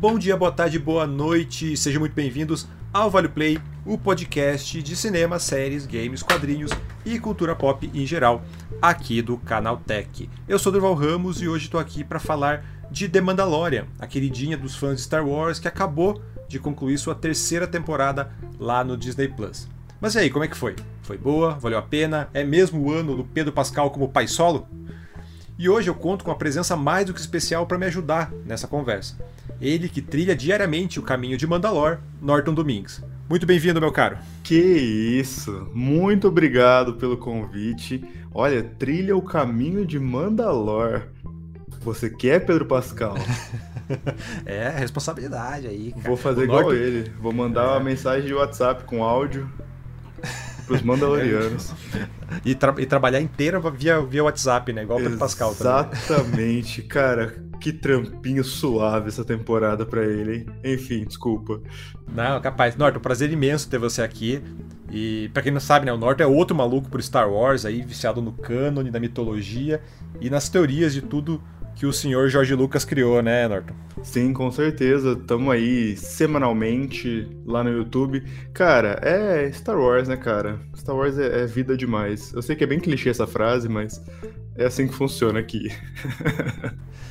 Bom 0.00 0.16
dia, 0.16 0.36
boa 0.36 0.52
tarde, 0.52 0.78
boa 0.78 1.08
noite, 1.08 1.76
sejam 1.76 1.98
muito 1.98 2.12
bem-vindos 2.12 2.68
ao 2.92 3.10
Vale 3.10 3.28
Play, 3.28 3.58
o 3.84 3.98
podcast 3.98 4.80
de 4.80 4.94
cinema, 4.94 5.40
séries, 5.40 5.86
games, 5.86 6.22
quadrinhos 6.22 6.70
e 7.04 7.18
cultura 7.18 7.56
pop 7.56 7.90
em 7.92 8.06
geral, 8.06 8.44
aqui 8.80 9.20
do 9.20 9.36
Canal 9.38 9.78
Tech. 9.78 10.30
Eu 10.46 10.56
sou 10.56 10.70
Durval 10.70 10.94
Ramos 10.94 11.42
e 11.42 11.48
hoje 11.48 11.64
estou 11.64 11.80
aqui 11.80 12.04
para 12.04 12.20
falar 12.20 12.64
de 12.92 13.08
The 13.08 13.20
Mandalorian, 13.20 13.86
a 13.98 14.06
queridinha 14.06 14.56
dos 14.56 14.76
fãs 14.76 14.98
de 14.98 15.02
Star 15.02 15.26
Wars 15.26 15.58
que 15.58 15.66
acabou 15.66 16.22
de 16.46 16.60
concluir 16.60 16.96
sua 16.96 17.16
terceira 17.16 17.66
temporada 17.66 18.30
lá 18.56 18.84
no 18.84 18.96
Disney 18.96 19.26
Plus. 19.26 19.66
Mas 20.00 20.14
e 20.14 20.20
aí, 20.20 20.30
como 20.30 20.44
é 20.44 20.48
que 20.48 20.56
foi? 20.56 20.76
Foi 21.02 21.18
boa? 21.18 21.54
Valeu 21.54 21.76
a 21.76 21.82
pena? 21.82 22.28
É 22.32 22.44
mesmo 22.44 22.80
o 22.80 22.92
ano 22.92 23.16
do 23.16 23.24
Pedro 23.24 23.52
Pascal 23.52 23.90
como 23.90 24.10
pai 24.10 24.28
solo? 24.28 24.68
E 25.58 25.68
hoje 25.68 25.90
eu 25.90 25.94
conto 25.96 26.24
com 26.24 26.30
a 26.30 26.36
presença 26.36 26.76
mais 26.76 27.04
do 27.04 27.12
que 27.12 27.18
especial 27.18 27.66
para 27.66 27.76
me 27.76 27.86
ajudar 27.86 28.30
nessa 28.46 28.68
conversa. 28.68 29.18
Ele 29.60 29.88
que 29.88 30.00
trilha 30.00 30.36
diariamente 30.36 31.00
o 31.00 31.02
caminho 31.02 31.36
de 31.36 31.46
Mandalor, 31.46 31.98
Norton 32.22 32.54
Domingues. 32.54 33.02
Muito 33.28 33.44
bem-vindo, 33.44 33.80
meu 33.80 33.90
caro. 33.90 34.16
Que 34.44 34.54
isso! 34.54 35.68
Muito 35.74 36.28
obrigado 36.28 36.94
pelo 36.94 37.16
convite. 37.16 38.02
Olha, 38.32 38.62
trilha 38.62 39.16
o 39.16 39.22
caminho 39.22 39.84
de 39.84 39.98
Mandalor. 39.98 41.08
Você 41.80 42.08
quer, 42.08 42.46
Pedro 42.46 42.66
Pascal? 42.66 43.16
é, 44.46 44.68
responsabilidade 44.70 45.66
aí. 45.66 45.90
Cara. 45.90 46.04
Vou 46.06 46.16
fazer 46.16 46.42
o 46.42 46.44
igual 46.44 46.62
Norton... 46.62 46.76
ele. 46.76 47.12
Vou 47.20 47.32
mandar 47.32 47.64
é. 47.64 47.70
uma 47.70 47.80
mensagem 47.80 48.26
de 48.26 48.34
WhatsApp 48.34 48.84
com 48.84 49.02
áudio 49.02 49.50
pros 50.66 50.82
Mandalorianos. 50.82 51.72
e, 52.44 52.54
tra 52.54 52.74
e, 52.78 52.86
trabalhar 52.86 53.20
inteira 53.20 53.58
via, 53.70 54.00
via 54.02 54.22
WhatsApp, 54.22 54.72
né? 54.72 54.84
Igual 54.84 55.00
o 55.00 55.02
Pedro 55.02 55.18
Pascal 55.18 55.54
também. 55.54 55.90
Exatamente, 55.92 56.82
cara. 56.82 57.47
Que 57.60 57.72
trampinho 57.72 58.44
suave 58.44 59.08
essa 59.08 59.24
temporada 59.24 59.84
para 59.84 60.04
ele, 60.04 60.36
hein? 60.36 60.46
Enfim, 60.64 61.04
desculpa. 61.04 61.60
Não, 62.14 62.40
capaz. 62.40 62.76
Norton, 62.76 63.00
prazer 63.00 63.30
imenso 63.30 63.68
ter 63.68 63.78
você 63.78 64.02
aqui. 64.02 64.42
E 64.90 65.30
para 65.34 65.42
quem 65.42 65.52
não 65.52 65.60
sabe, 65.60 65.84
né, 65.86 65.92
o 65.92 65.98
Norton 65.98 66.22
é 66.22 66.26
outro 66.26 66.56
maluco 66.56 66.88
por 66.88 67.02
Star 67.02 67.30
Wars, 67.30 67.64
aí 67.64 67.82
viciado 67.82 68.22
no 68.22 68.32
cânone, 68.32 68.90
na 68.90 68.98
mitologia 68.98 69.82
e 70.20 70.30
nas 70.30 70.48
teorias 70.48 70.94
de 70.94 71.02
tudo 71.02 71.42
que 71.78 71.86
o 71.86 71.92
senhor 71.92 72.28
Jorge 72.28 72.54
Lucas 72.56 72.84
criou, 72.84 73.22
né, 73.22 73.46
Norton? 73.46 73.74
Sim, 74.02 74.32
com 74.32 74.50
certeza. 74.50 75.14
Tamo 75.14 75.50
aí 75.50 75.96
semanalmente 75.96 77.28
lá 77.46 77.62
no 77.62 77.70
YouTube. 77.70 78.24
Cara, 78.52 78.98
é 79.02 79.50
Star 79.52 79.78
Wars, 79.78 80.08
né, 80.08 80.16
cara? 80.16 80.58
Star 80.76 80.96
Wars 80.96 81.16
é, 81.18 81.42
é 81.42 81.46
vida 81.46 81.76
demais. 81.76 82.32
Eu 82.32 82.42
sei 82.42 82.56
que 82.56 82.64
é 82.64 82.66
bem 82.66 82.80
clichê 82.80 83.10
essa 83.10 83.28
frase, 83.28 83.68
mas 83.68 84.02
é 84.56 84.66
assim 84.66 84.88
que 84.88 84.94
funciona 84.94 85.38
aqui. 85.38 85.68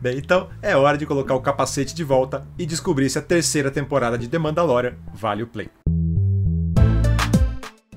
Bem, 0.00 0.18
então 0.18 0.48
é 0.62 0.76
hora 0.76 0.98
de 0.98 1.06
colocar 1.06 1.34
o 1.34 1.40
capacete 1.40 1.94
de 1.94 2.04
volta 2.04 2.46
e 2.58 2.66
descobrir 2.66 3.08
se 3.10 3.18
a 3.18 3.22
terceira 3.22 3.70
temporada 3.70 4.16
de 4.16 4.28
The 4.28 4.38
Mandalorian 4.38 4.94
vale 5.14 5.42
o 5.42 5.46
play. 5.46 5.68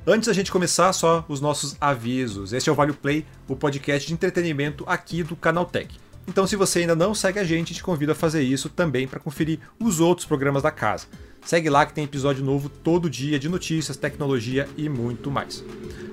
Antes 0.05 0.27
da 0.27 0.33
gente 0.33 0.51
começar, 0.51 0.91
só 0.91 1.23
os 1.29 1.39
nossos 1.39 1.77
avisos. 1.79 2.51
Este 2.51 2.69
é 2.69 2.73
o 2.73 2.75
Vale 2.75 2.91
Play, 2.91 3.25
o 3.47 3.55
podcast 3.55 4.05
de 4.05 4.13
entretenimento 4.13 4.83
aqui 4.85 5.23
do 5.23 5.33
Canal 5.33 5.65
Tech. 5.65 5.97
Então, 6.27 6.45
se 6.45 6.57
você 6.57 6.79
ainda 6.79 6.93
não 6.93 7.15
segue 7.15 7.39
a 7.39 7.43
gente, 7.45 7.73
te 7.73 7.81
convido 7.81 8.11
a 8.11 8.15
fazer 8.15 8.41
isso 8.41 8.67
também 8.67 9.07
para 9.07 9.19
conferir 9.19 9.59
os 9.79 10.01
outros 10.01 10.27
programas 10.27 10.61
da 10.61 10.71
casa. 10.71 11.07
Segue 11.45 11.69
lá 11.69 11.85
que 11.85 11.93
tem 11.93 12.05
episódio 12.05 12.43
novo 12.43 12.69
todo 12.69 13.09
dia 13.09 13.37
de 13.37 13.49
notícias, 13.49 13.97
tecnologia 13.97 14.67
e 14.77 14.87
muito 14.87 15.29
mais. 15.29 15.63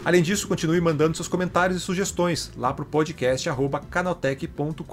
Além 0.04 0.22
disso, 0.22 0.48
continue 0.48 0.80
mandando 0.80 1.16
seus 1.16 1.28
comentários 1.28 1.80
e 1.80 1.80
sugestões 1.80 2.50
lá 2.56 2.72
para 2.72 2.82
o 2.82 2.86
podcast 2.86 3.48
canaltech.com.br 3.90 4.84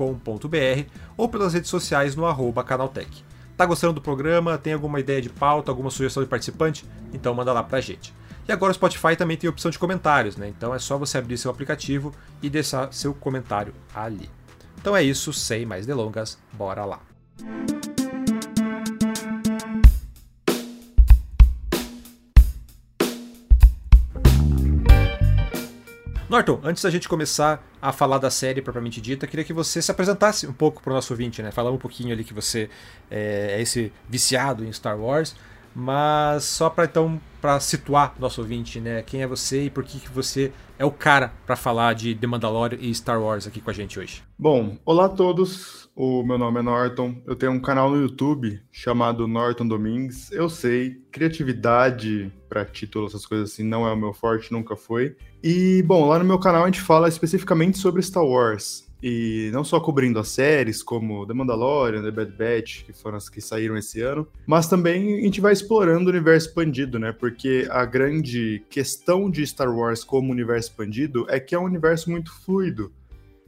ou 1.16 1.28
pelas 1.28 1.54
redes 1.54 1.70
sociais 1.70 2.16
no 2.16 2.26
arroba 2.26 2.64
canaltech. 2.64 3.24
Tá 3.56 3.66
gostando 3.66 3.94
do 3.94 4.02
programa? 4.02 4.58
Tem 4.58 4.74
alguma 4.74 5.00
ideia 5.00 5.22
de 5.22 5.30
pauta, 5.30 5.72
alguma 5.72 5.90
sugestão 5.90 6.22
de 6.22 6.30
participante? 6.30 6.86
Então 7.12 7.34
manda 7.34 7.52
lá 7.52 7.64
pra 7.64 7.82
gente. 7.82 8.14
E 8.48 8.52
agora 8.52 8.72
o 8.72 8.76
Spotify 8.76 9.16
também 9.16 9.36
tem 9.36 9.50
opção 9.50 9.72
de 9.72 9.80
comentários, 9.80 10.38
né? 10.38 10.48
Então 10.48 10.74
é 10.74 10.80
só 10.80 10.98
você 10.98 11.18
abrir 11.18 11.38
seu 11.38 11.50
aplicativo 11.50 12.14
e 12.42 12.50
deixar 12.50 12.94
seu 12.94 13.14
comentário 13.14 13.74
ali. 13.94 14.30
Então 14.80 14.96
é 14.96 15.04
isso, 15.04 15.34
sem 15.34 15.66
mais 15.66 15.86
delongas, 15.86 16.38
bora 16.54 16.86
lá. 16.86 17.02
Norton, 26.30 26.60
antes 26.62 26.84
da 26.84 26.90
gente 26.90 27.08
começar 27.08 27.64
a 27.82 27.94
falar 27.94 28.18
da 28.18 28.30
série 28.30 28.62
propriamente 28.62 29.00
dita, 29.00 29.26
queria 29.26 29.46
que 29.46 29.54
você 29.54 29.82
se 29.82 29.90
apresentasse 29.90 30.46
um 30.46 30.52
pouco 30.52 30.82
para 30.82 30.92
o 30.92 30.94
nosso 30.94 31.14
ouvinte, 31.14 31.42
né? 31.42 31.52
Falar 31.52 31.72
um 31.72 31.78
pouquinho 31.78 32.12
ali 32.12 32.24
que 32.26 32.34
você 32.34 32.70
é, 33.10 33.56
é 33.58 33.62
esse 33.62 33.94
viciado 34.10 34.66
em 34.66 34.74
Star 34.74 35.00
Wars, 35.00 35.36
mas 35.74 36.44
só 36.44 36.70
para 36.70 36.84
então 36.84 37.22
para 37.40 37.62
situar 37.62 38.14
nosso 38.20 38.42
ouvinte, 38.42 38.82
né? 38.82 39.04
Quem 39.04 39.22
é 39.22 39.28
você 39.28 39.66
e 39.66 39.70
por 39.70 39.86
que, 39.86 40.00
que 40.00 40.10
você 40.10 40.52
é 40.78 40.84
o 40.84 40.92
cara 40.92 41.32
para 41.46 41.56
falar 41.56 41.96
de 41.96 42.14
The 42.14 42.28
Mandalorian 42.28 42.78
e 42.82 42.94
Star 42.94 43.22
Wars 43.22 43.48
aqui 43.48 43.62
com 43.62 43.70
a 43.70 43.74
gente 43.74 43.98
hoje? 43.98 44.22
Bom, 44.38 44.78
olá 44.84 45.06
a 45.06 45.10
todos. 45.10 45.87
O 46.00 46.22
meu 46.22 46.38
nome 46.38 46.60
é 46.60 46.62
Norton. 46.62 47.16
Eu 47.26 47.36
tenho 47.36 47.52
um 47.52 47.60
canal 47.60 47.90
no 47.90 48.00
YouTube 48.00 48.62
chamado 48.72 49.28
Norton 49.28 49.68
Domingues. 49.68 50.32
Eu 50.32 50.48
sei, 50.48 51.02
criatividade 51.12 52.32
para 52.48 52.64
título, 52.64 53.08
essas 53.08 53.26
coisas 53.26 53.52
assim, 53.52 53.64
não 53.64 53.88
é 53.88 53.92
o 53.92 53.98
meu 53.98 54.14
forte, 54.14 54.52
nunca 54.52 54.76
foi. 54.76 55.16
E, 55.44 55.82
bom, 55.88 56.08
lá 56.08 56.20
no 56.20 56.26
meu 56.26 56.38
canal 56.38 56.62
a 56.62 56.66
gente 56.68 56.82
fala 56.82 57.08
especificamente 57.10 57.80
sobre 57.80 58.04
Star 58.04 58.24
Wars. 58.24 58.88
E 59.02 59.50
não 59.52 59.64
só 59.64 59.80
cobrindo 59.80 60.20
as 60.20 60.28
séries 60.28 60.84
como 60.84 61.26
The 61.26 61.34
Mandalorian, 61.34 62.04
The 62.04 62.12
Bad 62.12 62.32
Batch, 62.32 62.84
que 62.84 62.94
foram 62.94 63.18
as 63.18 63.28
que 63.28 63.42
saíram 63.42 63.76
esse 63.76 64.00
ano, 64.00 64.28
mas 64.46 64.68
também 64.68 65.18
a 65.18 65.22
gente 65.22 65.42
vai 65.42 65.54
explorando 65.54 66.06
o 66.06 66.14
universo 66.14 66.50
expandido, 66.50 67.00
né? 67.00 67.12
Porque 67.12 67.68
a 67.72 67.84
grande 67.86 68.64
questão 68.70 69.32
de 69.32 69.46
Star 69.48 69.76
Wars 69.76 70.04
como 70.04 70.32
universo 70.32 70.70
expandido 70.70 71.26
é 71.28 71.40
que 71.40 71.56
é 71.56 71.60
um 71.60 71.66
universo 71.66 72.12
muito 72.12 72.32
fluido. 72.42 72.92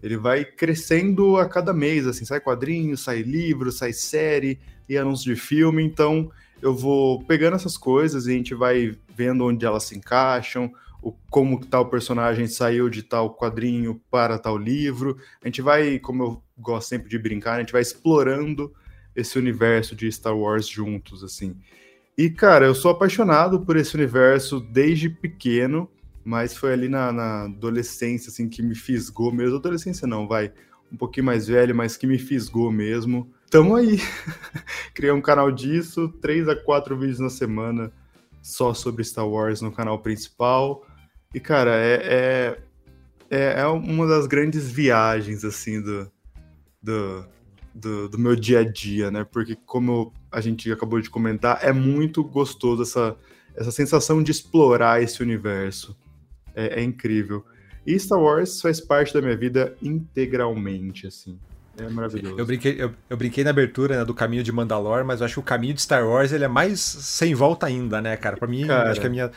Ele 0.02 0.18
vai 0.18 0.46
crescendo 0.46 1.38
a 1.38 1.48
cada 1.48 1.74
mês, 1.74 2.08
assim, 2.08 2.26
sai 2.26 2.40
quadrinho, 2.40 2.98
sai 2.98 3.22
livro, 3.22 3.72
sai 3.72 3.94
série 3.94 4.60
e 4.88 4.98
anúncio 4.98 5.34
de 5.34 5.40
filme, 5.40 5.84
então 5.84 6.32
eu 6.62 6.76
vou 6.76 7.24
pegando 7.24 7.56
essas 7.56 7.78
coisas 7.78 8.28
e 8.28 8.32
a 8.32 8.34
gente 8.34 8.54
vai 8.54 8.96
vendo 9.16 9.46
onde 9.46 9.66
elas 9.66 9.84
se 9.84 9.98
encaixam, 9.98 10.72
o, 11.02 11.14
como 11.30 11.66
tal 11.66 11.90
personagem 11.90 12.48
saiu 12.48 12.90
de 12.90 13.04
tal 13.04 13.34
quadrinho 13.34 14.02
para 14.12 14.38
tal 14.38 14.58
livro. 14.58 15.18
A 15.42 15.48
gente 15.48 15.62
vai, 15.62 16.00
como 16.00 16.24
eu 16.24 16.44
gosto 16.58 16.90
sempre 16.90 17.10
de 17.10 17.18
brincar, 17.18 17.56
a 17.56 17.60
gente 17.60 17.72
vai 17.72 17.82
explorando 17.82 18.74
esse 19.16 19.38
universo 19.38 19.96
de 19.96 20.12
Star 20.12 20.38
Wars 20.38 20.68
juntos, 20.68 21.24
assim. 21.24 21.56
E, 22.18 22.30
cara, 22.30 22.66
eu 22.66 22.76
sou 22.76 22.92
apaixonado 22.92 23.62
por 23.62 23.78
esse 23.78 23.96
universo 23.96 24.60
desde 24.60 25.10
pequeno, 25.10 25.90
mas 26.30 26.56
foi 26.56 26.74
ali 26.74 26.88
na, 26.88 27.12
na 27.12 27.46
adolescência, 27.46 28.30
assim, 28.30 28.48
que 28.48 28.62
me 28.62 28.76
fisgou 28.76 29.32
mesmo. 29.32 29.58
Adolescência 29.58 30.08
não, 30.08 30.28
vai, 30.28 30.54
um 30.92 30.96
pouquinho 30.96 31.26
mais 31.26 31.48
velho, 31.48 31.74
mas 31.74 31.98
que 31.98 32.06
me 32.06 32.20
fisgou 32.20 32.72
mesmo. 32.72 33.34
Tamo 33.50 33.76
aí. 33.76 34.00
Criei 34.94 35.12
um 35.12 35.24
canal 35.24 35.52
disso, 35.52 36.08
três 36.22 36.48
a 36.48 36.56
quatro 36.56 36.96
vídeos 36.96 37.18
na 37.18 37.32
semana 37.32 37.92
só 38.44 38.76
sobre 38.76 39.04
Star 39.04 39.28
Wars 39.28 39.60
no 39.60 39.72
canal 39.72 39.98
principal. 40.04 40.86
E, 41.34 41.40
cara, 41.40 41.72
é, 41.76 41.96
é, 41.96 42.60
é, 43.32 43.62
é 43.62 43.66
uma 43.66 44.06
das 44.06 44.28
grandes 44.28 44.70
viagens, 44.70 45.44
assim, 45.44 45.82
do, 45.82 46.12
do, 46.80 47.26
do, 47.74 48.10
do, 48.10 48.20
meu 48.20 48.36
dia 48.36 48.60
a 48.60 48.64
dia, 48.64 49.10
né? 49.10 49.24
Porque, 49.24 49.56
como 49.66 50.14
a 50.32 50.40
gente 50.42 50.72
acabou 50.72 51.02
de 51.02 51.10
comentar, 51.10 51.58
é 51.64 51.74
muito 51.74 52.24
gostoso 52.24 52.84
essa, 52.84 53.18
essa 53.56 53.72
sensação 53.72 54.22
de 54.22 54.30
explorar 54.30 55.02
esse 55.02 55.24
universo. 55.24 55.98
É, 56.56 56.82
é 56.82 56.84
incrível. 56.84 57.46
E 57.86 57.98
Star 58.00 58.20
Wars 58.20 58.62
faz 58.62 58.80
parte 58.80 59.14
da 59.14 59.22
minha 59.22 59.36
vida 59.36 59.76
integralmente, 59.82 61.08
assim. 61.08 61.38
É 61.78 61.88
maravilhoso. 61.88 62.38
Eu 62.38 62.46
brinquei, 62.46 62.76
eu, 62.78 62.92
eu 63.10 63.18
brinquei 63.18 63.44
na 63.44 63.52
abertura 63.52 64.00
né, 64.00 64.06
do 64.06 64.14
caminho 64.14 64.44
de 64.44 64.52
Mandalore, 64.52 65.06
mas 65.06 65.22
eu 65.22 65.26
acho 65.26 65.36
que 65.36 65.40
o 65.40 65.44
caminho 65.44 65.74
de 65.74 65.82
Star 65.82 66.06
Wars 66.06 66.32
ele 66.32 66.44
é 66.44 66.48
mais 66.48 66.80
sem 66.80 67.34
volta 67.34 67.66
ainda, 67.68 68.02
né, 68.02 68.18
cara? 68.18 68.36
Pra 68.36 68.48
mim, 68.48 68.68
cara, 68.68 68.92
acho 68.92 69.00
que 69.00 69.08
a 69.08 69.10
minha 69.10 69.32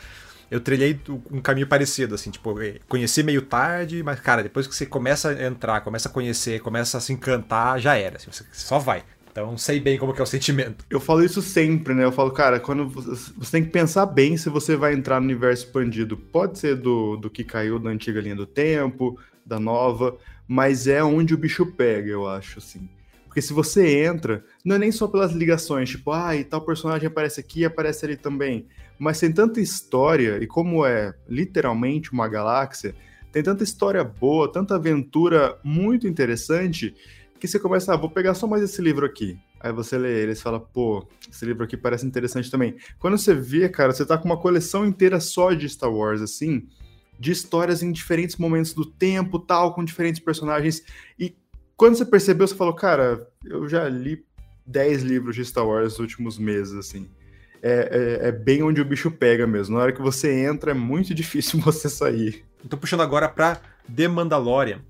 eu 0.53 0.59
trilhei 0.59 0.99
um 1.31 1.41
caminho 1.41 1.65
parecido, 1.65 2.13
assim, 2.13 2.29
tipo, 2.29 2.61
é, 2.61 2.75
conheci 2.87 3.23
meio 3.23 3.41
tarde, 3.41 4.03
mas, 4.03 4.19
cara, 4.19 4.43
depois 4.43 4.67
que 4.67 4.75
você 4.75 4.85
começa 4.85 5.29
a 5.29 5.45
entrar, 5.47 5.81
começa 5.81 6.07
a 6.07 6.11
conhecer, 6.11 6.59
começa 6.59 6.95
a 6.95 7.01
se 7.01 7.11
encantar, 7.11 7.79
já 7.79 7.95
era, 7.95 8.17
assim, 8.17 8.29
você 8.31 8.45
só 8.51 8.77
vai. 8.77 9.03
Então, 9.33 9.57
sei 9.57 9.79
bem 9.79 9.97
como 9.97 10.13
que 10.13 10.21
é 10.21 10.23
o 10.23 10.27
sentimento. 10.27 10.85
Eu 10.91 10.99
falo 10.99 11.23
isso 11.23 11.41
sempre, 11.41 11.95
né? 11.95 12.03
Eu 12.03 12.11
falo, 12.11 12.29
cara, 12.29 12.59
quando 12.59 12.87
você 12.87 13.51
tem 13.51 13.63
que 13.63 13.71
pensar 13.71 14.05
bem 14.05 14.37
se 14.37 14.47
você 14.47 14.75
vai 14.75 14.93
entrar 14.93 15.19
no 15.19 15.25
universo 15.25 15.65
expandido. 15.65 16.15
Pode 16.15 16.59
ser 16.59 16.75
do, 16.75 17.17
do 17.17 17.31
que 17.31 17.43
caiu 17.43 17.79
da 17.79 17.89
antiga 17.89 18.21
linha 18.21 18.35
do 18.35 18.45
tempo, 18.45 19.19
da 19.43 19.59
nova, 19.59 20.15
mas 20.47 20.85
é 20.85 21.03
onde 21.03 21.33
o 21.33 21.37
bicho 21.37 21.65
pega, 21.65 22.11
eu 22.11 22.27
acho, 22.27 22.59
assim. 22.59 22.87
Porque 23.25 23.41
se 23.41 23.53
você 23.53 24.03
entra, 24.05 24.45
não 24.63 24.75
é 24.75 24.79
nem 24.79 24.91
só 24.91 25.07
pelas 25.07 25.31
ligações, 25.31 25.89
tipo, 25.89 26.11
ah, 26.11 26.35
e 26.35 26.43
tal 26.43 26.61
personagem 26.61 27.07
aparece 27.07 27.39
aqui 27.39 27.61
e 27.61 27.65
aparece 27.65 28.05
ali 28.05 28.15
também. 28.15 28.67
Mas 28.99 29.19
tem 29.19 29.31
tanta 29.31 29.59
história, 29.59 30.37
e 30.43 30.45
como 30.45 30.85
é 30.85 31.11
literalmente 31.27 32.13
uma 32.13 32.27
galáxia, 32.27 32.93
tem 33.31 33.41
tanta 33.41 33.63
história 33.63 34.03
boa, 34.03 34.51
tanta 34.51 34.75
aventura 34.75 35.57
muito 35.63 36.07
interessante, 36.07 36.93
que 37.43 37.47
você 37.49 37.59
começa, 37.59 37.93
ah, 37.93 37.97
vou 37.97 38.09
pegar 38.09 38.33
só 38.35 38.47
mais 38.47 38.63
esse 38.63 38.81
livro 38.81 39.05
aqui. 39.05 39.37
Aí 39.59 39.73
você 39.73 39.97
lê 39.97 40.23
ele 40.23 40.31
e 40.31 40.35
fala, 40.35 40.61
pô, 40.61 41.05
esse 41.29 41.45
livro 41.45 41.65
aqui 41.65 41.75
parece 41.75 42.05
interessante 42.05 42.49
também. 42.49 42.77
Quando 42.97 43.17
você 43.17 43.33
vê, 43.33 43.67
cara, 43.67 43.91
você 43.91 44.05
tá 44.05 44.17
com 44.17 44.23
uma 44.23 44.39
coleção 44.39 44.85
inteira 44.85 45.19
só 45.19 45.51
de 45.51 45.67
Star 45.67 45.91
Wars, 45.91 46.21
assim, 46.21 46.65
de 47.19 47.33
histórias 47.33 47.83
em 47.83 47.91
diferentes 47.91 48.37
momentos 48.37 48.73
do 48.73 48.85
tempo, 48.85 49.37
tal, 49.39 49.75
com 49.75 49.83
diferentes 49.83 50.21
personagens. 50.21 50.83
E 51.19 51.35
quando 51.75 51.97
você 51.97 52.05
percebeu, 52.05 52.47
você 52.47 52.55
falou, 52.55 52.73
cara, 52.73 53.27
eu 53.43 53.67
já 53.67 53.89
li 53.89 54.23
10 54.65 55.03
livros 55.03 55.35
de 55.35 55.43
Star 55.43 55.67
Wars 55.67 55.83
nos 55.83 55.99
últimos 55.99 56.39
meses, 56.39 56.73
assim. 56.73 57.09
É, 57.61 58.21
é, 58.23 58.27
é, 58.29 58.31
bem 58.31 58.63
onde 58.63 58.79
o 58.79 58.85
bicho 58.85 59.11
pega 59.11 59.45
mesmo. 59.45 59.75
Na 59.75 59.83
hora 59.83 59.91
que 59.91 60.01
você 60.01 60.31
entra, 60.45 60.71
é 60.71 60.73
muito 60.73 61.11
difícil 61.13 61.59
você 61.59 61.89
sair. 61.89 62.45
Então, 62.63 62.79
puxando 62.79 63.01
agora 63.01 63.27
pra 63.27 63.59
The 63.93 64.07
Mandalorian. 64.07 64.81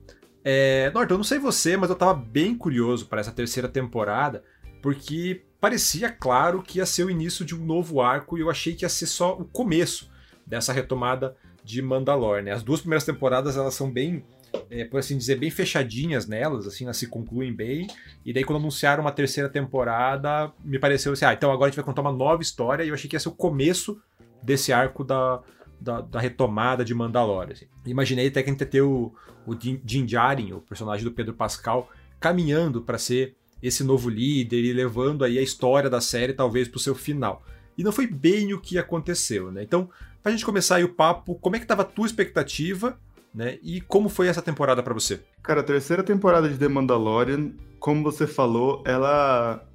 É, 0.43 0.91
Norton, 0.93 1.13
eu 1.13 1.17
não 1.17 1.23
sei 1.23 1.39
você, 1.39 1.77
mas 1.77 1.89
eu 1.89 1.95
tava 1.95 2.13
bem 2.13 2.55
curioso 2.55 3.05
para 3.05 3.21
essa 3.21 3.31
terceira 3.31 3.69
temporada, 3.69 4.43
porque 4.81 5.43
parecia 5.59 6.09
claro 6.09 6.61
que 6.61 6.79
ia 6.79 6.85
ser 6.85 7.05
o 7.05 7.09
início 7.09 7.45
de 7.45 7.55
um 7.55 7.65
novo 7.65 8.01
arco 8.01 8.37
e 8.37 8.41
eu 8.41 8.49
achei 8.49 8.75
que 8.75 8.83
ia 8.83 8.89
ser 8.89 9.07
só 9.07 9.33
o 9.33 9.45
começo 9.45 10.11
dessa 10.45 10.73
retomada 10.73 11.37
de 11.63 11.81
Mandalore. 11.81 12.43
Né? 12.43 12.51
As 12.51 12.63
duas 12.63 12.81
primeiras 12.81 13.05
temporadas 13.05 13.55
elas 13.55 13.73
são 13.73 13.89
bem, 13.89 14.25
é, 14.69 14.83
por 14.83 14.99
assim 14.99 15.17
dizer, 15.17 15.39
bem 15.39 15.49
fechadinhas 15.49 16.27
nelas, 16.27 16.67
assim, 16.67 16.83
elas 16.83 16.97
se 16.97 17.07
concluem 17.07 17.53
bem. 17.53 17.87
E 18.25 18.33
daí 18.33 18.43
quando 18.43 18.59
anunciaram 18.59 19.01
uma 19.01 19.11
terceira 19.13 19.47
temporada, 19.47 20.51
me 20.61 20.77
pareceu 20.77 21.13
assim, 21.13 21.23
ah, 21.23 21.33
então 21.33 21.49
agora 21.49 21.67
a 21.67 21.69
gente 21.69 21.77
vai 21.77 21.85
contar 21.85 22.01
uma 22.01 22.11
nova 22.11 22.41
história 22.41 22.83
e 22.83 22.89
eu 22.89 22.93
achei 22.93 23.09
que 23.09 23.15
ia 23.15 23.19
ser 23.21 23.29
o 23.29 23.33
começo 23.33 24.01
desse 24.43 24.73
arco 24.73 25.05
da, 25.05 25.41
da, 25.83 26.01
da 26.01 26.19
retomada 26.19 26.83
de 26.83 26.93
Mandalore. 26.93 27.53
Assim. 27.53 27.65
Imaginei 27.85 28.27
até 28.27 28.41
que 28.41 28.49
a 28.49 28.53
gente 28.53 28.65
ter 28.65 28.81
o, 28.81 29.13
o 29.45 29.53
Din 29.53 30.05
Djarin, 30.05 30.53
o 30.53 30.61
personagem 30.61 31.03
do 31.03 31.11
Pedro 31.11 31.33
Pascal, 31.33 31.91
caminhando 32.19 32.81
para 32.81 32.97
ser 32.97 33.35
esse 33.61 33.83
novo 33.83 34.09
líder 34.09 34.63
e 34.63 34.73
levando 34.73 35.23
aí 35.23 35.37
a 35.37 35.41
história 35.41 35.89
da 35.89 36.01
série 36.01 36.33
talvez 36.33 36.67
para 36.67 36.77
o 36.77 36.81
seu 36.81 36.95
final. 36.95 37.43
E 37.77 37.83
não 37.83 37.91
foi 37.91 38.07
bem 38.07 38.53
o 38.53 38.59
que 38.59 38.77
aconteceu, 38.77 39.51
né? 39.51 39.63
Então, 39.63 39.89
para 40.21 40.31
a 40.31 40.35
gente 40.35 40.45
começar 40.45 40.77
aí 40.77 40.83
o 40.83 40.93
papo, 40.93 41.35
como 41.35 41.55
é 41.55 41.59
que 41.59 41.65
estava 41.65 41.81
a 41.81 41.85
tua 41.85 42.05
expectativa, 42.05 42.97
né? 43.33 43.57
E 43.61 43.81
como 43.81 44.09
foi 44.09 44.27
essa 44.27 44.41
temporada 44.41 44.83
para 44.83 44.93
você? 44.93 45.21
Cara, 45.41 45.61
a 45.61 45.63
terceira 45.63 46.03
temporada 46.03 46.47
de 46.47 46.57
The 46.57 46.67
Mandalorian, 46.67 47.51
como 47.79 48.03
você 48.03 48.27
falou, 48.27 48.83
ela 48.85 49.67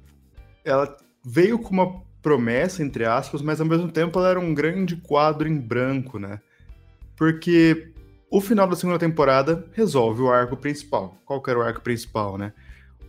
ela 0.63 0.95
veio 1.25 1.59
com 1.59 1.69
uma 1.69 2.01
promessa 2.21 2.83
entre 2.83 3.05
aspas, 3.05 3.41
mas 3.41 3.61
ao 3.61 3.67
mesmo 3.67 3.91
tempo 3.91 4.19
ela 4.19 4.29
era 4.29 4.39
um 4.39 4.53
grande 4.53 4.95
quadro 4.95 5.47
em 5.47 5.57
branco, 5.57 6.19
né? 6.19 6.39
Porque 7.15 7.91
o 8.29 8.39
final 8.39 8.67
da 8.67 8.75
segunda 8.75 8.99
temporada 8.99 9.65
resolve 9.73 10.21
o 10.21 10.31
arco 10.31 10.55
principal. 10.55 11.17
Qual 11.25 11.41
que 11.41 11.49
era 11.49 11.59
o 11.59 11.61
arco 11.61 11.81
principal, 11.81 12.37
né? 12.37 12.53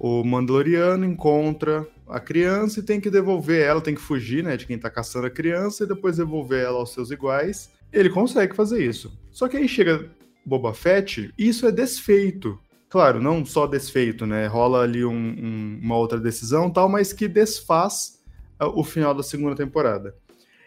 o 0.01 0.25
Mandaloriano 0.25 1.05
encontra 1.05 1.87
a 2.09 2.19
criança 2.19 2.81
e 2.81 2.83
tem 2.83 2.99
que 2.99 3.11
devolver 3.11 3.63
ela, 3.63 3.83
tem 3.83 3.95
que 3.95 4.01
fugir, 4.01 4.43
né, 4.43 4.57
de 4.57 4.67
quem 4.67 4.79
tá 4.79 4.89
caçando 4.89 5.27
a 5.27 5.31
criança 5.31 5.85
e 5.85 5.87
depois 5.87 6.17
devolver 6.17 6.65
ela 6.65 6.79
aos 6.79 6.95
seus 6.95 7.11
iguais. 7.11 7.71
Ele 7.93 8.09
consegue 8.09 8.57
fazer 8.57 8.83
isso. 8.83 9.13
Só 9.31 9.47
que 9.47 9.59
aí 9.59 9.69
chega 9.69 10.11
Boba 10.45 10.73
Fett 10.73 11.31
e 11.37 11.49
isso 11.49 11.67
é 11.67 11.71
desfeito. 11.71 12.59
Claro, 12.89 13.21
não 13.21 13.45
só 13.45 13.67
desfeito, 13.67 14.25
né? 14.25 14.47
Rola 14.47 14.83
ali 14.83 15.05
um, 15.05 15.13
um, 15.13 15.81
uma 15.83 15.99
outra 15.99 16.19
decisão 16.19 16.71
tal, 16.71 16.89
mas 16.89 17.13
que 17.13 17.29
desfaz 17.29 18.20
o 18.67 18.85
final 18.85 19.15
da 19.15 19.23
segunda 19.23 19.55
temporada. 19.55 20.15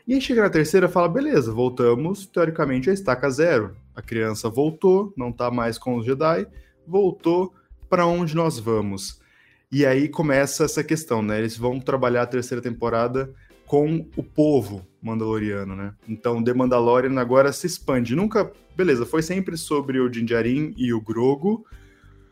E 0.07 0.13
aí 0.13 0.21
chega 0.21 0.41
na 0.41 0.49
terceira 0.49 0.89
fala: 0.89 1.07
beleza, 1.07 1.51
voltamos 1.51 2.25
teoricamente 2.25 2.89
a 2.89 2.93
estaca 2.93 3.29
zero. 3.29 3.75
A 3.95 4.01
criança 4.01 4.49
voltou, 4.49 5.13
não 5.15 5.31
tá 5.31 5.49
mais 5.49 5.77
com 5.77 5.95
os 5.95 6.05
Jedi, 6.05 6.47
voltou 6.85 7.53
para 7.89 8.05
onde 8.05 8.35
nós 8.35 8.59
vamos. 8.59 9.21
E 9.71 9.85
aí 9.85 10.07
começa 10.07 10.65
essa 10.65 10.83
questão, 10.83 11.21
né? 11.21 11.39
Eles 11.39 11.57
vão 11.57 11.79
trabalhar 11.79 12.23
a 12.23 12.27
terceira 12.27 12.61
temporada 12.61 13.33
com 13.65 14.05
o 14.15 14.21
povo 14.21 14.85
mandaloriano, 15.01 15.75
né? 15.75 15.93
Então, 16.07 16.43
The 16.43 16.53
Mandalorian 16.53 17.19
agora 17.19 17.51
se 17.51 17.65
expande. 17.65 18.15
Nunca, 18.15 18.51
beleza, 18.75 19.05
foi 19.05 19.21
sempre 19.23 19.57
sobre 19.57 19.99
o 19.99 20.09
Din 20.09 20.25
Djarin 20.25 20.73
e 20.77 20.93
o 20.93 21.01
Grogu, 21.01 21.65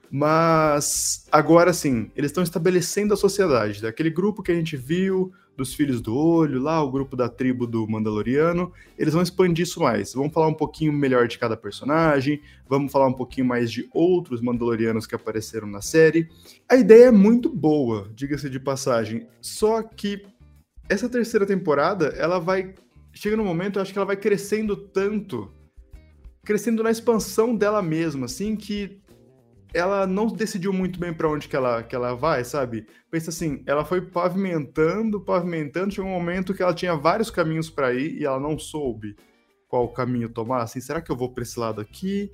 mas 0.09 1.27
agora 1.31 1.73
sim, 1.73 2.11
eles 2.15 2.29
estão 2.29 2.43
estabelecendo 2.43 3.13
a 3.13 3.17
sociedade, 3.17 3.81
daquele 3.81 4.09
grupo 4.09 4.43
que 4.43 4.51
a 4.51 4.55
gente 4.55 4.77
viu 4.77 5.33
dos 5.61 5.75
Filhos 5.75 6.01
do 6.01 6.17
Olho, 6.17 6.59
lá 6.59 6.81
o 6.83 6.89
grupo 6.89 7.15
da 7.15 7.29
tribo 7.29 7.67
do 7.67 7.87
Mandaloriano, 7.87 8.73
eles 8.97 9.13
vão 9.13 9.21
expandir 9.21 9.63
isso 9.63 9.79
mais. 9.79 10.13
Vamos 10.13 10.33
falar 10.33 10.47
um 10.47 10.53
pouquinho 10.53 10.91
melhor 10.91 11.27
de 11.27 11.37
cada 11.37 11.55
personagem, 11.55 12.41
vamos 12.67 12.91
falar 12.91 13.07
um 13.07 13.13
pouquinho 13.13 13.45
mais 13.45 13.71
de 13.71 13.87
outros 13.93 14.41
Mandalorianos 14.41 15.05
que 15.05 15.13
apareceram 15.13 15.67
na 15.67 15.81
série. 15.81 16.27
A 16.67 16.75
ideia 16.75 17.05
é 17.05 17.11
muito 17.11 17.47
boa, 17.47 18.09
diga-se 18.15 18.49
de 18.49 18.59
passagem, 18.59 19.27
só 19.39 19.83
que 19.83 20.25
essa 20.89 21.07
terceira 21.07 21.45
temporada, 21.45 22.07
ela 22.17 22.39
vai 22.39 22.73
chega 23.13 23.35
no 23.35 23.43
momento, 23.43 23.77
eu 23.77 23.81
acho 23.81 23.91
que 23.91 23.99
ela 23.99 24.05
vai 24.05 24.15
crescendo 24.15 24.75
tanto, 24.75 25.51
crescendo 26.43 26.81
na 26.81 26.89
expansão 26.89 27.55
dela 27.55 27.81
mesma, 27.81 28.25
assim, 28.25 28.55
que 28.55 29.00
ela 29.73 30.05
não 30.05 30.27
decidiu 30.27 30.73
muito 30.73 30.99
bem 30.99 31.13
para 31.13 31.29
onde 31.29 31.47
que 31.47 31.55
ela, 31.55 31.81
que 31.83 31.95
ela 31.95 32.13
vai, 32.13 32.43
sabe? 32.43 32.85
Pensa 33.09 33.29
assim, 33.29 33.63
ela 33.65 33.85
foi 33.85 34.01
pavimentando, 34.01 35.19
pavimentando, 35.21 35.93
chegou 35.93 36.09
um 36.09 36.13
momento 36.13 36.53
que 36.53 36.61
ela 36.61 36.73
tinha 36.73 36.95
vários 36.95 37.29
caminhos 37.29 37.69
para 37.69 37.93
ir 37.93 38.19
e 38.19 38.25
ela 38.25 38.39
não 38.39 38.59
soube 38.59 39.15
qual 39.67 39.87
caminho 39.87 40.27
tomar. 40.27 40.63
Assim, 40.63 40.81
será 40.81 41.01
que 41.01 41.11
eu 41.11 41.15
vou 41.15 41.29
para 41.33 41.43
esse 41.43 41.59
lado 41.59 41.79
aqui? 41.79 42.29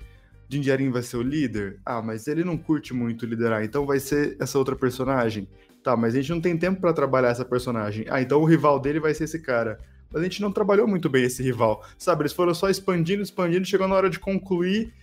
Dinjarin 0.49 0.89
vai 0.89 1.03
ser 1.03 1.17
o 1.17 1.21
líder? 1.21 1.79
Ah, 1.85 2.01
mas 2.01 2.27
ele 2.27 2.43
não 2.43 2.57
curte 2.57 2.93
muito 2.93 3.25
liderar, 3.25 3.63
então 3.63 3.85
vai 3.85 3.99
ser 3.99 4.35
essa 4.39 4.57
outra 4.57 4.75
personagem. 4.75 5.47
Tá, 5.83 5.95
mas 5.95 6.15
a 6.15 6.17
gente 6.17 6.31
não 6.31 6.41
tem 6.41 6.57
tempo 6.57 6.81
para 6.81 6.91
trabalhar 6.91 7.29
essa 7.29 7.45
personagem. 7.45 8.05
Ah, 8.09 8.21
então 8.21 8.41
o 8.41 8.45
rival 8.45 8.79
dele 8.79 8.99
vai 8.99 9.13
ser 9.13 9.25
esse 9.25 9.39
cara. 9.39 9.79
Mas 10.11 10.21
a 10.21 10.23
gente 10.23 10.41
não 10.41 10.51
trabalhou 10.51 10.87
muito 10.87 11.09
bem 11.09 11.25
esse 11.25 11.43
rival. 11.43 11.85
Sabe, 11.97 12.23
eles 12.23 12.33
foram 12.33 12.53
só 12.53 12.69
expandindo, 12.69 13.21
expandindo, 13.21 13.65
chegou 13.65 13.87
na 13.87 13.95
hora 13.95 14.09
de 14.09 14.19
concluir 14.19 14.93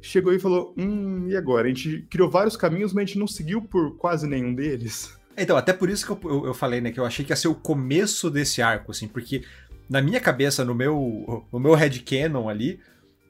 chegou 0.00 0.32
e 0.32 0.38
falou: 0.38 0.74
Hum, 0.76 1.26
e 1.28 1.36
agora? 1.36 1.66
A 1.66 1.68
gente 1.68 2.06
criou 2.10 2.30
vários 2.30 2.56
caminhos, 2.56 2.92
mas 2.92 3.02
a 3.02 3.06
gente 3.06 3.18
não 3.18 3.26
seguiu 3.26 3.62
por 3.62 3.96
quase 3.96 4.26
nenhum 4.26 4.54
deles. 4.54 5.18
Então, 5.36 5.56
até 5.56 5.72
por 5.72 5.88
isso 5.88 6.04
que 6.04 6.26
eu, 6.26 6.30
eu, 6.30 6.46
eu, 6.46 6.54
falei, 6.54 6.80
né, 6.80 6.90
que 6.90 7.00
eu 7.00 7.04
achei 7.04 7.24
que 7.24 7.32
ia 7.32 7.36
ser 7.36 7.48
o 7.48 7.54
começo 7.54 8.30
desse 8.30 8.60
arco, 8.60 8.90
assim, 8.90 9.08
porque 9.08 9.42
na 9.88 10.02
minha 10.02 10.20
cabeça, 10.20 10.64
no 10.64 10.74
meu, 10.74 11.46
no 11.52 11.58
meu 11.58 11.74
headcanon 11.74 12.48
ali, 12.48 12.80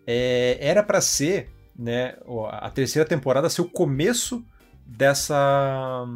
é, 0.07 0.59
era 0.61 0.83
para 0.83 1.01
ser, 1.01 1.49
né, 1.79 2.17
a 2.51 2.71
terceira 2.71 3.09
temporada 3.09 3.49
ser 3.49 3.63
o 3.63 3.69
começo 3.69 4.45
dessa 4.85 6.07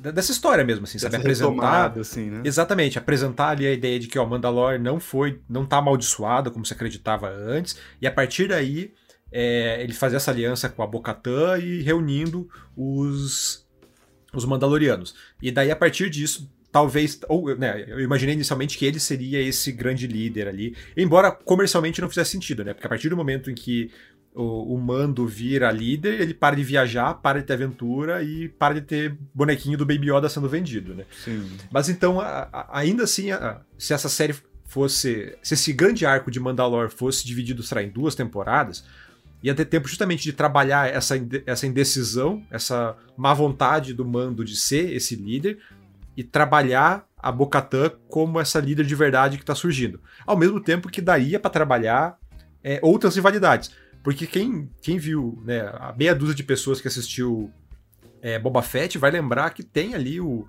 dessa 0.00 0.32
história 0.32 0.64
mesmo, 0.64 0.84
assim, 0.84 0.98
sabe? 0.98 1.16
Apresentar. 1.16 1.98
Assim, 1.98 2.30
né? 2.30 2.40
Exatamente, 2.44 2.98
apresentar 2.98 3.48
ali 3.48 3.66
a 3.66 3.72
ideia 3.72 3.98
de 4.00 4.06
que 4.06 4.18
o 4.18 4.26
Mandalore 4.26 4.78
não 4.78 4.98
foi, 4.98 5.40
não 5.48 5.66
tá 5.66 5.78
amaldiçoado 5.78 6.50
como 6.50 6.64
se 6.64 6.72
acreditava 6.72 7.28
antes, 7.28 7.76
e 8.00 8.06
a 8.06 8.10
partir 8.10 8.48
daí 8.48 8.94
é, 9.32 9.82
ele 9.82 9.94
fazia 9.94 10.18
essa 10.18 10.30
aliança 10.30 10.68
com 10.68 10.82
a 10.82 10.86
Bocatã 10.86 11.58
e 11.58 11.80
reunindo 11.80 12.48
os, 12.76 13.66
os 14.32 14.44
Mandalorianos. 14.44 15.14
E 15.40 15.50
daí, 15.50 15.70
a 15.70 15.76
partir 15.76 16.10
disso, 16.10 16.50
talvez. 16.70 17.18
Ou, 17.28 17.56
né, 17.56 17.84
eu 17.88 18.00
imaginei 18.00 18.34
inicialmente 18.34 18.76
que 18.76 18.84
ele 18.84 19.00
seria 19.00 19.40
esse 19.40 19.72
grande 19.72 20.06
líder 20.06 20.48
ali. 20.48 20.76
Embora 20.96 21.30
comercialmente 21.30 22.00
não 22.00 22.08
fizesse 22.08 22.32
sentido, 22.32 22.62
né? 22.62 22.74
Porque 22.74 22.86
a 22.86 22.90
partir 22.90 23.08
do 23.08 23.16
momento 23.16 23.50
em 23.50 23.54
que 23.54 23.90
o, 24.34 24.74
o, 24.74 24.78
Mando 24.78 25.26
vira 25.26 25.70
líder, 25.70 26.20
ele 26.20 26.34
para 26.34 26.56
de 26.56 26.64
viajar, 26.64 27.14
para 27.14 27.40
de 27.40 27.46
ter 27.46 27.54
aventura 27.54 28.22
e 28.22 28.48
para 28.48 28.74
de 28.74 28.82
ter 28.82 29.16
bonequinho 29.34 29.78
do 29.78 29.86
Baby 29.86 30.10
Yoda 30.10 30.28
sendo 30.28 30.48
vendido, 30.48 30.94
né? 30.94 31.04
Sim. 31.24 31.50
Mas 31.70 31.88
então, 31.88 32.20
a, 32.20 32.48
a, 32.52 32.78
ainda 32.78 33.04
assim, 33.04 33.30
a, 33.30 33.60
se 33.78 33.94
essa 33.94 34.08
série 34.08 34.34
fosse. 34.66 35.36
Se 35.42 35.54
esse 35.54 35.72
grande 35.72 36.04
arco 36.04 36.30
de 36.30 36.40
Mandalore 36.40 36.90
fosse 36.90 37.26
dividido, 37.26 37.62
será, 37.62 37.82
em 37.82 37.90
duas 37.90 38.14
temporadas 38.14 38.84
ia 39.42 39.54
ter 39.54 39.64
tempo 39.64 39.88
justamente 39.88 40.22
de 40.22 40.32
trabalhar 40.32 40.88
essa, 40.88 41.14
essa 41.46 41.66
indecisão, 41.66 42.42
essa 42.50 42.96
má 43.16 43.34
vontade 43.34 43.92
do 43.92 44.04
mando 44.04 44.44
de 44.44 44.56
ser 44.56 44.92
esse 44.92 45.16
líder 45.16 45.58
e 46.16 46.22
trabalhar 46.22 47.06
a 47.18 47.32
Bocatã 47.32 47.90
como 48.08 48.40
essa 48.40 48.60
líder 48.60 48.84
de 48.84 48.94
verdade 48.94 49.36
que 49.36 49.42
está 49.42 49.54
surgindo. 49.54 50.00
Ao 50.26 50.36
mesmo 50.36 50.60
tempo 50.60 50.88
que 50.88 51.00
daria 51.00 51.40
para 51.40 51.50
trabalhar 51.50 52.18
é, 52.62 52.78
outras 52.82 53.14
rivalidades. 53.14 53.70
Porque 54.02 54.26
quem, 54.26 54.68
quem 54.80 54.98
viu, 54.98 55.40
né, 55.44 55.60
a 55.60 55.94
meia 55.96 56.14
dúzia 56.14 56.34
de 56.34 56.42
pessoas 56.42 56.80
que 56.80 56.88
assistiu 56.88 57.52
é, 58.20 58.38
Boba 58.38 58.62
Fett 58.62 58.98
vai 58.98 59.10
lembrar 59.10 59.50
que 59.50 59.62
tem 59.62 59.94
ali 59.94 60.20
o. 60.20 60.46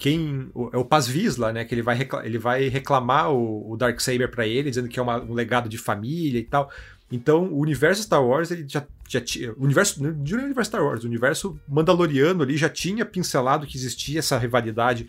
Quem, 0.00 0.50
é 0.72 0.78
o 0.78 0.84
Paz 0.84 1.06
Vizsla, 1.06 1.52
né? 1.52 1.62
Que 1.62 1.74
ele 1.74 1.82
vai, 1.82 1.94
reclamar, 1.94 2.26
ele 2.26 2.38
vai 2.38 2.68
reclamar 2.68 3.30
o, 3.30 3.72
o 3.72 3.76
Darksaber 3.76 4.30
para 4.30 4.46
ele, 4.46 4.70
dizendo 4.70 4.88
que 4.88 4.98
é 4.98 5.02
uma, 5.02 5.22
um 5.22 5.34
legado 5.34 5.68
de 5.68 5.76
família 5.76 6.38
e 6.38 6.42
tal. 6.42 6.70
Então, 7.12 7.52
o 7.52 7.58
universo 7.58 8.02
Star 8.02 8.24
Wars, 8.24 8.50
ele 8.50 8.64
já, 8.66 8.82
já 9.06 9.20
tinha. 9.20 9.52
O 9.52 9.64
universo. 9.64 10.02
Não 10.02 10.10
o 10.10 10.44
universo 10.44 10.70
Star 10.70 10.82
Wars, 10.82 11.04
o 11.04 11.06
universo 11.06 11.60
Mandaloriano 11.68 12.42
ali 12.42 12.56
já 12.56 12.70
tinha 12.70 13.04
pincelado 13.04 13.66
que 13.66 13.76
existia 13.76 14.20
essa 14.20 14.38
rivalidade 14.38 15.06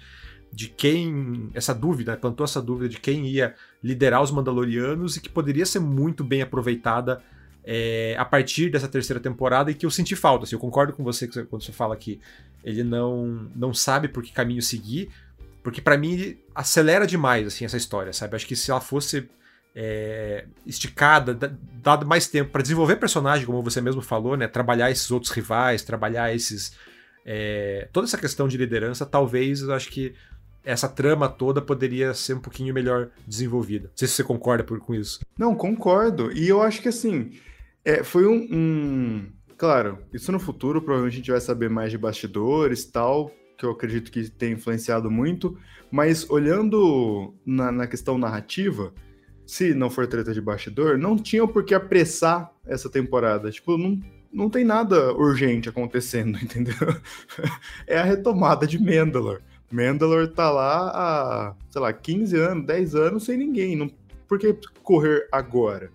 de 0.51 0.67
quem. 0.67 1.49
Essa 1.53 1.73
dúvida, 1.73 2.17
plantou 2.17 2.43
essa 2.43 2.61
dúvida 2.61 2.89
de 2.89 2.99
quem 2.99 3.25
ia 3.27 3.55
liderar 3.81 4.21
os 4.21 4.29
Mandalorianos 4.29 5.15
e 5.15 5.21
que 5.21 5.29
poderia 5.29 5.65
ser 5.65 5.79
muito 5.79 6.21
bem 6.21 6.41
aproveitada 6.41 7.23
é, 7.63 8.15
a 8.17 8.25
partir 8.25 8.69
dessa 8.69 8.87
terceira 8.87 9.19
temporada 9.19 9.71
e 9.71 9.73
que 9.73 9.85
eu 9.85 9.91
senti 9.91 10.15
falta. 10.15 10.45
Assim, 10.45 10.55
eu 10.55 10.59
concordo 10.59 10.93
com 10.93 11.03
você 11.03 11.27
quando 11.27 11.63
você 11.63 11.71
fala 11.71 11.95
que 11.95 12.19
ele 12.63 12.83
não, 12.83 13.49
não 13.55 13.73
sabe 13.73 14.07
por 14.07 14.23
que 14.23 14.31
caminho 14.31 14.61
seguir, 14.61 15.09
porque 15.63 15.81
para 15.81 15.97
mim 15.97 16.37
acelera 16.53 17.05
demais 17.05 17.47
assim 17.47 17.65
essa 17.65 17.77
história, 17.77 18.13
sabe? 18.13 18.35
Acho 18.35 18.47
que 18.47 18.55
se 18.55 18.71
ela 18.71 18.81
fosse 18.81 19.29
é, 19.75 20.45
esticada, 20.65 21.33
dado 21.81 22.05
mais 22.05 22.27
tempo 22.27 22.51
para 22.51 22.61
desenvolver 22.61 22.97
personagem, 22.97 23.45
como 23.45 23.61
você 23.61 23.81
mesmo 23.81 24.01
falou, 24.01 24.35
né? 24.35 24.47
Trabalhar 24.47 24.91
esses 24.91 25.09
outros 25.11 25.31
rivais, 25.31 25.83
trabalhar 25.83 26.33
esses 26.33 26.73
é, 27.25 27.87
toda 27.93 28.07
essa 28.07 28.17
questão 28.17 28.47
de 28.47 28.57
liderança, 28.57 29.05
talvez 29.05 29.61
eu 29.61 29.73
acho 29.73 29.89
que 29.89 30.13
essa 30.63 30.87
trama 30.87 31.27
toda 31.27 31.61
poderia 31.61 32.13
ser 32.13 32.35
um 32.35 32.39
pouquinho 32.39 32.73
melhor 32.73 33.09
desenvolvida. 33.25 33.87
Não 33.87 33.97
sei 33.97 34.07
se 34.07 34.15
você 34.15 34.23
concorda 34.23 34.63
por, 34.63 34.79
com 34.79 34.93
isso. 34.93 35.19
Não, 35.37 35.55
concordo. 35.55 36.31
E 36.31 36.47
eu 36.47 36.61
acho 36.61 36.81
que 36.81 36.89
assim, 36.89 37.31
é, 37.83 38.03
foi 38.03 38.27
um, 38.27 38.47
um, 38.51 39.31
Claro, 39.61 39.99
isso 40.11 40.31
no 40.31 40.39
futuro 40.39 40.81
provavelmente 40.81 41.13
a 41.13 41.17
gente 41.17 41.29
vai 41.29 41.39
saber 41.39 41.69
mais 41.69 41.91
de 41.91 41.97
bastidores 41.99 42.83
tal, 42.83 43.31
que 43.55 43.63
eu 43.63 43.69
acredito 43.69 44.11
que 44.11 44.27
tem 44.27 44.53
influenciado 44.53 45.11
muito, 45.11 45.55
mas 45.91 46.27
olhando 46.31 47.35
na, 47.45 47.71
na 47.71 47.85
questão 47.85 48.17
narrativa, 48.17 48.91
se 49.45 49.75
não 49.75 49.87
for 49.87 50.07
treta 50.07 50.33
de 50.33 50.41
bastidor, 50.41 50.97
não 50.97 51.15
tinha 51.15 51.47
por 51.47 51.63
que 51.63 51.75
apressar 51.75 52.51
essa 52.65 52.89
temporada. 52.89 53.51
Tipo, 53.51 53.77
não, 53.77 53.99
não 54.33 54.49
tem 54.49 54.65
nada 54.65 55.13
urgente 55.13 55.69
acontecendo, 55.69 56.39
entendeu? 56.41 56.73
é 57.85 57.99
a 57.99 58.03
retomada 58.03 58.65
de 58.65 58.81
Mandalore. 58.81 59.43
Mandalore 59.71 60.29
tá 60.29 60.49
lá 60.49 60.89
há, 60.89 61.55
sei 61.69 61.81
lá, 61.81 61.93
15 61.93 62.35
anos, 62.35 62.65
10 62.65 62.95
anos 62.95 63.25
sem 63.25 63.37
ninguém. 63.37 63.75
Não, 63.75 63.91
por 64.27 64.39
que 64.39 64.57
correr 64.81 65.27
agora? 65.31 65.91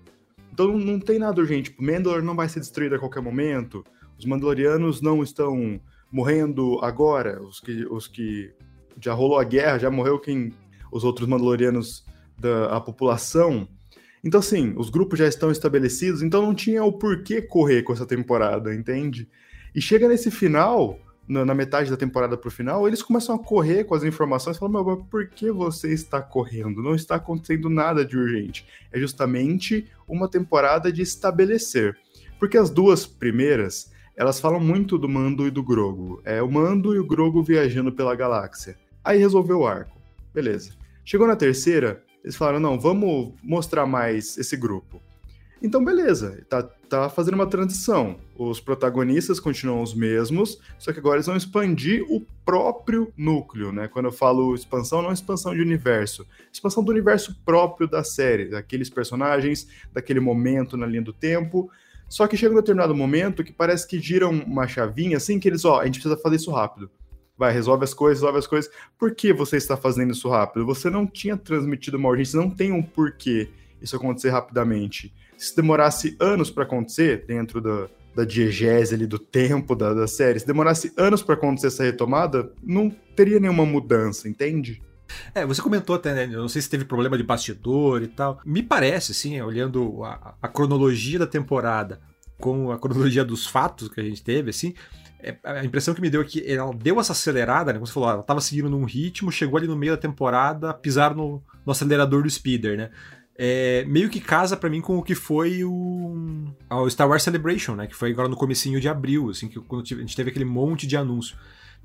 Então 0.56 0.78
não 0.78 0.98
tem 0.98 1.18
nada 1.18 1.38
urgente. 1.38 1.68
Tipo, 1.70 1.84
Mandalore 1.84 2.24
não 2.24 2.34
vai 2.34 2.48
ser 2.48 2.60
destruído 2.60 2.94
a 2.94 2.98
qualquer 2.98 3.20
momento. 3.20 3.84
Os 4.18 4.24
Mandalorianos 4.24 5.02
não 5.02 5.22
estão 5.22 5.78
morrendo 6.10 6.78
agora. 6.82 7.42
Os 7.42 7.60
que, 7.60 7.84
os 7.90 8.08
que 8.08 8.54
já 8.98 9.12
rolou 9.12 9.38
a 9.38 9.44
guerra, 9.44 9.78
já 9.78 9.90
morreu 9.90 10.18
quem 10.18 10.54
os 10.90 11.04
outros 11.04 11.28
Mandalorianos 11.28 12.06
da 12.38 12.74
a 12.74 12.80
população. 12.80 13.68
Então, 14.24 14.40
assim, 14.40 14.72
os 14.78 14.88
grupos 14.88 15.18
já 15.18 15.28
estão 15.28 15.50
estabelecidos, 15.50 16.22
então 16.22 16.40
não 16.40 16.54
tinha 16.54 16.82
o 16.82 16.90
porquê 16.90 17.42
correr 17.42 17.82
com 17.82 17.92
essa 17.92 18.06
temporada, 18.06 18.74
entende? 18.74 19.28
E 19.74 19.80
chega 19.82 20.08
nesse 20.08 20.30
final, 20.30 20.98
na, 21.28 21.54
metade 21.54 21.90
da 21.90 21.96
temporada 21.96 22.36
pro 22.36 22.50
final, 22.50 22.86
eles 22.86 23.02
começam 23.02 23.34
a 23.34 23.38
correr 23.38 23.84
com 23.84 23.94
as 23.94 24.04
informações 24.04 24.58
falam, 24.58 24.84
meu, 24.84 24.96
por 25.10 25.28
que 25.28 25.50
você 25.50 25.92
está 25.92 26.22
correndo? 26.22 26.82
Não 26.82 26.94
está 26.94 27.16
acontecendo 27.16 27.68
nada 27.68 28.04
de 28.04 28.16
urgente. 28.16 28.66
É 28.92 28.98
justamente 28.98 29.90
uma 30.06 30.28
temporada 30.28 30.92
de 30.92 31.02
estabelecer. 31.02 31.98
Porque 32.38 32.56
as 32.56 32.70
duas 32.70 33.06
primeiras, 33.06 33.90
elas 34.16 34.38
falam 34.38 34.60
muito 34.60 34.98
do 34.98 35.08
Mando 35.08 35.46
e 35.46 35.50
do 35.50 35.62
Grogo. 35.62 36.20
É 36.24 36.42
o 36.42 36.50
Mando 36.50 36.94
e 36.94 36.98
o 36.98 37.06
Grogo 37.06 37.42
viajando 37.42 37.90
pela 37.90 38.14
galáxia. 38.14 38.76
Aí 39.02 39.18
resolveu 39.18 39.60
o 39.60 39.66
arco. 39.66 39.98
Beleza. 40.32 40.72
Chegou 41.04 41.26
na 41.26 41.36
terceira, 41.36 42.02
eles 42.22 42.36
falaram, 42.36 42.60
não, 42.60 42.78
vamos 42.78 43.32
mostrar 43.42 43.86
mais 43.86 44.36
esse 44.36 44.56
grupo. 44.56 45.00
Então, 45.62 45.82
beleza, 45.82 46.44
tá, 46.48 46.62
tá 46.62 47.08
fazendo 47.08 47.34
uma 47.34 47.46
transição. 47.46 48.18
Os 48.36 48.60
protagonistas 48.60 49.40
continuam 49.40 49.82
os 49.82 49.94
mesmos, 49.94 50.60
só 50.78 50.92
que 50.92 50.98
agora 50.98 51.16
eles 51.16 51.26
vão 51.26 51.36
expandir 51.36 52.04
o 52.10 52.20
próprio 52.44 53.12
núcleo, 53.16 53.72
né? 53.72 53.88
Quando 53.88 54.06
eu 54.06 54.12
falo 54.12 54.54
expansão, 54.54 55.00
não 55.00 55.12
expansão 55.12 55.54
de 55.54 55.62
universo, 55.62 56.26
expansão 56.52 56.84
do 56.84 56.92
universo 56.92 57.34
próprio 57.44 57.88
da 57.88 58.04
série, 58.04 58.50
daqueles 58.50 58.90
personagens, 58.90 59.66
daquele 59.92 60.20
momento 60.20 60.76
na 60.76 60.86
linha 60.86 61.02
do 61.02 61.12
tempo. 61.12 61.70
Só 62.08 62.26
que 62.26 62.36
chega 62.36 62.52
um 62.52 62.58
determinado 62.58 62.94
momento 62.94 63.42
que 63.42 63.52
parece 63.52 63.88
que 63.88 63.98
giram 63.98 64.30
uma 64.30 64.68
chavinha 64.68 65.16
assim 65.16 65.40
que 65.40 65.48
eles, 65.48 65.64
ó, 65.64 65.80
a 65.80 65.86
gente 65.86 65.98
precisa 66.00 66.20
fazer 66.20 66.36
isso 66.36 66.52
rápido. 66.52 66.90
Vai, 67.36 67.52
resolve 67.52 67.84
as 67.84 67.92
coisas, 67.92 68.20
resolve 68.20 68.38
as 68.38 68.46
coisas. 68.46 68.70
Por 68.98 69.14
que 69.14 69.32
você 69.32 69.56
está 69.56 69.76
fazendo 69.76 70.12
isso 70.12 70.28
rápido? 70.28 70.66
Você 70.66 70.88
não 70.88 71.06
tinha 71.06 71.36
transmitido 71.36 71.96
uma 71.96 72.08
urgência, 72.08 72.38
não 72.38 72.50
tem 72.50 72.72
um 72.72 72.82
porquê 72.82 73.48
isso 73.80 73.96
acontecer 73.96 74.30
rapidamente 74.30 75.12
se 75.36 75.54
demorasse 75.54 76.16
anos 76.20 76.50
para 76.50 76.64
acontecer, 76.64 77.24
dentro 77.26 77.60
da, 77.60 77.88
da 78.14 78.24
diegese 78.24 78.94
ali, 78.94 79.06
do 79.06 79.18
tempo 79.18 79.74
da, 79.74 79.92
da 79.92 80.06
série, 80.06 80.40
se 80.40 80.46
demorasse 80.46 80.92
anos 80.96 81.22
para 81.22 81.34
acontecer 81.34 81.68
essa 81.68 81.84
retomada, 81.84 82.52
não 82.62 82.90
teria 83.14 83.38
nenhuma 83.38 83.66
mudança, 83.66 84.28
entende? 84.28 84.82
É, 85.34 85.46
você 85.46 85.62
comentou 85.62 85.94
até, 85.94 86.12
né? 86.14 86.24
Eu 86.24 86.40
não 86.40 86.48
sei 86.48 86.60
se 86.60 86.68
teve 86.68 86.84
problema 86.84 87.16
de 87.16 87.22
bastidor 87.22 88.02
e 88.02 88.08
tal. 88.08 88.40
Me 88.44 88.62
parece, 88.62 89.14
sim, 89.14 89.40
olhando 89.40 90.02
a, 90.04 90.34
a 90.42 90.48
cronologia 90.48 91.18
da 91.18 91.26
temporada 91.26 92.00
com 92.38 92.70
a 92.70 92.78
cronologia 92.78 93.24
dos 93.24 93.46
fatos 93.46 93.88
que 93.88 94.00
a 94.00 94.04
gente 94.04 94.22
teve, 94.22 94.50
assim, 94.50 94.74
é, 95.20 95.36
a 95.42 95.64
impressão 95.64 95.94
que 95.94 96.00
me 96.00 96.10
deu 96.10 96.20
é 96.20 96.24
que 96.24 96.44
ela 96.50 96.72
deu 96.74 97.00
essa 97.00 97.12
acelerada, 97.12 97.72
né? 97.72 97.78
Como 97.78 97.86
você 97.86 97.92
falou, 97.92 98.10
ela 98.10 98.20
estava 98.20 98.40
seguindo 98.40 98.68
num 98.68 98.84
ritmo, 98.84 99.32
chegou 99.32 99.56
ali 99.56 99.66
no 99.66 99.76
meio 99.76 99.92
da 99.92 99.98
temporada, 99.98 100.74
pisaram 100.74 101.16
no, 101.16 101.42
no 101.64 101.72
acelerador 101.72 102.22
do 102.22 102.30
speeder, 102.30 102.76
né? 102.76 102.90
É, 103.38 103.84
meio 103.86 104.08
que 104.08 104.20
casa 104.20 104.56
para 104.56 104.70
mim 104.70 104.80
com 104.80 104.96
o 104.96 105.02
que 105.02 105.14
foi 105.14 105.62
o, 105.62 106.54
o, 106.70 106.90
Star 106.90 107.08
Wars 107.08 107.22
Celebration, 107.22 107.74
né? 107.74 107.86
Que 107.86 107.94
foi 107.94 108.10
agora 108.10 108.28
no 108.28 108.36
comecinho 108.36 108.80
de 108.80 108.88
abril, 108.88 109.30
assim, 109.30 109.48
que 109.48 109.60
quando 109.60 109.82
a 109.82 109.84
gente 109.84 110.16
teve 110.16 110.30
aquele 110.30 110.44
monte 110.44 110.86
de 110.86 110.96
anúncio. 110.96 111.36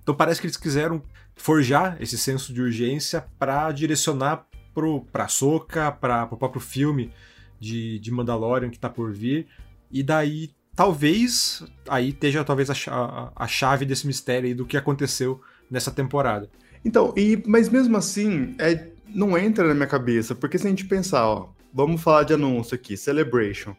Então 0.02 0.16
parece 0.16 0.40
que 0.40 0.48
eles 0.48 0.58
quiseram 0.58 1.04
forjar 1.36 1.98
esse 2.00 2.18
senso 2.18 2.54
de 2.54 2.62
urgência 2.62 3.26
para 3.38 3.72
direcionar 3.72 4.48
pro, 4.74 5.02
pra 5.12 5.28
Soca, 5.28 5.92
para 5.92 6.28
o 6.32 6.38
próprio 6.38 6.62
filme 6.62 7.12
de, 7.60 8.00
de 8.00 8.12
Mandalorian 8.12 8.70
que 8.70 8.80
tá 8.80 8.90
por 8.90 9.12
vir. 9.12 9.48
E 9.92 10.02
daí, 10.02 10.52
talvez, 10.76 11.64
aí 11.88 12.10
esteja 12.10 12.44
talvez 12.44 12.70
a, 12.70 12.74
a, 12.88 13.32
a 13.36 13.48
chave 13.48 13.86
desse 13.86 14.08
mistério 14.08 14.48
aí 14.48 14.54
do 14.54 14.66
que 14.66 14.78
aconteceu 14.78 15.42
nessa 15.70 15.92
temporada. 15.92 16.50
Então, 16.84 17.14
e, 17.16 17.42
mas 17.46 17.70
mesmo 17.70 17.96
assim, 17.98 18.56
é, 18.58 18.88
não 19.14 19.38
entra 19.38 19.68
na 19.68 19.74
minha 19.74 19.88
cabeça, 19.88 20.34
porque 20.34 20.58
se 20.58 20.68
a 20.68 20.70
gente 20.70 20.86
pensar, 20.86 21.28
ó, 21.28 21.50
vamos 21.74 22.02
falar 22.02 22.24
de 22.24 22.34
anúncio 22.34 22.76
aqui, 22.76 22.96
Celebration. 22.98 23.76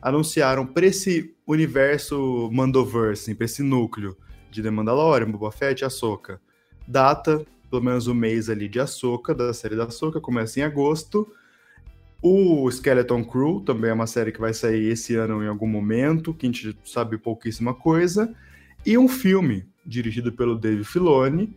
Anunciaram 0.00 0.66
para 0.66 0.86
esse 0.86 1.34
universo 1.46 2.50
Mandoverse, 2.52 3.34
para 3.34 3.44
esse 3.44 3.62
núcleo 3.62 4.16
de 4.50 4.62
The 4.62 4.70
Mandalorian, 4.70 5.30
Boba 5.30 5.50
Fett 5.50 5.82
e 5.82 5.84
Ahsoka. 5.84 6.40
Data, 6.86 7.44
pelo 7.70 7.82
menos 7.82 8.06
o 8.06 8.12
um 8.12 8.14
mês 8.14 8.48
ali 8.48 8.68
de 8.68 8.78
Ahsoka, 8.78 9.34
da 9.34 9.52
série 9.52 9.76
da 9.76 9.84
Ahsoka, 9.84 10.20
começa 10.20 10.60
em 10.60 10.62
agosto. 10.62 11.26
O 12.22 12.70
Skeleton 12.70 13.24
Crew 13.24 13.60
também 13.60 13.90
é 13.90 13.94
uma 13.94 14.06
série 14.06 14.32
que 14.32 14.40
vai 14.40 14.54
sair 14.54 14.88
esse 14.88 15.16
ano 15.16 15.42
em 15.42 15.48
algum 15.48 15.66
momento, 15.66 16.32
que 16.32 16.46
a 16.46 16.50
gente 16.50 16.78
sabe 16.84 17.18
pouquíssima 17.18 17.74
coisa. 17.74 18.32
E 18.84 18.96
um 18.96 19.08
filme 19.08 19.66
dirigido 19.84 20.32
pelo 20.32 20.56
Dave 20.56 20.84
Filoni, 20.84 21.56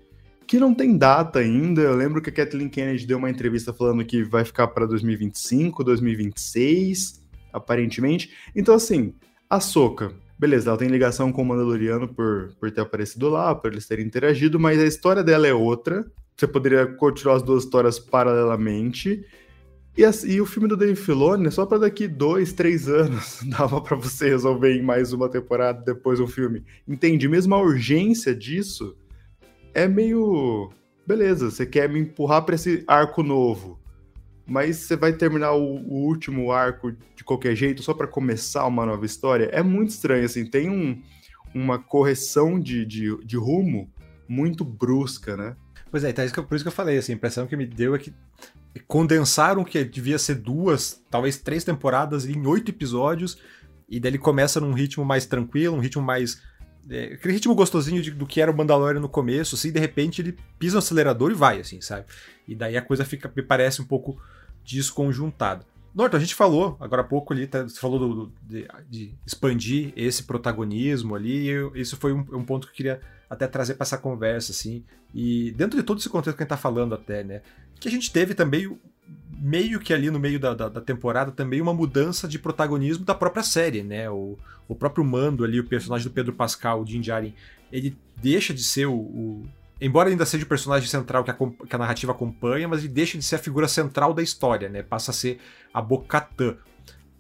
que 0.50 0.60
não 0.60 0.74
tem 0.74 0.98
data 0.98 1.38
ainda. 1.38 1.80
Eu 1.80 1.96
lembro 1.96 2.20
que 2.24 2.32
a 2.32 2.34
Kathleen 2.34 2.70
Kennedy 2.70 3.06
deu 3.06 3.20
uma 3.20 3.30
entrevista 3.30 3.72
falando 3.72 4.04
que 4.04 4.24
vai 4.24 4.44
ficar 4.44 4.68
para 4.70 4.88
2025, 4.88 5.84
2026, 5.84 7.24
aparentemente. 7.54 8.34
Então, 8.56 8.74
assim, 8.74 9.14
a 9.48 9.60
Soca, 9.60 10.12
beleza, 10.40 10.72
ela 10.72 10.80
tem 10.80 10.88
ligação 10.88 11.32
com 11.32 11.44
o 11.44 11.46
Mandaloriano 11.46 12.08
por, 12.08 12.52
por 12.60 12.72
ter 12.72 12.82
aparecido 12.82 13.30
lá, 13.30 13.54
por 13.54 13.72
eles 13.72 13.86
terem 13.86 14.08
interagido, 14.08 14.60
mas 14.60 14.80
a 14.80 14.88
história 14.88 15.24
dela 15.24 15.46
é 15.46 15.54
outra. 15.54 16.04
Você 16.36 16.48
poderia 16.48 16.88
continuar 16.88 17.36
as 17.36 17.44
duas 17.44 17.64
histórias 17.64 18.00
paralelamente. 18.00 19.24
E, 19.96 20.02
e, 20.02 20.42
o 20.42 20.48
filme 20.48 20.68
do 20.68 20.76
Dave 20.76 20.96
Filoni 20.96 21.46
é 21.46 21.52
só 21.52 21.64
para 21.64 21.78
daqui 21.78 22.08
dois, 22.08 22.54
três 22.54 22.88
anos 22.88 23.42
dava 23.46 23.80
para 23.82 23.96
você 23.96 24.30
resolver 24.30 24.76
em 24.76 24.82
mais 24.82 25.14
uma 25.14 25.30
temporada 25.30 25.84
depois 25.86 26.20
um 26.20 26.26
filme. 26.26 26.64
Entende? 26.88 27.30
Mesmo 27.30 27.54
a 27.54 27.62
urgência 27.62 28.34
disso 28.34 28.98
é 29.74 29.88
meio. 29.88 30.72
Beleza, 31.06 31.50
você 31.50 31.66
quer 31.66 31.90
me 31.90 32.00
empurrar 32.00 32.44
para 32.44 32.56
esse 32.56 32.84
arco 32.88 33.24
novo, 33.24 33.80
mas 34.46 34.78
você 34.78 34.96
vai 34.96 35.14
terminar 35.14 35.54
o, 35.54 35.64
o 35.64 36.06
último 36.06 36.52
arco 36.52 36.92
de 37.16 37.24
qualquer 37.24 37.56
jeito 37.56 37.82
só 37.82 37.94
para 37.94 38.08
começar 38.08 38.66
uma 38.66 38.86
nova 38.86 39.06
história? 39.06 39.50
É 39.52 39.64
muito 39.64 39.90
estranho, 39.90 40.26
assim, 40.26 40.46
tem 40.46 40.70
um, 40.70 41.02
uma 41.54 41.80
correção 41.80 42.60
de, 42.60 42.86
de, 42.86 43.26
de 43.26 43.38
rumo 43.38 43.92
muito 44.28 44.64
brusca, 44.64 45.36
né? 45.36 45.56
Pois 45.90 46.04
é, 46.04 46.12
então 46.12 46.44
por 46.46 46.56
isso 46.56 46.64
que 46.64 46.68
eu 46.68 46.72
falei, 46.72 46.98
assim, 46.98 47.14
a 47.14 47.16
impressão 47.16 47.48
que 47.48 47.58
me 47.58 47.66
deu 47.66 47.96
é 47.96 48.00
que 48.00 48.14
condensaram 48.88 49.64
que 49.64 49.84
devia 49.84 50.20
ser 50.20 50.36
duas, 50.36 51.04
talvez 51.10 51.38
três 51.38 51.64
temporadas 51.64 52.26
em 52.26 52.46
oito 52.46 52.70
episódios, 52.70 53.40
e 53.90 54.00
daí 54.00 54.12
ele 54.12 54.20
começa 54.20 54.60
num 54.60 54.74
ritmo 54.74 55.04
mais 55.04 55.26
tranquilo, 55.26 55.76
um 55.76 55.80
ritmo 55.80 56.04
mais 56.04 56.42
é, 56.90 57.14
aquele 57.14 57.34
ritmo 57.34 57.56
gostosinho 57.56 58.02
de, 58.02 58.12
do 58.12 58.26
que 58.26 58.42
era 58.42 58.52
o 58.52 58.56
Mandalorian 58.56 59.00
no 59.00 59.10
começo, 59.10 59.56
assim, 59.56 59.72
de 59.72 59.80
repente 59.80 60.22
ele 60.22 60.38
pisa 60.58 60.76
no 60.76 60.80
acelerador 60.80 61.32
e 61.32 61.36
vai, 61.36 61.60
assim, 61.60 61.82
sabe? 61.82 62.06
E 62.48 62.56
daí 62.56 62.78
a 62.78 62.82
coisa 62.82 63.06
fica, 63.06 63.32
me 63.36 63.42
parece 63.42 63.82
um 63.82 63.86
pouco 63.86 64.22
desconjuntada. 64.64 65.66
Norton, 65.94 66.18
a 66.18 66.20
gente 66.20 66.36
falou 66.36 66.78
agora 66.80 67.02
há 67.02 67.06
pouco 67.06 67.34
ali, 67.34 67.48
tá, 67.48 67.64
você 67.64 67.80
falou 67.80 68.00
do, 68.00 68.14
do, 68.14 68.34
de, 68.44 68.68
de, 68.90 69.14
expandir 69.26 69.92
esse 69.96 70.24
protagonismo 70.24 71.16
ali, 71.16 71.46
e 71.46 71.48
eu, 71.48 71.76
isso 71.76 71.98
foi 71.98 72.14
um, 72.14 72.26
um, 72.32 72.46
ponto 72.46 72.68
que 72.68 72.74
eu 72.74 72.76
queria 72.76 73.02
até 73.30 73.48
trazer 73.48 73.74
para 73.76 73.84
essa 73.84 73.98
conversa, 73.98 74.52
assim. 74.52 74.84
E 75.14 75.52
dentro 75.52 75.78
de 75.78 75.84
todo 75.84 76.00
esse 76.00 76.10
contexto 76.10 76.38
que 76.38 76.44
a 76.44 76.46
gente 76.46 76.50
tá 76.50 76.58
falando 76.58 76.94
até, 76.94 77.24
né? 77.24 77.42
Que 77.80 77.88
a 77.88 77.92
gente 77.92 78.12
teve 78.12 78.34
também 78.34 78.78
meio 79.40 79.80
que 79.80 79.94
ali 79.94 80.12
no 80.12 80.20
meio 80.20 80.40
da, 80.40 80.54
da, 80.54 80.68
da, 80.68 80.82
temporada 80.82 81.32
também 81.32 81.62
uma 81.62 81.74
mudança 81.74 82.28
de 82.28 82.38
protagonismo 82.38 83.06
da 83.06 83.16
própria 83.16 83.44
série, 83.44 83.82
né? 83.82 84.10
O, 84.10 84.38
o 84.68 84.76
próprio 84.76 85.04
Mando 85.04 85.44
ali, 85.44 85.60
o 85.60 85.64
personagem 85.64 86.08
do 86.08 86.14
Pedro 86.14 86.34
Pascal, 86.34 86.82
o 86.82 86.86
Din 86.86 87.00
Djarin, 87.00 87.34
ele 87.72 87.98
deixa 88.18 88.54
de 88.54 88.64
ser 88.64 88.86
o, 88.86 88.94
o 88.94 89.50
embora 89.80 90.10
ainda 90.10 90.26
seja 90.26 90.44
o 90.44 90.48
personagem 90.48 90.90
central 90.90 91.24
que 91.24 91.32
a, 91.32 91.34
que 91.34 91.76
a, 91.76 91.78
narrativa 91.78 92.12
acompanha, 92.12 92.68
mas 92.68 92.80
ele 92.80 92.90
deixa 92.90 93.18
de 93.18 93.24
ser 93.24 93.36
a 93.36 93.40
figura 93.40 93.68
central 93.68 94.14
da 94.14 94.22
história, 94.22 94.68
né? 94.68 94.84
Passa 94.84 95.12
a 95.12 95.14
ser 95.14 95.40
a 95.74 95.82
Bocatã. 95.82 96.58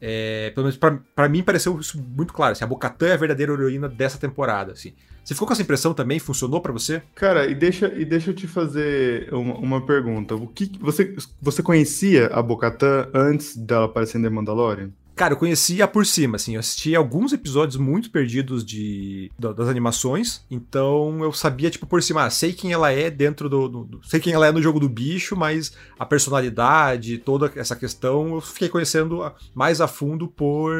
É, 0.01 0.51
pelo 0.51 0.65
menos 0.65 0.77
para 0.77 1.29
mim 1.29 1.43
pareceu 1.43 1.79
isso 1.79 2.01
muito 2.15 2.33
claro. 2.33 2.53
Assim, 2.53 2.63
a 2.63 2.67
Bocatã 2.67 3.07
é 3.07 3.13
a 3.13 3.17
verdadeira 3.17 3.53
heroína 3.53 3.87
dessa 3.89 4.17
temporada. 4.17 4.73
Assim. 4.73 4.93
Você 5.23 5.33
ficou 5.33 5.47
com 5.47 5.53
essa 5.53 5.61
impressão 5.61 5.93
também? 5.93 6.17
Funcionou 6.19 6.61
para 6.61 6.71
você? 6.71 7.01
Cara, 7.13 7.45
e 7.45 7.53
deixa, 7.53 7.87
e 7.93 8.05
deixa 8.05 8.31
eu 8.31 8.33
te 8.33 8.47
fazer 8.47 9.31
uma, 9.33 9.55
uma 9.55 9.85
pergunta. 9.85 10.35
O 10.35 10.47
que 10.47 10.71
você, 10.79 11.15
você 11.41 11.61
conhecia 11.61 12.27
a 12.27 12.41
Bocatã 12.41 13.07
antes 13.13 13.55
dela 13.55 13.85
aparecer 13.85 14.17
em 14.17 14.23
The 14.23 14.29
Mandalorian? 14.29 14.89
Cara, 15.19 15.33
eu 15.33 15.37
conhecia 15.37 15.85
por 15.85 16.05
cima, 16.05 16.37
assim, 16.37 16.53
eu 16.53 16.61
assisti 16.61 16.95
alguns 16.95 17.33
episódios 17.33 17.75
muito 17.75 18.09
perdidos 18.09 18.63
de 18.63 19.29
das 19.37 19.67
animações, 19.67 20.45
então 20.49 21.21
eu 21.21 21.33
sabia, 21.33 21.69
tipo, 21.69 21.85
por 21.85 22.01
cima, 22.01 22.23
ah, 22.23 22.29
sei 22.29 22.53
quem 22.53 22.71
ela 22.71 22.89
é 22.89 23.09
dentro 23.09 23.49
do, 23.49 23.67
do, 23.67 23.99
Sei 24.01 24.21
quem 24.21 24.31
ela 24.31 24.47
é 24.47 24.51
no 24.53 24.61
jogo 24.61 24.79
do 24.79 24.87
bicho, 24.87 25.35
mas 25.35 25.73
a 25.99 26.05
personalidade, 26.05 27.17
toda 27.17 27.51
essa 27.57 27.75
questão, 27.75 28.35
eu 28.35 28.39
fiquei 28.39 28.69
conhecendo 28.69 29.29
mais 29.53 29.81
a 29.81 29.89
fundo 29.89 30.25
por, 30.25 30.73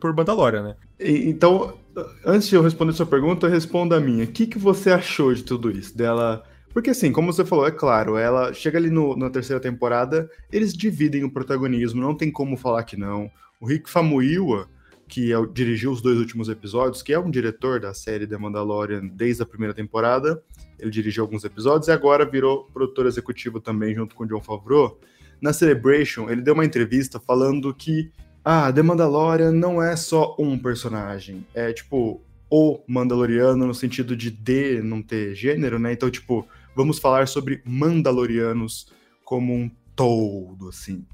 por 0.00 0.12
Mandalorian, 0.12 0.62
né? 0.64 0.76
Então, 0.98 1.78
antes 2.26 2.48
de 2.48 2.56
eu 2.56 2.62
responder 2.62 2.94
sua 2.94 3.06
pergunta, 3.06 3.46
responda 3.46 3.98
a 3.98 4.00
minha. 4.00 4.24
O 4.24 4.26
que, 4.26 4.48
que 4.48 4.58
você 4.58 4.90
achou 4.90 5.32
de 5.32 5.44
tudo 5.44 5.70
isso? 5.70 5.96
Dela. 5.96 6.42
Porque 6.72 6.90
assim, 6.90 7.12
como 7.12 7.32
você 7.32 7.44
falou, 7.44 7.64
é 7.64 7.70
claro, 7.70 8.16
ela 8.16 8.52
chega 8.52 8.76
ali 8.76 8.90
no, 8.90 9.16
na 9.16 9.30
terceira 9.30 9.60
temporada, 9.62 10.28
eles 10.50 10.72
dividem 10.72 11.22
o 11.22 11.30
protagonismo, 11.30 12.02
não 12.02 12.16
tem 12.16 12.32
como 12.32 12.56
falar 12.56 12.82
que 12.82 12.96
não. 12.96 13.30
O 13.60 13.66
Rick 13.66 13.88
Famuyiwa, 13.88 14.68
que 15.08 15.32
é, 15.32 15.46
dirigiu 15.52 15.92
os 15.92 16.00
dois 16.02 16.18
últimos 16.18 16.48
episódios, 16.48 17.02
que 17.02 17.12
é 17.12 17.18
um 17.18 17.30
diretor 17.30 17.80
da 17.80 17.94
série 17.94 18.26
The 18.26 18.36
Mandalorian 18.36 19.06
desde 19.06 19.42
a 19.42 19.46
primeira 19.46 19.74
temporada, 19.74 20.42
ele 20.78 20.90
dirigiu 20.90 21.22
alguns 21.22 21.44
episódios 21.44 21.88
e 21.88 21.92
agora 21.92 22.24
virou 22.24 22.64
produtor 22.72 23.06
executivo 23.06 23.60
também 23.60 23.94
junto 23.94 24.14
com 24.14 24.26
John 24.26 24.40
Favreau. 24.40 24.98
Na 25.40 25.52
Celebration, 25.52 26.28
ele 26.30 26.42
deu 26.42 26.54
uma 26.54 26.64
entrevista 26.64 27.20
falando 27.20 27.72
que 27.74 28.10
ah, 28.44 28.72
The 28.72 28.82
Mandalorian 28.82 29.52
não 29.52 29.82
é 29.82 29.96
só 29.96 30.36
um 30.38 30.58
personagem, 30.58 31.46
é 31.54 31.72
tipo 31.72 32.22
o 32.50 32.80
Mandaloriano 32.86 33.66
no 33.66 33.74
sentido 33.74 34.16
de 34.16 34.30
D 34.30 34.80
não 34.82 35.02
ter 35.02 35.34
gênero, 35.34 35.78
né? 35.78 35.92
Então, 35.92 36.10
tipo, 36.10 36.46
vamos 36.76 36.98
falar 36.98 37.26
sobre 37.26 37.62
Mandalorianos 37.64 38.92
como 39.24 39.52
um 39.54 39.70
todo, 39.96 40.68
assim. 40.68 41.06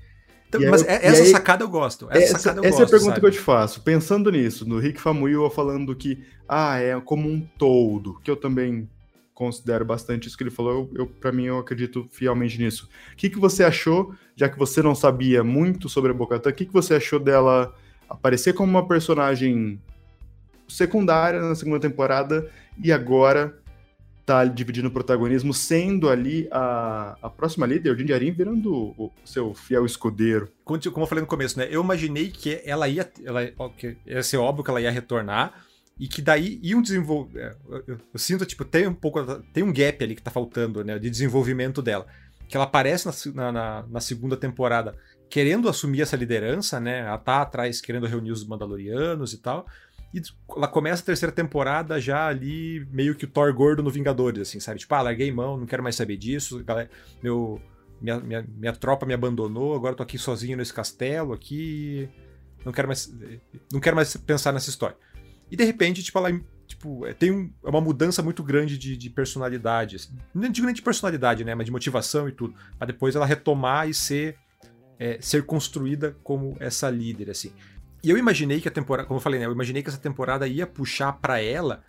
Então, 0.50 0.69
mas 0.69 0.83
aí, 0.83 0.99
essa 1.00 1.23
aí, 1.23 1.30
sacada 1.30 1.62
eu 1.62 1.69
gosto. 1.69 2.09
Essa, 2.11 2.37
essa, 2.37 2.50
eu 2.50 2.64
essa 2.64 2.71
gosto, 2.71 2.80
é 2.80 2.85
a 2.85 2.88
pergunta 2.88 3.11
sabe? 3.11 3.21
que 3.21 3.26
eu 3.26 3.30
te 3.30 3.38
faço. 3.38 3.80
Pensando 3.83 4.30
nisso, 4.33 4.69
no 4.69 4.78
Rick 4.78 5.00
Famuyiwa 5.00 5.49
falando 5.49 5.95
que 5.95 6.25
ah, 6.49 6.76
é 6.78 7.00
como 7.00 7.28
um 7.28 7.40
todo, 7.57 8.19
que 8.25 8.30
eu 8.30 8.37
também 8.37 8.88
considero 9.33 9.85
bastante 9.85 10.26
isso 10.28 10.37
que 10.37 10.42
ele 10.42 10.50
falou, 10.50 10.90
eu, 10.92 11.00
eu 11.02 11.07
para 11.07 11.33
mim 11.33 11.45
eu 11.45 11.59
acredito 11.59 12.07
fielmente 12.11 12.59
nisso. 12.59 12.88
O 13.12 13.16
que, 13.16 13.30
que 13.30 13.38
você 13.38 13.62
achou, 13.62 14.12
já 14.35 14.49
que 14.49 14.59
você 14.59 14.83
não 14.83 14.95
sabia 14.95 15.45
muito 15.45 15.88
sobre 15.88 16.11
a 16.11 16.14
Bocatã, 16.14 16.50
o 16.50 16.52
que, 16.52 16.66
que 16.66 16.73
você 16.73 16.95
achou 16.95 17.21
dela 17.21 17.73
aparecer 18.09 18.52
como 18.52 18.71
uma 18.71 18.87
personagem 18.87 19.80
secundária 20.69 21.40
na 21.40 21.54
segunda 21.54 21.78
temporada 21.78 22.50
e 22.83 22.92
agora 22.92 23.57
tá 24.31 24.45
dividindo 24.45 24.87
o 24.87 24.93
protagonismo, 24.93 25.53
sendo 25.53 26.09
ali 26.09 26.47
a, 26.53 27.17
a 27.21 27.29
próxima 27.29 27.67
líder, 27.67 27.91
o 27.91 27.99
Jinjarin, 27.99 28.31
virando 28.31 28.73
o, 28.73 29.07
o, 29.07 29.13
seu 29.25 29.53
fiel 29.55 29.85
escudeiro. 29.85 30.49
Como, 30.65 30.79
eu 30.85 31.07
falei 31.07 31.23
no 31.23 31.27
começo, 31.27 31.59
né? 31.59 31.67
Eu 31.69 31.83
imaginei 31.83 32.31
que 32.31 32.63
ela 32.65 32.89
ia. 32.89 33.11
Ela, 33.25 33.51
ia 34.07 34.23
ser 34.23 34.37
óbvio 34.37 34.63
que 34.63 34.71
ela 34.71 34.81
ia 34.81 34.91
retornar. 34.91 35.65
E 35.99 36.07
que 36.07 36.23
daí 36.23 36.61
iam 36.63 36.81
desenvolver. 36.81 37.41
É, 37.41 37.57
eu, 37.69 37.85
eu, 37.89 37.99
eu, 38.15 38.19
sinto, 38.19 38.47
tipo, 38.47 38.65
tem 38.65 38.87
um 38.87 38.95
pouco. 38.95 39.21
Tem 39.53 39.65
um 39.65 39.73
gap 39.73 40.03
ali 40.03 40.15
que 40.15 40.23
tá 40.23 40.31
faltando, 40.31 40.85
né? 40.85 40.97
De 40.97 41.11
desenvolvimento 41.11 41.83
dela. 41.83 42.07
Que 42.49 42.57
ela 42.57 42.65
aparece 42.65 43.09
na, 43.35 43.50
na, 43.50 43.85
na 43.89 44.00
segunda 44.00 44.37
temporada 44.37 44.95
querendo 45.28 45.69
assumir 45.69 46.02
essa 46.02 46.17
liderança, 46.17 46.81
né? 46.81 47.00
Ela 47.00 47.19
tá 47.19 47.43
atrás 47.43 47.81
querendo 47.81 48.07
reunir 48.07 48.33
os 48.33 48.45
Mandalorianos 48.45 49.33
e 49.33 49.39
tal. 49.39 49.65
E 50.13 50.21
ela 50.57 50.67
começa 50.67 51.03
a 51.03 51.07
terceira 51.07 51.33
temporada 51.33 52.01
já 52.01 52.27
ali, 52.27 52.87
meio 52.91 53.15
que 53.15 53.25
o 53.25 53.29
Thor 53.29 53.53
gordo 53.55 53.83
no 53.83 53.91
Vingadores, 53.91 54.43
assim, 54.43 54.59
sabe? 54.59 54.81
Tipo, 54.81 54.95
ah, 54.95 55.03
larguei 55.03 55.31
mão, 55.31 55.57
não 55.57 55.67
quero 55.67 55.83
mais 55.83 55.95
saber 55.95 56.17
disso, 56.17 56.65
galera, 56.65 56.91
meu, 57.23 57.61
minha, 58.01 58.19
minha, 58.19 58.47
minha 58.49 58.73
tropa 58.73 59.07
me 59.07 59.15
abandonou, 59.15 59.75
agora 59.75 59.95
tô 59.95 60.03
aqui 60.03 60.19
sozinho 60.19 60.57
nesse 60.57 60.75
castelo 60.75 61.33
aqui, 61.33 62.09
não 62.65 62.73
quero 62.73 62.89
mais, 62.89 63.13
não 63.73 63.81
quero 63.81 63.95
mais 63.95 64.17
pensar 64.17 64.53
nessa 64.53 64.71
história. 64.71 64.97
E 65.51 65.57
de 65.57 65.65
repente, 65.65 66.03
tipo, 66.03 66.19
ela 66.19 66.31
tipo, 66.71 67.05
é, 67.05 67.13
tem 67.13 67.31
um, 67.31 67.53
é 67.65 67.69
uma 67.69 67.81
mudança 67.81 68.23
muito 68.23 68.43
grande 68.43 68.79
de, 68.79 68.97
de 68.97 69.11
personalidade. 69.11 69.97
Assim. 69.97 70.17
Não 70.33 70.49
digo 70.49 70.67
nem 70.67 70.75
de 70.75 70.83
personalidade, 70.83 71.45
né? 71.45 71.55
Mas 71.55 71.67
de 71.67 71.73
motivação 71.73 72.29
e 72.29 72.33
tudo. 72.33 72.55
Pra 72.79 72.87
depois 72.87 73.17
ela 73.17 73.27
retomar 73.27 73.89
e 73.89 73.95
ser, 73.95 74.37
é, 74.99 75.19
ser 75.21 75.45
construída 75.45 76.17
como 76.23 76.57
essa 76.61 76.89
líder, 76.89 77.31
assim. 77.31 77.53
E 78.02 78.10
eu 78.10 78.17
imaginei 78.17 78.60
que 78.60 78.69
a 78.69 78.71
temporada, 78.71 79.06
como 79.06 79.19
eu 79.19 79.23
falei, 79.23 79.39
né, 79.39 79.47
eu 79.47 79.52
imaginei 79.52 79.82
que 79.82 79.89
essa 79.89 79.99
temporada 79.99 80.47
ia 80.47 80.67
puxar 80.67 81.13
para 81.13 81.41
ela 81.41 81.82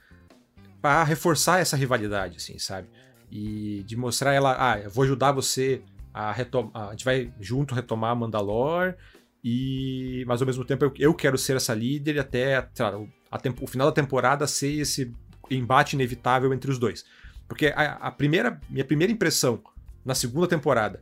para 0.81 1.03
reforçar 1.03 1.59
essa 1.59 1.77
rivalidade, 1.77 2.37
assim, 2.37 2.57
sabe? 2.57 2.89
E 3.31 3.83
de 3.85 3.95
mostrar 3.95 4.33
ela, 4.33 4.55
ah, 4.59 4.79
eu 4.79 4.89
vou 4.89 5.03
ajudar 5.03 5.31
você 5.31 5.81
a 6.13 6.31
retomar, 6.31 6.89
a 6.89 6.91
gente 6.91 7.05
vai 7.05 7.31
junto 7.39 7.73
retomar 7.73 8.15
Mandalor 8.15 8.95
e 9.43 10.25
mas 10.27 10.41
ao 10.41 10.45
mesmo 10.45 10.65
tempo 10.65 10.83
eu, 10.83 10.93
eu 10.99 11.13
quero 11.13 11.37
ser 11.37 11.55
essa 11.55 11.73
líder 11.73 12.15
e 12.15 12.19
até 12.19 12.59
lá, 12.79 12.99
a, 13.31 13.39
o 13.61 13.67
final 13.67 13.87
da 13.87 13.93
temporada 13.93 14.45
ser 14.47 14.81
esse 14.81 15.13
embate 15.49 15.95
inevitável 15.95 16.53
entre 16.53 16.69
os 16.69 16.77
dois. 16.77 17.05
Porque 17.47 17.67
a, 17.67 17.93
a 17.93 18.11
primeira 18.11 18.59
minha 18.69 18.83
primeira 18.83 19.13
impressão 19.13 19.61
na 20.03 20.15
segunda 20.15 20.47
temporada 20.47 21.01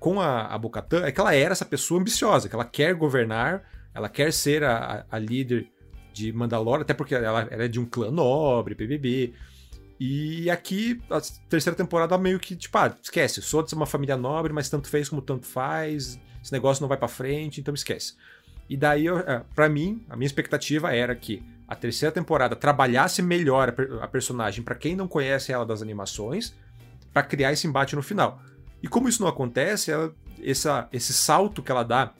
com 0.00 0.20
a, 0.20 0.46
a 0.46 0.58
Bocatã 0.58 1.04
é 1.04 1.12
que 1.12 1.20
ela 1.20 1.34
era 1.34 1.52
essa 1.52 1.64
pessoa 1.64 2.00
ambiciosa, 2.00 2.48
que 2.48 2.54
ela 2.54 2.64
quer 2.64 2.94
governar 2.94 3.62
ela 3.98 4.08
quer 4.08 4.32
ser 4.32 4.62
a, 4.62 5.04
a 5.10 5.18
líder 5.18 5.68
de 6.12 6.32
Mandalore, 6.32 6.82
até 6.82 6.94
porque 6.94 7.14
ela, 7.14 7.48
ela, 7.50 7.64
é 7.64 7.68
de 7.68 7.80
um 7.80 7.84
clã 7.84 8.10
nobre, 8.10 8.74
BBB. 8.74 9.34
E 9.98 10.48
aqui, 10.48 11.00
a 11.10 11.20
terceira 11.48 11.76
temporada 11.76 12.16
meio 12.16 12.38
que, 12.38 12.54
tipo, 12.54 12.78
ah, 12.78 12.94
esquece, 13.02 13.42
sou 13.42 13.62
de 13.62 13.74
uma 13.74 13.86
família 13.86 14.16
nobre, 14.16 14.52
mas 14.52 14.70
tanto 14.70 14.88
fez 14.88 15.08
como 15.08 15.20
tanto 15.20 15.46
faz, 15.46 16.18
esse 16.40 16.52
negócio 16.52 16.80
não 16.80 16.88
vai 16.88 16.96
para 16.96 17.08
frente, 17.08 17.60
então 17.60 17.74
esquece. 17.74 18.14
E 18.68 18.76
daí, 18.76 19.08
é, 19.08 19.42
para 19.54 19.68
mim, 19.68 20.04
a 20.08 20.16
minha 20.16 20.26
expectativa 20.26 20.94
era 20.94 21.14
que 21.16 21.42
a 21.66 21.74
terceira 21.74 22.12
temporada 22.12 22.54
trabalhasse 22.54 23.20
melhor 23.20 23.74
a, 24.00 24.06
personagem 24.06 24.62
para 24.62 24.76
quem 24.76 24.94
não 24.94 25.08
conhece 25.08 25.52
ela 25.52 25.66
das 25.66 25.82
animações, 25.82 26.54
para 27.12 27.24
criar 27.24 27.52
esse 27.52 27.66
embate 27.66 27.96
no 27.96 28.02
final. 28.02 28.40
E 28.80 28.86
como 28.86 29.08
isso 29.08 29.22
não 29.22 29.28
acontece, 29.28 29.90
ela, 29.90 30.14
essa, 30.40 30.88
esse 30.92 31.12
salto 31.12 31.62
que 31.62 31.72
ela 31.72 31.82
dá 31.82 32.14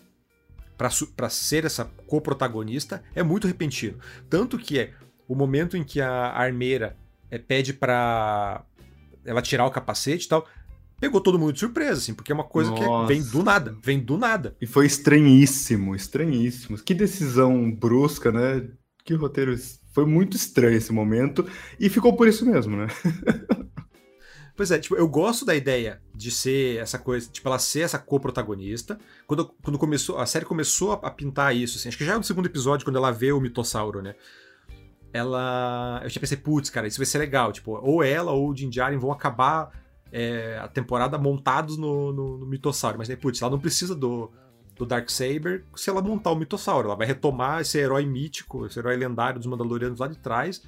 para 0.78 1.28
ser 1.28 1.64
essa 1.64 1.84
co-protagonista 2.06 3.02
é 3.14 3.22
muito 3.22 3.48
repentino. 3.48 3.98
Tanto 4.30 4.56
que 4.56 4.78
é 4.78 4.92
o 5.26 5.34
momento 5.34 5.76
em 5.76 5.82
que 5.82 6.00
a 6.00 6.30
armeira 6.30 6.96
é, 7.30 7.36
pede 7.36 7.74
para 7.74 8.64
ela 9.24 9.42
tirar 9.42 9.66
o 9.66 9.70
capacete 9.70 10.26
e 10.26 10.28
tal, 10.28 10.46
pegou 11.00 11.20
todo 11.20 11.38
mundo 11.38 11.52
de 11.52 11.58
surpresa, 11.58 12.00
assim, 12.00 12.14
porque 12.14 12.32
é 12.32 12.34
uma 12.34 12.44
coisa 12.44 12.70
Nossa. 12.70 13.06
que 13.06 13.12
vem 13.12 13.22
do 13.22 13.42
nada, 13.42 13.76
vem 13.82 13.98
do 13.98 14.16
nada. 14.16 14.56
E 14.60 14.66
foi 14.66 14.86
estranhíssimo, 14.86 15.94
estranhíssimo. 15.94 16.78
Que 16.78 16.94
decisão 16.94 17.70
brusca, 17.70 18.32
né? 18.32 18.66
Que 19.04 19.14
roteiro. 19.14 19.54
Foi 19.92 20.06
muito 20.06 20.36
estranho 20.36 20.76
esse 20.76 20.92
momento 20.92 21.44
e 21.80 21.88
ficou 21.88 22.14
por 22.14 22.28
isso 22.28 22.46
mesmo, 22.46 22.76
né? 22.76 22.86
Pois 24.58 24.72
é, 24.72 24.78
tipo, 24.80 24.96
eu 24.96 25.06
gosto 25.06 25.44
da 25.44 25.54
ideia 25.54 26.02
de 26.12 26.32
ser 26.32 26.80
essa 26.80 26.98
coisa, 26.98 27.30
tipo, 27.30 27.46
ela 27.46 27.60
ser 27.60 27.82
essa 27.82 27.96
co-protagonista. 27.96 28.98
Quando, 29.24 29.46
quando 29.62 29.78
começou, 29.78 30.18
a 30.18 30.26
série 30.26 30.44
começou 30.44 30.94
a, 30.94 31.10
pintar 31.12 31.54
isso, 31.54 31.78
assim, 31.78 31.88
acho 31.88 31.96
que 31.96 32.04
já 32.04 32.14
é 32.14 32.16
no 32.16 32.24
segundo 32.24 32.46
episódio, 32.46 32.84
quando 32.84 32.96
ela 32.96 33.12
vê 33.12 33.30
o 33.30 33.40
mitossauro, 33.40 34.02
né? 34.02 34.16
Ela. 35.12 36.00
Eu 36.02 36.10
tinha 36.10 36.18
pensei, 36.20 36.36
putz, 36.36 36.70
cara, 36.70 36.88
isso 36.88 36.98
vai 36.98 37.06
ser 37.06 37.18
legal. 37.18 37.52
Tipo, 37.52 37.78
ou 37.80 38.02
ela 38.02 38.32
ou 38.32 38.48
o 38.48 38.52
Din 38.52 38.68
Djarin 38.68 38.98
vão 38.98 39.12
acabar 39.12 39.70
é, 40.10 40.58
a 40.60 40.66
temporada 40.66 41.16
montados 41.16 41.76
no, 41.76 42.12
no, 42.12 42.38
no 42.38 42.46
mitossauro. 42.46 42.98
Mas, 42.98 43.08
né, 43.08 43.14
putz, 43.14 43.40
ela 43.40 43.52
não 43.52 43.60
precisa 43.60 43.94
do, 43.94 44.28
do 44.74 44.84
Darksaber 44.84 45.66
se 45.76 45.88
ela 45.88 46.02
montar 46.02 46.32
o 46.32 46.36
mitossauro. 46.36 46.88
Ela 46.88 46.96
vai 46.96 47.06
retomar 47.06 47.60
esse 47.60 47.78
herói 47.78 48.04
mítico, 48.04 48.66
esse 48.66 48.76
herói 48.76 48.96
lendário 48.96 49.38
dos 49.38 49.46
Mandalorianos 49.46 50.00
lá 50.00 50.08
de 50.08 50.18
trás 50.18 50.60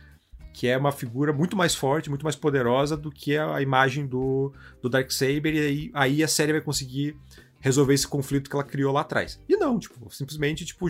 que 0.52 0.66
é 0.66 0.76
uma 0.76 0.92
figura 0.92 1.32
muito 1.32 1.56
mais 1.56 1.74
forte, 1.74 2.08
muito 2.08 2.24
mais 2.24 2.36
poderosa 2.36 2.96
do 2.96 3.10
que 3.10 3.36
a 3.36 3.60
imagem 3.62 4.06
do, 4.06 4.52
do 4.82 4.88
Darksaber, 4.88 5.54
e 5.54 5.58
aí, 5.58 5.90
aí 5.94 6.22
a 6.22 6.28
série 6.28 6.52
vai 6.52 6.60
conseguir 6.60 7.16
resolver 7.60 7.94
esse 7.94 8.08
conflito 8.08 8.48
que 8.48 8.56
ela 8.56 8.64
criou 8.64 8.92
lá 8.92 9.02
atrás. 9.02 9.40
E 9.48 9.56
não, 9.56 9.78
tipo, 9.78 10.12
simplesmente, 10.12 10.64
tipo, 10.64 10.88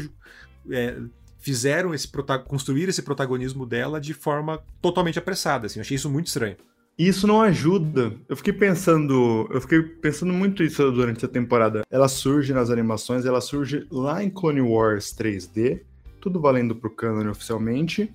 é, 0.70 0.98
fizeram 1.38 1.92
esse 1.92 2.08
construir 2.46 2.88
esse 2.88 3.02
protagonismo 3.02 3.66
dela 3.66 4.00
de 4.00 4.14
forma 4.14 4.62
totalmente 4.80 5.18
apressada, 5.18 5.66
assim, 5.66 5.78
eu 5.78 5.82
achei 5.82 5.96
isso 5.96 6.10
muito 6.10 6.28
estranho. 6.28 6.56
Isso 6.98 7.26
não 7.26 7.40
ajuda. 7.40 8.12
Eu 8.28 8.36
fiquei 8.36 8.52
pensando, 8.52 9.48
eu 9.50 9.60
fiquei 9.62 9.80
pensando 9.80 10.34
muito 10.34 10.62
isso 10.62 10.92
durante 10.92 11.24
a 11.24 11.28
temporada. 11.28 11.82
Ela 11.90 12.08
surge 12.08 12.52
nas 12.52 12.68
animações, 12.68 13.24
ela 13.24 13.40
surge 13.40 13.86
lá 13.90 14.22
em 14.22 14.28
Clone 14.28 14.60
Wars 14.60 15.14
3D, 15.14 15.80
tudo 16.20 16.38
valendo 16.38 16.76
pro 16.76 16.94
canon 16.94 17.30
oficialmente. 17.30 18.12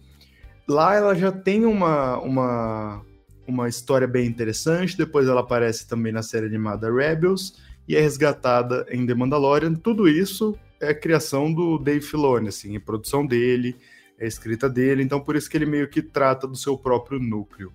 Lá 0.67 0.95
ela 0.95 1.15
já 1.15 1.31
tem 1.31 1.65
uma, 1.65 2.19
uma, 2.19 3.05
uma 3.47 3.69
história 3.69 4.07
bem 4.07 4.25
interessante, 4.25 4.97
depois 4.97 5.27
ela 5.27 5.41
aparece 5.41 5.87
também 5.87 6.11
na 6.11 6.23
série 6.23 6.45
animada 6.45 6.91
Rebels 6.91 7.61
e 7.87 7.95
é 7.95 8.01
resgatada 8.01 8.85
em 8.89 9.05
The 9.05 9.13
Mandalorian. 9.13 9.75
Tudo 9.75 10.07
isso 10.07 10.57
é 10.79 10.93
criação 10.93 11.53
do 11.53 11.77
Dave 11.77 12.01
Filoni, 12.01 12.49
assim, 12.49 12.75
é 12.75 12.79
produção 12.79 13.25
dele, 13.25 13.75
é 14.17 14.25
escrita 14.25 14.69
dele, 14.69 15.03
então 15.03 15.19
por 15.19 15.35
isso 15.35 15.49
que 15.49 15.57
ele 15.57 15.65
meio 15.65 15.87
que 15.87 16.01
trata 16.01 16.47
do 16.47 16.55
seu 16.55 16.77
próprio 16.77 17.19
núcleo. 17.19 17.71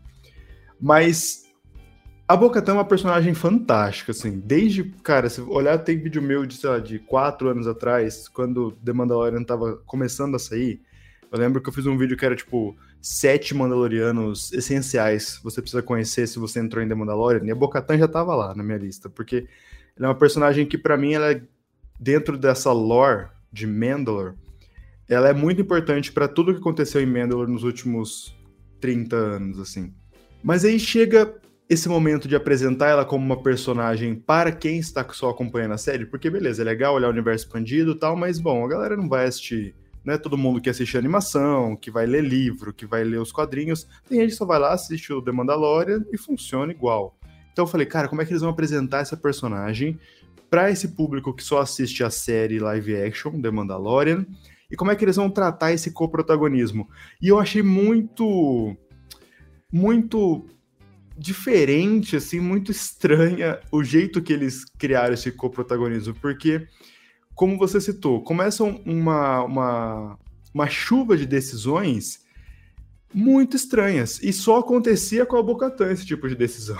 Mas 0.81 1.45
a 2.27 2.37
Bocatã 2.37 2.71
é 2.71 2.75
uma 2.77 2.85
personagem 2.85 3.35
fantástica, 3.35 4.13
assim. 4.13 4.39
Desde, 4.39 4.85
cara, 5.03 5.29
se 5.29 5.41
olhar, 5.41 5.77
tem 5.79 5.99
vídeo 5.99 6.23
meu 6.23 6.47
de, 6.47 6.57
sei 6.57 6.71
lá, 6.71 6.79
de 6.79 7.01
quatro 7.01 7.49
anos 7.49 7.67
atrás, 7.67 8.29
quando 8.29 8.71
The 8.85 8.93
Mandalorian 8.93 9.43
tava 9.43 9.83
começando 9.85 10.37
a 10.37 10.39
sair. 10.39 10.81
Eu 11.33 11.39
lembro 11.39 11.61
que 11.63 11.69
eu 11.69 11.73
fiz 11.73 11.87
um 11.87 11.97
vídeo 11.97 12.17
que 12.17 12.25
era, 12.25 12.35
tipo, 12.35 12.77
sete 13.01 13.55
Mandalorianos 13.55 14.53
essenciais 14.53 15.41
você 15.43 15.63
precisa 15.63 15.83
conhecer 15.83 16.27
se 16.27 16.39
você 16.39 16.59
entrou 16.59 16.83
em 16.83 16.89
The 16.89 16.95
Mandalorian. 16.95 17.45
E 17.45 17.51
a 17.51 17.55
Bocatã 17.55 17.97
já 17.97 18.09
tava 18.09 18.35
lá 18.35 18.55
na 18.55 18.63
minha 18.63 18.79
lista, 18.79 19.09
porque 19.09 19.47
ela 19.97 20.07
é 20.07 20.09
uma 20.09 20.19
personagem 20.19 20.67
que, 20.67 20.77
para 20.77 20.97
mim, 20.97 21.15
ela 21.15 21.33
é, 21.33 21.43
dentro 21.99 22.37
dessa 22.37 22.73
lore 22.73 23.29
de 23.53 23.67
Mandalore, 23.67 24.35
ela 25.09 25.29
é 25.29 25.33
muito 25.33 25.61
importante 25.61 26.13
para 26.13 26.27
tudo 26.27 26.53
que 26.53 26.61
aconteceu 26.61 27.01
em 27.01 27.07
Mandalore 27.07 27.51
nos 27.51 27.63
últimos 27.63 28.37
30 28.81 29.17
anos, 29.17 29.61
assim. 29.61 29.93
Mas 30.43 30.65
aí 30.65 30.81
chega 30.81 31.35
esse 31.69 31.89
momento 31.89 32.27
de 32.27 32.35
apresentar 32.35 32.89
ela 32.89 33.05
como 33.05 33.25
uma 33.25 33.41
personagem 33.41 34.17
para 34.17 34.51
quem 34.51 34.79
está 34.79 35.07
só 35.13 35.31
acompanhando 35.31 35.75
a 35.75 35.79
série, 35.79 36.05
porque 36.05 36.29
beleza, 36.29 36.63
é 36.63 36.65
legal 36.65 36.95
olhar 36.95 37.07
o 37.07 37.13
universo 37.13 37.45
expandido 37.45 37.93
e 37.93 37.95
tal, 37.95 38.17
mas 38.17 38.41
bom, 38.41 38.65
a 38.65 38.69
galera 38.69 38.97
não 38.97 39.09
vai 39.09 39.27
assistir, 39.27 39.77
né? 40.05 40.19
Todo 40.19 40.39
mundo 40.39 40.61
que 40.61 40.71
assiste 40.71 40.97
animação, 40.97 41.77
que 41.77 41.91
vai 41.91 42.07
ler 42.07 42.23
livro, 42.23 42.73
que 42.73 42.87
vai 42.87 43.05
ler 43.05 43.19
os 43.19 43.33
quadrinhos, 43.33 43.87
tem 44.09 44.21
gente 44.21 44.31
que 44.31 44.37
só 44.37 44.45
vai 44.45 44.59
lá, 44.59 44.73
assiste 44.73 45.13
o 45.13 45.23
The 45.23 45.33
Mandalorian 45.33 46.05
e 46.13 46.19
funciona 46.19 46.73
igual. 46.73 47.17
Então 47.53 47.65
eu 47.65 47.69
falei, 47.69 47.87
cara, 47.87 48.09
como 48.09 48.23
é 48.23 48.25
que 48.25 48.33
eles 48.33 48.43
vão 48.43 48.51
apresentar 48.51 49.01
essa 49.01 49.17
personagem 49.17 49.99
para 50.49 50.71
esse 50.71 50.89
público 50.89 51.35
que 51.35 51.43
só 51.43 51.61
assiste 51.61 52.03
a 52.03 52.11
série 52.11 52.59
live 52.59 52.97
action 52.97 53.41
The 53.41 53.51
Mandalorian? 53.51 54.27
E 54.71 54.77
como 54.77 54.91
é 54.91 54.97
que 54.97 55.05
eles 55.05 55.17
vão 55.17 55.29
tratar 55.29 55.73
esse 55.73 55.93
coprotagonismo? 55.93 56.89
E 57.21 57.29
eu 57.29 57.39
achei 57.39 57.63
muito 57.63 58.77
muito 59.73 60.47
diferente, 61.21 62.17
assim, 62.17 62.41
muito 62.41 62.71
estranha 62.71 63.61
o 63.71 63.85
jeito 63.85 64.23
que 64.23 64.33
eles 64.33 64.65
criaram 64.65 65.13
esse 65.13 65.31
coprotagonismo, 65.31 66.15
porque, 66.15 66.67
como 67.35 67.59
você 67.59 67.81
citou, 67.81 68.23
começa 68.23 68.65
uma, 68.65 69.45
uma, 69.45 70.19
uma 70.53 70.67
chuva 70.69 71.17
de 71.17 71.27
decisões 71.27 72.25
muito 73.13 73.57
estranhas, 73.57 74.23
e 74.23 74.33
só 74.33 74.59
acontecia 74.59 75.27
com 75.27 75.37
a 75.37 75.43
Bocatã 75.43 75.91
esse 75.91 76.07
tipo 76.07 76.29
de 76.29 76.37
decisão. 76.37 76.79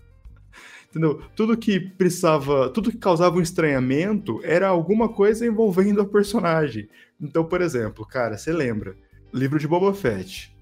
Entendeu? 0.88 1.22
Tudo 1.36 1.56
que 1.56 1.78
precisava, 1.78 2.70
tudo 2.70 2.90
que 2.90 2.98
causava 2.98 3.36
um 3.36 3.42
estranhamento 3.42 4.40
era 4.44 4.68
alguma 4.68 5.08
coisa 5.08 5.46
envolvendo 5.46 6.00
a 6.00 6.06
personagem. 6.06 6.88
Então, 7.20 7.44
por 7.44 7.60
exemplo, 7.60 8.06
cara, 8.06 8.36
você 8.36 8.52
lembra? 8.52 8.96
Livro 9.32 9.58
de 9.58 9.68
Boba 9.68 9.92
Fett 9.94 10.52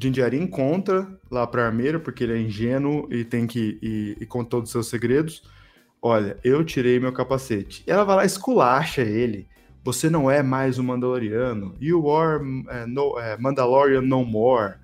Jinjarin 0.00 0.42
encontra 0.42 1.06
lá 1.30 1.46
para 1.46 1.66
Armeira, 1.66 2.00
porque 2.00 2.24
ele 2.24 2.32
é 2.32 2.40
ingênuo 2.40 3.08
e 3.10 3.24
tem 3.24 3.46
que 3.46 3.78
ir, 3.82 4.22
ir 4.22 4.26
com 4.26 4.44
todos 4.44 4.68
os 4.68 4.72
seus 4.72 4.88
segredos. 4.88 5.42
Olha, 6.00 6.36
eu 6.44 6.64
tirei 6.64 7.00
meu 7.00 7.12
capacete. 7.12 7.82
E 7.86 7.90
ela 7.90 8.04
vai 8.04 8.16
lá 8.16 8.24
esculacha 8.24 9.02
ele. 9.02 9.48
Você 9.82 10.10
não 10.10 10.30
é 10.30 10.42
mais 10.42 10.78
um 10.78 10.82
Mandaloriano. 10.82 11.74
You 11.80 12.10
are 12.10 12.42
uh, 12.42 12.86
no, 12.86 13.18
uh, 13.18 13.40
Mandalorian 13.40 14.02
no 14.02 14.24
more. 14.24 14.74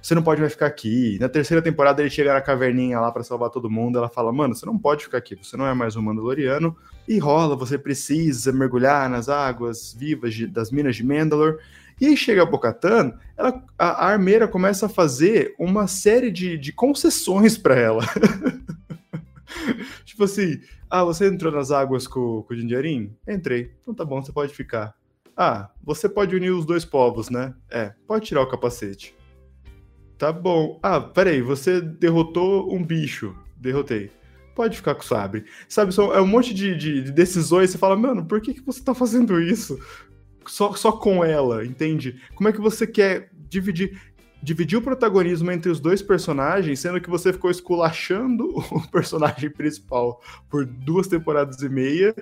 Você 0.00 0.14
não 0.14 0.22
pode 0.22 0.40
mais 0.40 0.52
ficar 0.52 0.66
aqui. 0.66 1.18
Na 1.20 1.28
terceira 1.28 1.60
temporada 1.60 2.00
ele 2.00 2.10
chega 2.10 2.32
na 2.32 2.40
caverninha 2.40 3.00
lá 3.00 3.10
para 3.10 3.22
salvar 3.22 3.50
todo 3.50 3.68
mundo. 3.68 3.98
Ela 3.98 4.08
fala: 4.08 4.32
Mano, 4.32 4.54
você 4.54 4.64
não 4.64 4.78
pode 4.78 5.04
ficar 5.04 5.18
aqui. 5.18 5.36
Você 5.36 5.56
não 5.56 5.66
é 5.66 5.74
mais 5.74 5.96
um 5.96 6.02
Mandaloriano. 6.02 6.76
E 7.08 7.18
rola, 7.18 7.56
você 7.56 7.76
precisa 7.76 8.52
mergulhar 8.52 9.10
nas 9.10 9.28
águas 9.28 9.92
vivas 9.92 10.34
de, 10.34 10.46
das 10.46 10.70
minas 10.70 10.96
de 10.96 11.04
Mandalore. 11.04 11.58
E 12.00 12.06
aí 12.06 12.16
chega 12.16 12.42
a 12.42 12.46
Bocatan, 12.46 13.14
ela, 13.36 13.62
a, 13.78 14.06
a 14.06 14.10
armeira 14.10 14.46
começa 14.46 14.86
a 14.86 14.88
fazer 14.88 15.54
uma 15.58 15.86
série 15.86 16.30
de, 16.30 16.58
de 16.58 16.72
concessões 16.72 17.56
para 17.56 17.74
ela. 17.74 18.04
tipo 20.04 20.24
assim, 20.24 20.60
ah, 20.90 21.04
você 21.04 21.26
entrou 21.26 21.52
nas 21.52 21.70
águas 21.70 22.06
com, 22.06 22.42
com 22.42 22.54
o 22.54 22.56
Jinjarin? 22.56 23.14
Entrei. 23.28 23.72
Então 23.80 23.94
tá 23.94 24.04
bom, 24.04 24.22
você 24.22 24.32
pode 24.32 24.54
ficar. 24.54 24.94
Ah, 25.36 25.70
você 25.82 26.08
pode 26.08 26.34
unir 26.34 26.50
os 26.50 26.64
dois 26.64 26.84
povos, 26.84 27.28
né? 27.28 27.54
É, 27.70 27.92
pode 28.06 28.26
tirar 28.26 28.42
o 28.42 28.48
capacete. 28.48 29.14
Tá 30.18 30.32
bom. 30.32 30.80
Ah, 30.82 31.00
peraí, 31.00 31.42
você 31.42 31.80
derrotou 31.80 32.74
um 32.74 32.82
bicho. 32.82 33.36
Derrotei. 33.56 34.10
Pode 34.54 34.76
ficar 34.76 34.94
com 34.94 35.02
o 35.02 35.06
sabre. 35.06 35.44
Sabe, 35.68 35.94
é 36.14 36.20
um 36.20 36.26
monte 36.26 36.54
de, 36.54 36.74
de, 36.74 37.02
de 37.02 37.12
decisões. 37.12 37.70
Você 37.70 37.76
fala, 37.76 37.94
mano, 37.94 38.24
por 38.24 38.40
que, 38.40 38.54
que 38.54 38.64
você 38.64 38.82
tá 38.82 38.94
fazendo 38.94 39.38
isso? 39.38 39.78
só, 40.48 40.74
só 40.74 40.92
com 40.92 41.24
ela, 41.24 41.64
entende? 41.64 42.20
Como 42.34 42.48
é 42.48 42.52
que 42.52 42.60
você 42.60 42.86
quer 42.86 43.30
dividir 43.48 44.00
dividir 44.46 44.78
o 44.78 44.82
protagonismo 44.82 45.50
entre 45.50 45.68
os 45.68 45.80
dois 45.80 46.00
personagens, 46.00 46.78
sendo 46.78 47.00
que 47.00 47.10
você 47.10 47.32
ficou 47.32 47.50
esculachando 47.50 48.46
o 48.70 48.88
personagem 48.92 49.50
principal 49.50 50.22
por 50.48 50.64
duas 50.64 51.08
temporadas 51.08 51.62
e 51.62 51.68
meia, 51.68 52.14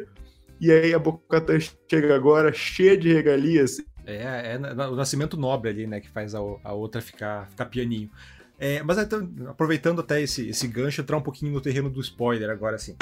e 0.59 0.73
aí 0.73 0.95
a 0.95 0.99
Bocatan 0.99 1.59
chega 1.61 2.17
agora 2.17 2.51
cheia 2.51 2.97
de 2.97 3.13
regalias. 3.13 3.79
É, 4.07 4.55
é 4.55 4.89
o 4.89 4.97
nascimento 4.97 5.37
nobre 5.37 5.69
ali, 5.69 5.87
né, 5.87 6.01
que 6.01 6.09
faz 6.09 6.35
a, 6.35 6.39
a 6.39 6.73
outra 6.73 7.03
ficar, 7.03 7.47
ficar 7.51 7.67
pianinho. 7.67 8.11
É, 8.59 8.83
mas 8.83 8.97
então, 8.97 9.31
aproveitando 9.47 10.01
até 10.01 10.23
esse, 10.23 10.49
esse 10.49 10.67
gancho, 10.67 11.03
entrar 11.03 11.19
um 11.19 11.23
pouquinho 11.23 11.53
no 11.53 11.61
terreno 11.61 11.91
do 11.91 12.01
spoiler 12.01 12.49
agora, 12.49 12.77
assim. 12.77 12.97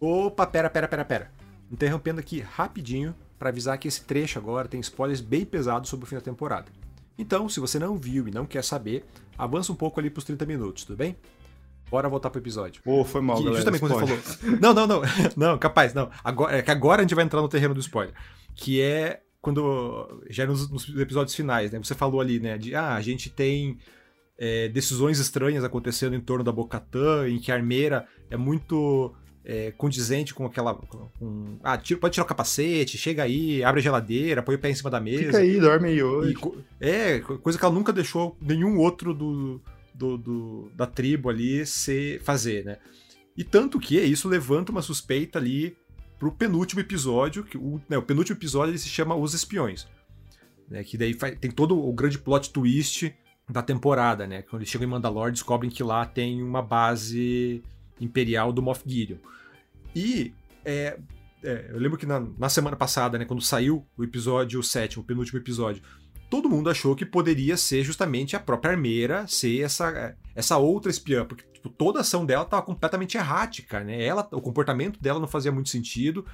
Opa, 0.00 0.44
pera, 0.44 0.68
pera, 0.68 0.88
pera, 0.88 1.04
pera. 1.04 1.30
Interrompendo 1.70 2.18
aqui 2.18 2.40
rapidinho 2.40 3.14
para 3.38 3.50
avisar 3.50 3.78
que 3.78 3.88
esse 3.88 4.04
trecho 4.04 4.38
agora 4.38 4.68
tem 4.68 4.80
spoilers 4.80 5.20
bem 5.20 5.44
pesados 5.44 5.88
sobre 5.88 6.04
o 6.04 6.08
fim 6.08 6.16
da 6.16 6.20
temporada. 6.20 6.70
Então, 7.16 7.48
se 7.48 7.60
você 7.60 7.78
não 7.78 7.96
viu 7.96 8.28
e 8.28 8.30
não 8.30 8.46
quer 8.46 8.62
saber, 8.62 9.04
avança 9.36 9.72
um 9.72 9.76
pouco 9.76 9.98
ali 9.98 10.10
pros 10.10 10.24
30 10.24 10.46
minutos, 10.46 10.84
tudo 10.84 10.96
bem? 10.96 11.16
Bora 11.90 12.08
voltar 12.08 12.30
pro 12.30 12.40
episódio. 12.40 12.82
Pô, 12.82 13.00
oh, 13.00 13.04
foi 13.04 13.20
mal, 13.20 13.38
que, 13.38 13.44
galera. 13.44 13.70
Justamente 13.70 13.80
quando 13.80 14.06
você 14.06 14.16
falou. 14.16 14.60
Não, 14.60 14.74
não, 14.74 14.86
não. 14.86 15.02
Não, 15.36 15.58
capaz, 15.58 15.94
não. 15.94 16.10
Agora, 16.22 16.58
é 16.58 16.62
que 16.62 16.70
agora 16.70 17.00
a 17.00 17.02
gente 17.02 17.14
vai 17.14 17.24
entrar 17.24 17.40
no 17.40 17.48
terreno 17.48 17.74
do 17.74 17.80
spoiler. 17.80 18.14
Que 18.54 18.80
é 18.80 19.22
quando. 19.40 20.22
Já 20.28 20.46
nos, 20.46 20.68
nos 20.70 20.88
episódios 21.00 21.34
finais, 21.34 21.72
né? 21.72 21.78
Você 21.78 21.94
falou 21.94 22.20
ali, 22.20 22.38
né? 22.38 22.58
De 22.58 22.74
ah, 22.74 22.94
a 22.94 23.00
gente 23.00 23.30
tem 23.30 23.78
é, 24.38 24.68
decisões 24.68 25.18
estranhas 25.18 25.64
acontecendo 25.64 26.14
em 26.14 26.20
torno 26.20 26.44
da 26.44 26.52
Bocatã, 26.52 27.28
em 27.28 27.38
que 27.38 27.50
a 27.50 27.54
armeira 27.54 28.06
é 28.30 28.36
muito 28.36 29.14
é, 29.48 29.72
condizente 29.72 30.34
com 30.34 30.44
aquela. 30.44 30.74
Com, 30.74 31.58
ah, 31.64 31.78
tira, 31.78 31.98
pode 31.98 32.12
tirar 32.12 32.26
o 32.26 32.28
capacete, 32.28 32.98
chega 32.98 33.22
aí, 33.22 33.64
abre 33.64 33.80
a 33.80 33.82
geladeira, 33.82 34.42
põe 34.42 34.56
o 34.56 34.58
pé 34.58 34.68
em 34.68 34.74
cima 34.74 34.90
da 34.90 35.00
mesa. 35.00 35.24
Fica 35.24 35.38
aí, 35.38 35.58
dorme 35.58 35.88
aí 35.88 36.02
hoje. 36.02 36.34
E, 36.34 36.86
é, 36.86 37.20
coisa 37.20 37.58
que 37.58 37.64
ela 37.64 37.74
nunca 37.74 37.90
deixou 37.90 38.36
nenhum 38.42 38.76
outro 38.76 39.14
do, 39.14 39.58
do, 39.94 40.18
do, 40.18 40.70
da 40.76 40.86
tribo 40.86 41.30
ali 41.30 41.64
se 41.64 42.20
fazer, 42.22 42.62
né? 42.62 42.76
E 43.34 43.42
tanto 43.42 43.80
que 43.80 43.98
isso 43.98 44.28
levanta 44.28 44.70
uma 44.70 44.82
suspeita 44.82 45.38
ali 45.38 45.74
pro 46.18 46.30
penúltimo 46.30 46.82
episódio, 46.82 47.42
que 47.42 47.56
o, 47.56 47.80
né, 47.88 47.96
o 47.96 48.02
penúltimo 48.02 48.36
episódio 48.36 48.72
ele 48.72 48.78
se 48.78 48.88
chama 48.88 49.14
Os 49.14 49.32
Espiões. 49.32 49.88
Né, 50.68 50.84
que 50.84 50.98
daí 50.98 51.14
faz, 51.14 51.38
tem 51.38 51.50
todo 51.50 51.78
o 51.78 51.90
grande 51.94 52.18
plot 52.18 52.52
twist 52.52 53.14
da 53.48 53.62
temporada, 53.62 54.26
né? 54.26 54.42
Quando 54.42 54.60
eles 54.60 54.68
chegam 54.68 54.86
em 54.86 54.90
Mandalore, 54.90 55.32
descobrem 55.32 55.70
que 55.70 55.82
lá 55.82 56.04
tem 56.04 56.42
uma 56.42 56.60
base 56.60 57.62
imperial 57.98 58.52
do 58.52 58.60
Moff 58.60 58.82
Gideon. 58.86 59.16
E 59.98 60.32
é, 60.64 60.96
é, 61.42 61.70
eu 61.70 61.78
lembro 61.80 61.98
que 61.98 62.06
na, 62.06 62.20
na, 62.20 62.48
semana 62.48 62.76
passada, 62.76 63.18
né, 63.18 63.24
quando 63.24 63.42
saiu 63.42 63.84
o 63.96 64.04
episódio 64.04 64.62
7, 64.62 65.00
o 65.00 65.02
penúltimo 65.02 65.40
episódio, 65.40 65.82
todo 66.30 66.48
mundo 66.48 66.70
achou 66.70 66.94
que 66.94 67.04
poderia 67.04 67.56
ser 67.56 67.82
justamente 67.82 68.36
a 68.36 68.40
própria 68.40 68.70
armeira 68.70 69.26
ser 69.26 69.60
essa, 69.60 70.14
essa 70.36 70.56
outra 70.56 70.88
espiã, 70.88 71.24
porque 71.24 71.42
tipo, 71.52 71.68
toda 71.68 71.98
a 71.98 72.02
ação 72.02 72.24
dela 72.24 72.44
estava 72.44 72.62
completamente 72.62 73.16
errática, 73.16 73.82
né? 73.82 74.04
Ela, 74.04 74.28
o 74.30 74.40
comportamento 74.40 75.00
dela 75.00 75.18
não 75.18 75.26
fazia 75.26 75.50
muito 75.50 75.68
sentido, 75.68 76.24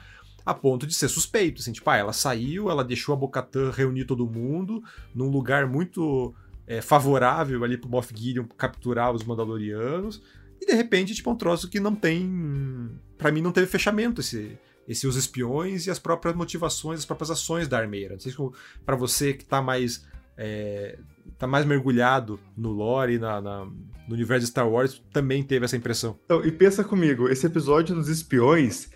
a 0.45 0.53
ponto 0.53 0.87
de 0.87 0.93
ser 0.93 1.09
suspeito. 1.09 1.63
Assim, 1.63 1.73
tipo, 1.73 1.89
ah, 1.89 1.97
ela 1.97 2.13
saiu, 2.13 2.71
ela 2.71 2.85
deixou 2.85 3.15
a 3.15 3.17
Bocatã 3.17 3.71
reunir 3.71 4.05
todo 4.05 4.27
mundo 4.27 4.83
num 5.15 5.31
lugar 5.31 5.67
muito 5.67 6.35
é, 6.67 6.83
favorável 6.83 7.65
ali 7.65 7.79
pro 7.79 7.89
Moff 7.89 8.13
Gideon 8.15 8.45
capturar 8.59 9.11
os 9.11 9.25
Mandalorianos. 9.25 10.23
E 10.65 10.67
de 10.67 10.73
repente, 10.73 11.15
tipo, 11.15 11.29
é 11.29 11.33
um 11.35 11.37
troço 11.37 11.69
que 11.69 11.79
não 11.79 11.95
tem. 11.95 12.91
para 13.19 13.31
mim, 13.31 13.43
não 13.43 13.53
teve 13.53 13.67
fechamento 13.67 14.23
esse, 14.23 14.59
esse 14.89 15.07
os 15.07 15.15
espiões 15.15 15.87
e 15.87 15.91
as 15.91 15.99
próprias 15.99 16.35
motivações, 16.35 17.01
as 17.01 17.05
próprias 17.05 17.31
ações 17.31 17.69
da 17.69 17.79
armeira. 17.79 18.15
Não 18.15 18.21
sei 18.21 18.33
se 18.33 18.39
para 18.85 18.97
você 18.97 19.35
que 19.35 19.45
tá 19.45 19.61
mais 19.61 20.07
é, 20.39 20.99
tá 21.39 21.47
mais 21.47 21.67
mergulhado 21.67 22.41
no 22.57 22.71
lore, 22.71 23.19
na, 23.19 23.43
na, 23.43 23.67
no 23.67 24.15
universo 24.15 24.47
de 24.47 24.51
Star 24.51 24.69
Wars, 24.69 25.03
também 25.13 25.43
teve 25.43 25.67
essa 25.67 25.77
impressão. 25.77 26.19
Então, 26.25 26.43
e 26.43 26.51
pensa 26.51 26.83
comigo, 26.83 27.29
esse 27.29 27.47
episódio 27.47 27.95
dos 27.95 28.09
espiões, 28.09 28.89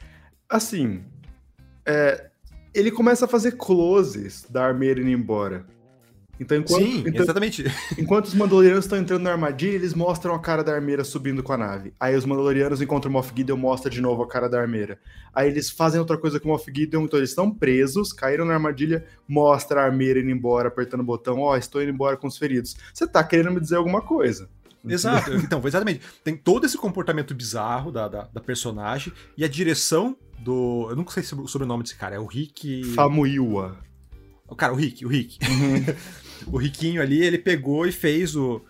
assim, 0.48 1.04
é, 1.87 2.31
ele 2.74 2.90
começa 2.90 3.26
a 3.26 3.28
fazer 3.28 3.52
closes 3.52 4.46
da 4.48 4.64
armeira 4.64 5.00
indo 5.00 5.11
embora. 5.11 5.66
Então, 6.40 6.57
enquanto, 6.57 6.83
Sim, 6.85 7.05
então, 7.07 7.22
exatamente. 7.22 7.64
Enquanto 7.98 8.27
os 8.27 8.35
Mandalorianos 8.35 8.85
estão 8.85 8.98
entrando 8.98 9.22
na 9.22 9.33
armadilha, 9.33 9.74
eles 9.74 9.92
mostram 9.92 10.35
a 10.35 10.38
cara 10.38 10.62
da 10.62 10.72
armeira 10.72 11.03
subindo 11.03 11.42
com 11.42 11.53
a 11.53 11.57
nave. 11.57 11.92
Aí 11.98 12.14
os 12.14 12.24
Mandalorianos 12.24 12.81
encontram 12.81 13.11
o 13.11 13.12
Moff 13.12 13.33
Gideon, 13.35 13.57
mostra 13.57 13.90
de 13.90 14.01
novo 14.01 14.22
a 14.22 14.29
cara 14.29 14.48
da 14.48 14.61
armeira. 14.61 15.01
Aí 15.35 15.48
eles 15.48 15.68
fazem 15.70 15.98
outra 15.98 16.16
coisa 16.16 16.38
com 16.38 16.48
o 16.48 16.53
Moff 16.53 16.64
Gideon, 16.72 17.03
então 17.03 17.18
eles 17.18 17.31
estão 17.31 17.51
presos, 17.51 18.12
caíram 18.12 18.44
na 18.44 18.55
armadilha, 18.55 19.05
mostra 19.27 19.83
a 19.83 19.85
armeira 19.85 20.20
indo 20.20 20.31
embora, 20.31 20.68
apertando 20.68 21.01
o 21.01 21.05
botão, 21.05 21.40
ó, 21.40 21.53
oh, 21.53 21.57
estou 21.57 21.83
indo 21.83 21.90
embora 21.90 22.16
com 22.16 22.29
os 22.29 22.38
feridos. 22.38 22.77
Você 22.94 23.07
tá 23.07 23.22
querendo 23.24 23.51
me 23.51 23.61
dizer 23.61 23.77
alguma 23.77 24.01
coisa. 24.01 24.48
Exato, 24.87 25.35
então, 25.42 25.61
exatamente. 25.64 26.01
Tem 26.22 26.37
todo 26.37 26.64
esse 26.64 26.79
comportamento 26.79 27.35
bizarro 27.35 27.90
da, 27.90 28.07
da, 28.07 28.22
da 28.33 28.40
personagem 28.40 29.12
e 29.37 29.44
a 29.44 29.48
direção 29.48 30.16
do. 30.38 30.87
Eu 30.88 30.96
nunca 30.96 31.12
sei 31.12 31.22
sobre 31.22 31.44
o 31.44 31.48
sobrenome 31.48 31.83
desse 31.83 31.96
cara, 31.96 32.14
é 32.14 32.18
o 32.18 32.27
Rick. 32.27 32.85
Famuiwa. 32.94 33.77
O 34.46 34.57
cara, 34.57 34.72
o 34.72 34.77
Rick, 34.77 35.05
o 35.05 35.09
Rick. 35.09 35.38
Uhum. 35.46 35.85
o 36.46 36.57
Riquinho 36.57 37.03
ali, 37.03 37.22
ele 37.22 37.38
pegou 37.38 37.87
e 37.87 37.92
fez 37.92 38.37
o. 38.37 38.62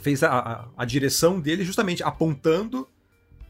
Fez 0.00 0.22
a, 0.22 0.30
a, 0.30 0.68
a 0.76 0.84
direção 0.84 1.40
dele 1.40 1.64
justamente 1.64 2.02
apontando 2.02 2.88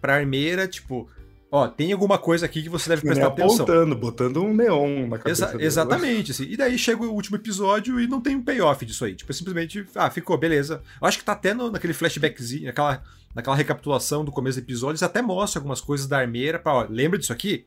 pra 0.03 0.17
armeira, 0.17 0.69
tipo, 0.69 1.09
ó, 1.51 1.69
tem 1.69 1.93
alguma 1.93 2.19
coisa 2.19 2.47
aqui 2.47 2.63
que 2.63 2.69
você 2.69 2.89
deve 2.89 3.03
prestar 3.03 3.29
atenção. 3.29 3.65
apontando, 3.65 3.95
botando 3.95 4.43
um 4.43 4.55
neon 4.55 5.07
na 5.07 5.19
cabeça 5.19 5.45
Exa 5.45 5.63
Exatamente, 5.63 6.33
assim. 6.33 6.45
E 6.45 6.57
daí 6.57 6.77
chega 6.77 7.03
o 7.05 7.13
último 7.13 7.37
episódio 7.37 8.01
e 8.01 8.07
não 8.07 8.21
tem 8.21 8.35
um 8.35 8.43
payoff 8.43 8.85
disso 8.85 9.05
aí. 9.05 9.15
Tipo, 9.15 9.33
simplesmente, 9.33 9.87
ah, 9.95 10.11
ficou, 10.11 10.37
beleza. 10.37 10.83
Eu 11.01 11.07
acho 11.07 11.19
que 11.19 11.25
tá 11.25 11.33
até 11.33 11.55
no, 11.55 11.71
naquele 11.71 11.93
flashbackzinho, 11.93 12.67
naquela, 12.67 13.03
naquela 13.35 13.55
recapitulação 13.55 14.25
do 14.25 14.33
começo 14.33 14.59
do 14.59 14.65
episódio, 14.65 14.93
eles 14.93 15.03
até 15.03 15.23
mostram 15.23 15.61
algumas 15.61 15.81
coisas 15.81 16.07
da 16.07 16.19
armeira 16.19 16.59
pra, 16.59 16.73
ó, 16.75 16.87
lembra 16.89 17.19
disso 17.19 17.33
aqui? 17.33 17.67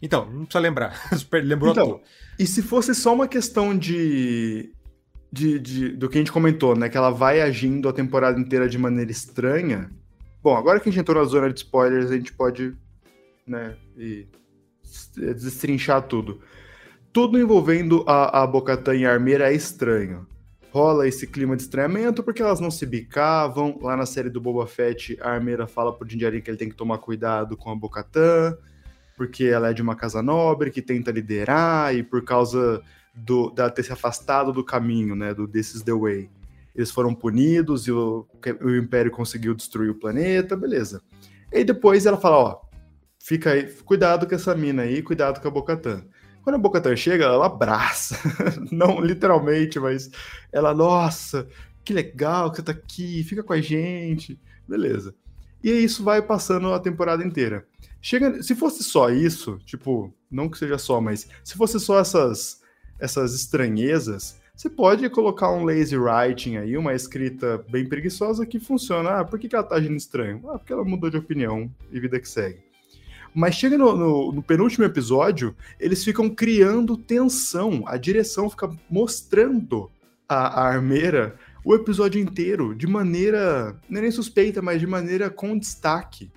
Então, 0.00 0.26
não 0.30 0.44
precisa 0.44 0.60
lembrar. 0.60 1.08
Lembrou 1.32 1.72
então, 1.72 2.00
E 2.38 2.46
se 2.46 2.62
fosse 2.62 2.94
só 2.94 3.14
uma 3.14 3.26
questão 3.26 3.76
de 3.76 4.70
de, 5.36 5.58
de, 5.58 5.88
do 5.90 6.08
que 6.08 6.16
a 6.16 6.20
gente 6.20 6.32
comentou, 6.32 6.74
né? 6.74 6.88
Que 6.88 6.96
ela 6.96 7.10
vai 7.10 7.42
agindo 7.42 7.88
a 7.88 7.92
temporada 7.92 8.40
inteira 8.40 8.66
de 8.66 8.78
maneira 8.78 9.10
estranha. 9.10 9.90
Bom, 10.42 10.56
agora 10.56 10.80
que 10.80 10.88
a 10.88 10.92
gente 10.92 11.00
entrou 11.00 11.22
na 11.22 11.28
zona 11.28 11.52
de 11.52 11.60
spoilers, 11.60 12.10
a 12.10 12.16
gente 12.16 12.32
pode, 12.32 12.74
né, 13.46 13.76
e 13.98 14.26
destrinchar 15.14 16.02
tudo. 16.02 16.40
Tudo 17.12 17.38
envolvendo 17.38 18.02
a, 18.06 18.42
a 18.42 18.46
Bocatan 18.46 18.94
e 18.94 19.04
a 19.04 19.12
Armeira 19.12 19.52
é 19.52 19.54
estranho. 19.54 20.26
Rola 20.70 21.08
esse 21.08 21.26
clima 21.26 21.56
de 21.56 21.62
estranhamento 21.62 22.22
porque 22.22 22.42
elas 22.42 22.60
não 22.60 22.70
se 22.70 22.86
bicavam. 22.86 23.78
Lá 23.82 23.96
na 23.96 24.06
série 24.06 24.30
do 24.30 24.40
Boba 24.40 24.66
Fett, 24.66 25.18
a 25.20 25.30
Armeira 25.32 25.66
fala 25.66 25.92
pro 25.92 26.06
Dinjarin 26.06 26.40
que 26.40 26.50
ele 26.50 26.58
tem 26.58 26.68
que 26.68 26.74
tomar 26.74 26.98
cuidado 26.98 27.56
com 27.56 27.70
a 27.70 27.74
Bocatan, 27.74 28.56
porque 29.16 29.44
ela 29.44 29.70
é 29.70 29.74
de 29.74 29.82
uma 29.82 29.96
casa 29.96 30.22
nobre 30.22 30.70
que 30.70 30.80
tenta 30.80 31.10
liderar 31.10 31.94
e 31.94 32.02
por 32.02 32.22
causa 32.22 32.82
do, 33.16 33.50
dela 33.50 33.70
ter 33.70 33.82
se 33.82 33.92
afastado 33.92 34.52
do 34.52 34.64
caminho, 34.64 35.16
né, 35.16 35.32
do 35.32 35.48
This 35.48 35.76
is 35.76 35.82
the 35.82 35.92
Way. 35.92 36.30
Eles 36.74 36.90
foram 36.90 37.14
punidos 37.14 37.86
e 37.86 37.92
o, 37.92 38.26
o 38.62 38.70
Império 38.76 39.10
conseguiu 39.10 39.54
destruir 39.54 39.90
o 39.90 39.94
planeta, 39.94 40.54
beleza. 40.54 41.00
E 41.50 41.64
depois 41.64 42.04
ela 42.04 42.18
fala, 42.18 42.36
ó, 42.36 42.60
fica 43.18 43.52
aí, 43.52 43.64
cuidado 43.84 44.26
com 44.26 44.34
essa 44.34 44.54
mina 44.54 44.82
aí, 44.82 45.02
cuidado 45.02 45.40
com 45.40 45.48
a 45.48 45.50
Bocatan. 45.50 46.04
Quando 46.42 46.56
a 46.56 46.58
Bocatan 46.58 46.94
chega, 46.94 47.24
ela 47.24 47.46
abraça, 47.46 48.16
não 48.70 49.00
literalmente, 49.00 49.80
mas 49.80 50.10
ela, 50.52 50.74
nossa, 50.74 51.48
que 51.82 51.94
legal 51.94 52.50
que 52.50 52.58
você 52.58 52.62
tá 52.62 52.72
aqui, 52.72 53.24
fica 53.24 53.42
com 53.42 53.54
a 53.54 53.60
gente, 53.60 54.38
beleza. 54.68 55.14
E 55.64 55.70
isso 55.70 56.04
vai 56.04 56.20
passando 56.20 56.72
a 56.72 56.78
temporada 56.78 57.24
inteira. 57.24 57.66
Chega, 58.02 58.42
se 58.42 58.54
fosse 58.54 58.84
só 58.84 59.10
isso, 59.10 59.58
tipo, 59.64 60.14
não 60.30 60.48
que 60.48 60.58
seja 60.58 60.78
só, 60.78 61.00
mas 61.00 61.26
se 61.42 61.56
fosse 61.56 61.80
só 61.80 61.98
essas 61.98 62.60
essas 62.98 63.34
estranhezas, 63.34 64.40
você 64.56 64.70
pode 64.70 65.08
colocar 65.10 65.52
um 65.52 65.64
lazy 65.64 65.98
writing 65.98 66.56
aí, 66.56 66.78
uma 66.78 66.94
escrita 66.94 67.62
bem 67.68 67.86
preguiçosa 67.86 68.46
que 68.46 68.58
funciona. 68.58 69.20
Ah, 69.20 69.24
por 69.24 69.38
que, 69.38 69.54
ela 69.54 69.62
tá 69.62 69.74
agindo 69.74 69.96
estranho? 69.96 70.40
Ah, 70.48 70.58
porque 70.58 70.72
ela 70.72 70.82
mudou 70.82 71.10
de 71.10 71.18
opinião 71.18 71.70
e 71.92 72.00
vida 72.00 72.18
que 72.18 72.26
segue. 72.26 72.60
Mas 73.34 73.54
chega 73.54 73.76
no, 73.76 73.94
no, 73.94 74.32
no, 74.32 74.42
penúltimo 74.42 74.86
episódio, 74.86 75.54
eles 75.78 76.02
ficam 76.02 76.30
criando 76.30 76.96
tensão. 76.96 77.82
A 77.84 77.98
direção 77.98 78.48
fica 78.48 78.70
mostrando 78.88 79.90
a, 80.26 80.62
a 80.62 80.68
armeira 80.68 81.36
o 81.62 81.74
episódio 81.74 82.18
inteiro 82.18 82.74
de 82.74 82.86
maneira. 82.86 83.76
Não 83.90 83.98
é 83.98 84.02
nem 84.02 84.10
suspeita, 84.10 84.62
mas 84.62 84.80
de 84.80 84.86
maneira 84.86 85.28
com 85.28 85.58
destaque. 85.58 86.30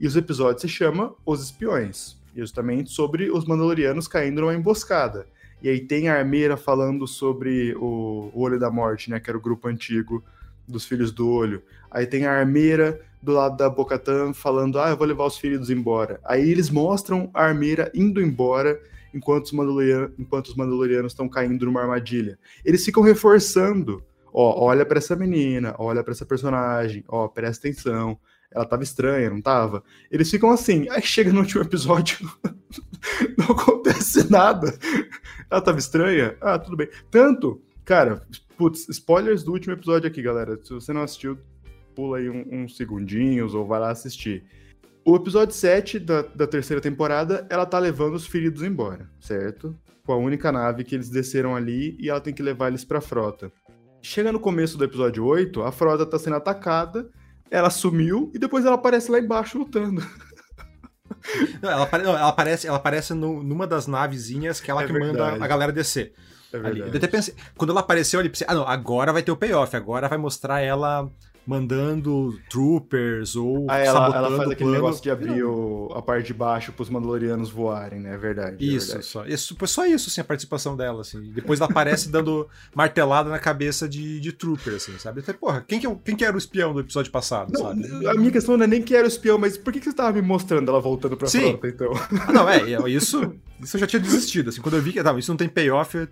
E 0.00 0.06
os 0.06 0.16
episódios 0.16 0.62
se 0.62 0.68
chama 0.68 1.14
Os 1.24 1.44
Espiões. 1.44 2.16
Justamente 2.34 2.90
sobre 2.90 3.30
os 3.30 3.44
Mandalorianos 3.44 4.08
caindo 4.08 4.40
numa 4.40 4.54
emboscada. 4.54 5.28
E 5.62 5.68
aí 5.68 5.80
tem 5.80 6.08
a 6.08 6.18
Armeira 6.18 6.56
falando 6.56 7.06
sobre 7.06 7.74
o, 7.76 8.30
Olho 8.34 8.58
da 8.58 8.70
Morte, 8.70 9.08
né? 9.08 9.20
Que 9.20 9.30
era 9.30 9.38
o 9.38 9.40
grupo 9.40 9.68
antigo 9.68 10.22
dos 10.66 10.84
Filhos 10.84 11.12
do 11.12 11.30
Olho. 11.30 11.62
Aí 11.88 12.04
tem 12.04 12.26
a 12.26 12.32
Armeira 12.32 13.00
do 13.22 13.32
lado 13.32 13.56
da 13.56 13.70
Bocatan 13.70 14.32
falando: 14.32 14.80
Ah, 14.80 14.90
eu 14.90 14.96
vou 14.96 15.06
levar 15.06 15.24
os 15.24 15.38
filhos 15.38 15.70
embora. 15.70 16.20
Aí 16.24 16.50
eles 16.50 16.68
mostram 16.68 17.30
a 17.32 17.44
Armeira 17.44 17.92
indo 17.94 18.20
embora 18.20 18.80
enquanto 19.14 19.46
os, 19.46 19.52
Mandalorianos, 19.52 20.10
enquanto 20.18 20.46
os 20.46 20.56
Mandalorianos 20.56 21.12
estão 21.12 21.28
caindo 21.28 21.66
numa 21.66 21.80
armadilha. 21.80 22.38
Eles 22.64 22.84
ficam 22.84 23.02
reforçando: 23.02 24.02
Ó, 24.32 24.64
olha 24.64 24.84
para 24.84 24.98
essa 24.98 25.14
menina, 25.14 25.76
olha 25.78 26.02
para 26.02 26.12
essa 26.12 26.26
personagem, 26.26 27.04
ó, 27.06 27.28
presta 27.28 27.68
atenção. 27.68 28.18
Ela 28.54 28.64
tava 28.64 28.82
estranha, 28.82 29.30
não 29.30 29.40
tava? 29.40 29.82
Eles 30.10 30.30
ficam 30.30 30.50
assim. 30.50 30.88
Aí 30.90 31.02
chega 31.02 31.32
no 31.32 31.40
último 31.40 31.62
episódio, 31.62 32.30
não 33.36 33.46
acontece 33.46 34.30
nada. 34.30 34.76
Ela 35.50 35.60
tava 35.60 35.78
estranha? 35.78 36.36
Ah, 36.40 36.58
tudo 36.58 36.76
bem. 36.76 36.88
Tanto, 37.10 37.60
cara, 37.84 38.22
putz, 38.56 38.88
spoilers 38.88 39.42
do 39.42 39.52
último 39.52 39.74
episódio 39.74 40.08
aqui, 40.08 40.22
galera. 40.22 40.58
Se 40.62 40.72
você 40.72 40.92
não 40.92 41.02
assistiu, 41.02 41.38
pula 41.94 42.18
aí 42.18 42.28
uns 42.28 42.46
um, 42.46 42.62
um 42.62 42.68
segundinhos 42.68 43.54
ou 43.54 43.66
vai 43.66 43.80
lá 43.80 43.90
assistir. 43.90 44.44
O 45.04 45.16
episódio 45.16 45.54
7 45.54 45.98
da, 45.98 46.22
da 46.22 46.46
terceira 46.46 46.80
temporada, 46.80 47.44
ela 47.50 47.66
tá 47.66 47.78
levando 47.78 48.14
os 48.14 48.26
feridos 48.26 48.62
embora, 48.62 49.10
certo? 49.20 49.76
Com 50.04 50.12
a 50.12 50.16
única 50.16 50.52
nave 50.52 50.84
que 50.84 50.94
eles 50.94 51.10
desceram 51.10 51.56
ali 51.56 51.96
e 51.98 52.08
ela 52.08 52.20
tem 52.20 52.32
que 52.32 52.42
levar 52.42 52.68
eles 52.68 52.84
pra 52.84 53.00
frota. 53.00 53.50
Chega 54.00 54.30
no 54.30 54.38
começo 54.38 54.78
do 54.78 54.84
episódio 54.84 55.24
8, 55.24 55.62
a 55.62 55.72
frota 55.72 56.06
tá 56.06 56.18
sendo 56.18 56.36
atacada, 56.36 57.10
ela 57.52 57.68
sumiu 57.68 58.30
e 58.34 58.38
depois 58.38 58.64
ela 58.64 58.76
aparece 58.76 59.10
lá 59.10 59.18
embaixo 59.18 59.58
lutando. 59.58 60.02
Não, 61.60 61.70
ela, 61.70 61.88
não, 61.98 62.16
ela 62.16 62.28
aparece, 62.28 62.66
ela 62.66 62.78
aparece 62.78 63.14
no, 63.14 63.42
numa 63.42 63.66
das 63.66 63.86
navezinhas 63.86 64.60
que 64.60 64.70
é 64.70 64.72
ela 64.72 64.82
é 64.82 64.86
que 64.86 64.92
verdade. 64.92 65.32
manda 65.32 65.44
a 65.44 65.46
galera 65.46 65.70
descer. 65.70 66.14
É 66.52 66.58
verdade. 66.58 66.90
Eu 66.90 66.96
até 66.96 67.06
pensei, 67.06 67.34
quando 67.56 67.70
ela 67.70 67.80
apareceu 67.80 68.18
ali, 68.18 68.28
pensei, 68.28 68.46
ah 68.48 68.54
não, 68.54 68.66
agora 68.66 69.12
vai 69.12 69.22
ter 69.22 69.30
o 69.30 69.36
payoff, 69.36 69.76
agora 69.76 70.08
vai 70.08 70.18
mostrar 70.18 70.60
ela 70.60 71.08
mandando 71.44 72.38
troopers 72.48 73.34
ou 73.34 73.66
ah, 73.68 73.78
ela, 73.78 74.00
sabotando 74.00 74.26
ela 74.26 74.36
faz 74.36 74.50
aquele 74.50 74.70
plano. 74.70 74.74
negócio 74.74 75.02
de 75.02 75.10
abrir 75.10 75.42
o, 75.42 75.92
a 75.92 76.00
parte 76.00 76.26
de 76.28 76.34
baixo 76.34 76.72
para 76.72 76.82
os 76.82 76.88
mandalorianos 76.88 77.50
voarem, 77.50 78.00
né? 78.00 78.14
É 78.14 78.16
verdade. 78.16 78.64
É 78.64 78.68
isso, 78.68 78.86
é 78.86 78.94
verdade. 78.94 79.06
só. 79.06 79.26
Isso, 79.26 79.56
foi 79.58 79.68
só 79.68 79.84
isso, 79.84 80.08
assim, 80.08 80.20
a 80.20 80.24
participação 80.24 80.76
dela, 80.76 81.00
assim. 81.00 81.20
Depois 81.32 81.60
ela 81.60 81.68
aparece 81.68 82.08
dando 82.08 82.48
martelada 82.74 83.28
na 83.28 83.38
cabeça 83.38 83.88
de, 83.88 84.20
de 84.20 84.32
trooper, 84.32 84.76
assim, 84.76 84.96
sabe? 84.98 85.20
Até, 85.20 85.32
porra, 85.32 85.64
quem 85.66 85.80
que, 85.80 85.86
é 85.86 85.96
quem 86.04 86.14
que 86.14 86.24
era 86.24 86.34
o 86.34 86.38
espião 86.38 86.72
do 86.72 86.80
episódio 86.80 87.10
passado, 87.10 87.52
não, 87.52 87.62
sabe? 87.62 88.06
A 88.06 88.14
minha 88.14 88.30
questão 88.30 88.56
não 88.56 88.64
é 88.64 88.68
nem 88.68 88.82
que 88.82 88.94
era 88.94 89.04
o 89.04 89.08
espião, 89.08 89.36
mas 89.36 89.58
por 89.58 89.72
que, 89.72 89.80
que 89.80 89.84
você 89.84 89.90
estava 89.90 90.12
me 90.12 90.22
mostrando 90.22 90.70
ela 90.70 90.80
voltando 90.80 91.16
pra 91.16 91.26
Sim. 91.26 91.50
frota, 91.50 91.68
então? 91.68 91.92
Ah, 92.22 92.32
não, 92.32 92.48
é, 92.48 92.88
isso, 92.88 93.34
isso 93.60 93.76
eu 93.76 93.80
já 93.80 93.86
tinha 93.86 94.00
desistido, 94.00 94.50
assim, 94.50 94.60
quando 94.60 94.76
eu 94.76 94.82
vi 94.82 94.92
que, 94.92 95.02
não, 95.02 95.18
isso 95.18 95.30
não 95.30 95.36
tem 95.36 95.48
payoff, 95.48 96.08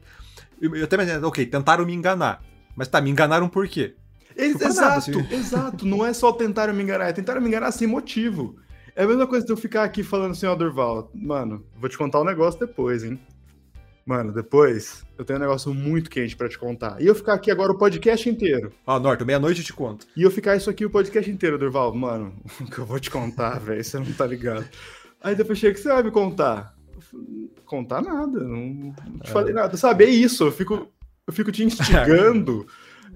eu, 0.60 0.74
eu 0.74 0.84
até 0.84 0.96
me 0.96 1.26
ok, 1.26 1.46
tentaram 1.46 1.86
me 1.86 1.94
enganar. 1.94 2.42
Mas 2.76 2.88
tá, 2.88 3.00
me 3.00 3.10
enganaram 3.10 3.48
por 3.48 3.68
quê? 3.68 3.94
Ex 4.40 4.60
exato, 4.60 4.80
nada, 4.80 4.96
assim. 4.96 5.34
exato. 5.34 5.86
Não 5.86 6.04
é 6.04 6.12
só 6.12 6.32
tentar 6.32 6.72
me 6.72 6.82
enganar, 6.82 7.08
é 7.08 7.12
tentar 7.12 7.38
me 7.40 7.48
enganar 7.48 7.72
sem 7.72 7.86
motivo. 7.86 8.56
É 8.96 9.04
a 9.04 9.06
mesma 9.06 9.26
coisa 9.26 9.46
de 9.46 9.52
eu 9.52 9.56
ficar 9.56 9.84
aqui 9.84 10.02
falando 10.02 10.32
assim, 10.32 10.46
ó, 10.46 10.54
Durval, 10.54 11.10
mano, 11.14 11.64
vou 11.76 11.88
te 11.88 11.96
contar 11.96 12.20
um 12.20 12.24
negócio 12.24 12.58
depois, 12.58 13.04
hein? 13.04 13.18
Mano, 14.04 14.32
depois 14.32 15.04
eu 15.16 15.24
tenho 15.24 15.38
um 15.38 15.42
negócio 15.42 15.72
muito 15.72 16.10
quente 16.10 16.34
para 16.34 16.48
te 16.48 16.58
contar. 16.58 17.00
E 17.00 17.06
eu 17.06 17.14
ficar 17.14 17.34
aqui 17.34 17.50
agora 17.50 17.70
o 17.70 17.78
podcast 17.78 18.28
inteiro. 18.28 18.72
Ó, 18.86 18.96
ah, 18.96 18.98
Norton, 18.98 19.24
meia-noite 19.24 19.60
eu 19.60 19.66
te 19.66 19.72
conto. 19.72 20.06
E 20.16 20.22
eu 20.22 20.30
ficar 20.30 20.56
isso 20.56 20.68
aqui 20.68 20.84
o 20.84 20.90
podcast 20.90 21.30
inteiro, 21.30 21.58
Durval. 21.58 21.94
Mano, 21.94 22.34
o 22.60 22.64
que 22.64 22.78
eu 22.78 22.86
vou 22.86 22.98
te 22.98 23.10
contar, 23.10 23.60
velho, 23.60 23.84
você 23.84 23.98
não 23.98 24.12
tá 24.12 24.26
ligado. 24.26 24.66
Aí 25.22 25.34
depois 25.34 25.58
chega, 25.58 25.74
que 25.74 25.80
você 25.80 25.88
vai 25.88 26.02
me 26.02 26.10
contar? 26.10 26.74
Contar 27.64 28.02
nada, 28.02 28.40
não, 28.40 28.66
não 28.66 28.92
te 29.20 29.30
é. 29.30 29.32
falei 29.32 29.54
nada. 29.54 29.76
Sabe, 29.76 30.04
é 30.04 30.08
isso, 30.08 30.44
eu 30.44 30.52
fico, 30.52 30.88
eu 31.26 31.32
fico 31.32 31.52
te 31.52 31.62
instigando 31.64 32.66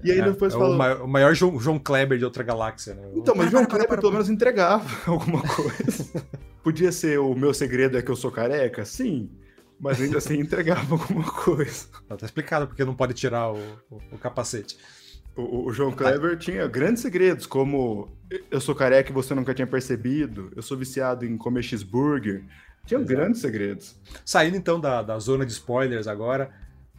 E 0.03 0.11
aí 0.11 0.19
é, 0.19 0.23
depois 0.23 0.53
é 0.53 0.57
falou. 0.57 0.75
O 0.75 0.77
maior, 0.77 1.01
o 1.01 1.07
maior 1.07 1.33
João, 1.33 1.59
João, 1.59 1.79
Kleber 1.79 2.17
de 2.17 2.25
outra 2.25 2.43
galáxia, 2.43 2.93
né? 2.93 3.09
Então, 3.15 3.35
mas 3.35 3.51
João 3.51 3.65
Kleber 3.65 3.87
para, 3.87 4.01
pelo 4.01 4.11
menos 4.11 4.29
entregava 4.29 4.89
alguma 5.09 5.41
coisa. 5.41 6.23
Podia 6.63 6.91
ser 6.91 7.19
o 7.19 7.35
meu 7.35 7.53
segredo 7.53 7.97
é 7.97 8.01
que 8.01 8.09
eu 8.09 8.15
sou 8.15 8.31
careca? 8.31 8.85
Sim. 8.85 9.29
Mas 9.79 10.01
ainda 10.01 10.17
assim 10.19 10.39
entregava 10.39 10.95
alguma 10.95 11.29
coisa. 11.31 11.87
Não, 12.09 12.17
tá 12.17 12.25
explicado 12.25 12.67
porque 12.67 12.85
não 12.85 12.95
pode 12.95 13.13
tirar 13.13 13.51
o, 13.51 13.57
o, 13.89 13.97
o 14.13 14.17
capacete. 14.17 14.77
O, 15.35 15.65
o, 15.65 15.73
João 15.73 15.91
Kleber 15.91 16.37
tinha 16.37 16.65
grandes 16.65 17.01
segredos, 17.01 17.45
como 17.45 18.09
eu 18.49 18.61
sou 18.61 18.73
careca 18.73 19.11
e 19.11 19.13
você 19.13 19.35
nunca 19.35 19.53
tinha 19.53 19.67
percebido, 19.67 20.49
eu 20.55 20.61
sou 20.61 20.77
viciado 20.77 21.25
em 21.25 21.37
comer 21.37 21.61
cheeseburger. 21.61 22.45
Tinha 22.85 22.99
Exato. 22.99 23.13
grandes 23.13 23.41
segredos. 23.41 23.99
Saindo 24.23 24.55
então 24.55 24.79
da, 24.79 25.01
da 25.01 25.19
zona 25.19 25.45
de 25.45 25.51
spoilers 25.51 26.07
agora, 26.07 26.51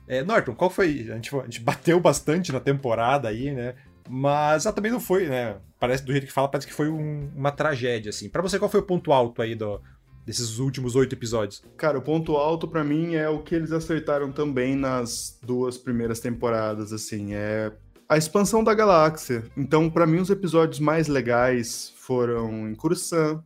é, 0.09 0.23
Norton, 0.23 0.55
qual 0.55 0.71
foi? 0.71 1.09
A 1.11 1.15
gente, 1.15 1.35
a 1.35 1.43
gente 1.45 1.61
bateu 1.61 1.99
bastante 2.01 2.53
na 2.53 2.61
temporada 2.61 3.29
aí, 3.29 3.51
né? 3.53 3.75
Mas 4.09 4.67
ela 4.67 4.75
também 4.75 4.93
não 4.93 5.01
foi, 5.01 5.29
né? 5.29 5.57
Parece 5.81 6.05
do 6.05 6.13
jeito 6.13 6.27
que 6.27 6.33
fala, 6.33 6.49
parece 6.49 6.67
que 6.67 6.73
foi 6.73 6.89
um, 6.89 7.31
uma 7.35 7.51
tragédia, 7.51 8.11
assim. 8.11 8.29
Para 8.29 8.43
você, 8.43 8.59
qual 8.59 8.71
foi 8.71 8.81
o 8.81 8.85
ponto 8.85 9.13
alto 9.13 9.43
aí 9.43 9.55
do, 9.55 9.81
desses 10.25 10.59
últimos 10.59 10.95
oito 10.95 11.15
episódios? 11.15 11.63
Cara, 11.77 11.99
o 11.99 12.03
ponto 12.03 12.37
alto 12.37 12.69
para 12.69 12.85
mim 12.85 13.15
é 13.15 13.29
o 13.29 13.41
que 13.41 13.55
eles 13.55 13.73
acertaram 13.73 14.31
também 14.31 14.77
nas 14.77 15.39
duas 15.43 15.77
primeiras 15.77 16.21
temporadas, 16.21 16.93
assim. 16.93 17.35
É 17.35 17.73
a 18.09 18.17
expansão 18.17 18.63
da 18.63 18.73
galáxia. 18.73 19.45
Então, 19.57 19.91
para 19.91 20.07
mim, 20.07 20.19
os 20.19 20.31
episódios 20.31 20.79
mais 20.79 21.09
legais 21.09 21.93
foram 21.97 22.69
em 22.69 22.75
Coruscant, 22.75 23.41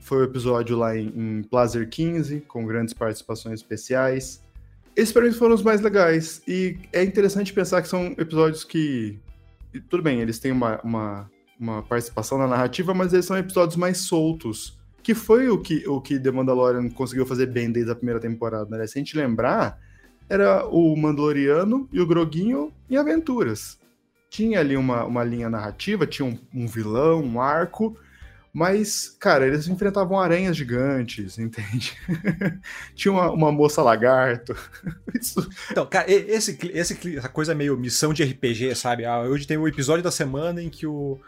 foi 0.00 0.18
o 0.18 0.24
episódio 0.24 0.76
lá 0.76 0.96
em, 0.96 1.12
em 1.14 1.42
Plazer 1.42 1.88
15, 1.88 2.40
com 2.40 2.64
grandes 2.64 2.94
participações 2.94 3.60
especiais. 3.60 4.42
Esses 5.00 5.14
para 5.14 5.22
mim 5.22 5.32
foram 5.32 5.54
os 5.54 5.62
mais 5.62 5.80
legais. 5.80 6.42
E 6.46 6.76
é 6.92 7.02
interessante 7.02 7.54
pensar 7.54 7.80
que 7.80 7.88
são 7.88 8.14
episódios 8.18 8.64
que. 8.64 9.18
Tudo 9.88 10.02
bem, 10.02 10.20
eles 10.20 10.38
têm 10.38 10.52
uma, 10.52 10.78
uma, 10.82 11.30
uma 11.58 11.82
participação 11.82 12.36
na 12.36 12.46
narrativa, 12.46 12.92
mas 12.92 13.14
eles 13.14 13.24
são 13.24 13.38
episódios 13.38 13.76
mais 13.76 13.96
soltos. 13.96 14.78
Que 15.02 15.14
foi 15.14 15.48
o 15.48 15.56
que, 15.56 15.88
o 15.88 16.02
que 16.02 16.20
The 16.20 16.30
Mandalorian 16.30 16.90
conseguiu 16.90 17.24
fazer 17.24 17.46
bem 17.46 17.72
desde 17.72 17.90
a 17.90 17.94
primeira 17.94 18.20
temporada, 18.20 18.76
né? 18.76 18.86
Se 18.86 18.98
a 18.98 19.00
gente 19.00 19.16
lembrar, 19.16 19.78
era 20.28 20.66
o 20.66 20.94
Mandaloriano 20.94 21.88
e 21.90 21.98
o 21.98 22.06
Groguinho 22.06 22.70
em 22.90 22.98
aventuras. 22.98 23.78
Tinha 24.28 24.60
ali 24.60 24.76
uma, 24.76 25.06
uma 25.06 25.24
linha 25.24 25.48
narrativa, 25.48 26.06
tinha 26.06 26.28
um, 26.28 26.36
um 26.54 26.66
vilão, 26.66 27.22
um 27.22 27.40
arco, 27.40 27.96
mas, 28.52 29.16
cara, 29.20 29.46
eles 29.46 29.68
enfrentavam 29.68 30.18
aranhas 30.18 30.56
gigantes, 30.56 31.38
entende? 31.38 31.96
Tinha 32.94 33.12
uma, 33.12 33.30
uma, 33.30 33.52
moça 33.52 33.82
lagarto. 33.82 34.54
Isso... 35.18 35.48
Então, 35.70 35.86
cara, 35.86 36.10
esse, 36.10 36.58
esse, 36.72 37.16
essa 37.16 37.28
coisa 37.28 37.54
meio 37.54 37.76
missão 37.76 38.12
de 38.12 38.24
RPG, 38.24 38.74
sabe? 38.74 39.04
Ah, 39.04 39.20
hoje 39.20 39.46
tem 39.46 39.56
o 39.56 39.68
episódio 39.68 40.02
da 40.02 40.10
semana 40.10 40.60
em 40.62 40.68
que 40.68 40.86
o. 40.86 41.20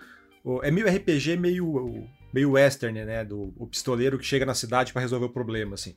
o 0.43 0.63
é 0.65 0.71
meio 0.71 0.89
RPG, 0.89 1.37
meio, 1.37 2.05
meio 2.33 2.53
western, 2.53 3.05
né? 3.05 3.25
Do 3.25 3.55
o 3.57 3.67
pistoleiro 3.67 4.19
que 4.19 4.27
chega 4.27 4.45
na 4.45 4.55
cidade 4.55 4.93
para 4.93 5.03
resolver 5.03 5.27
o 5.27 5.31
problema, 5.31 5.75
assim. 5.75 5.95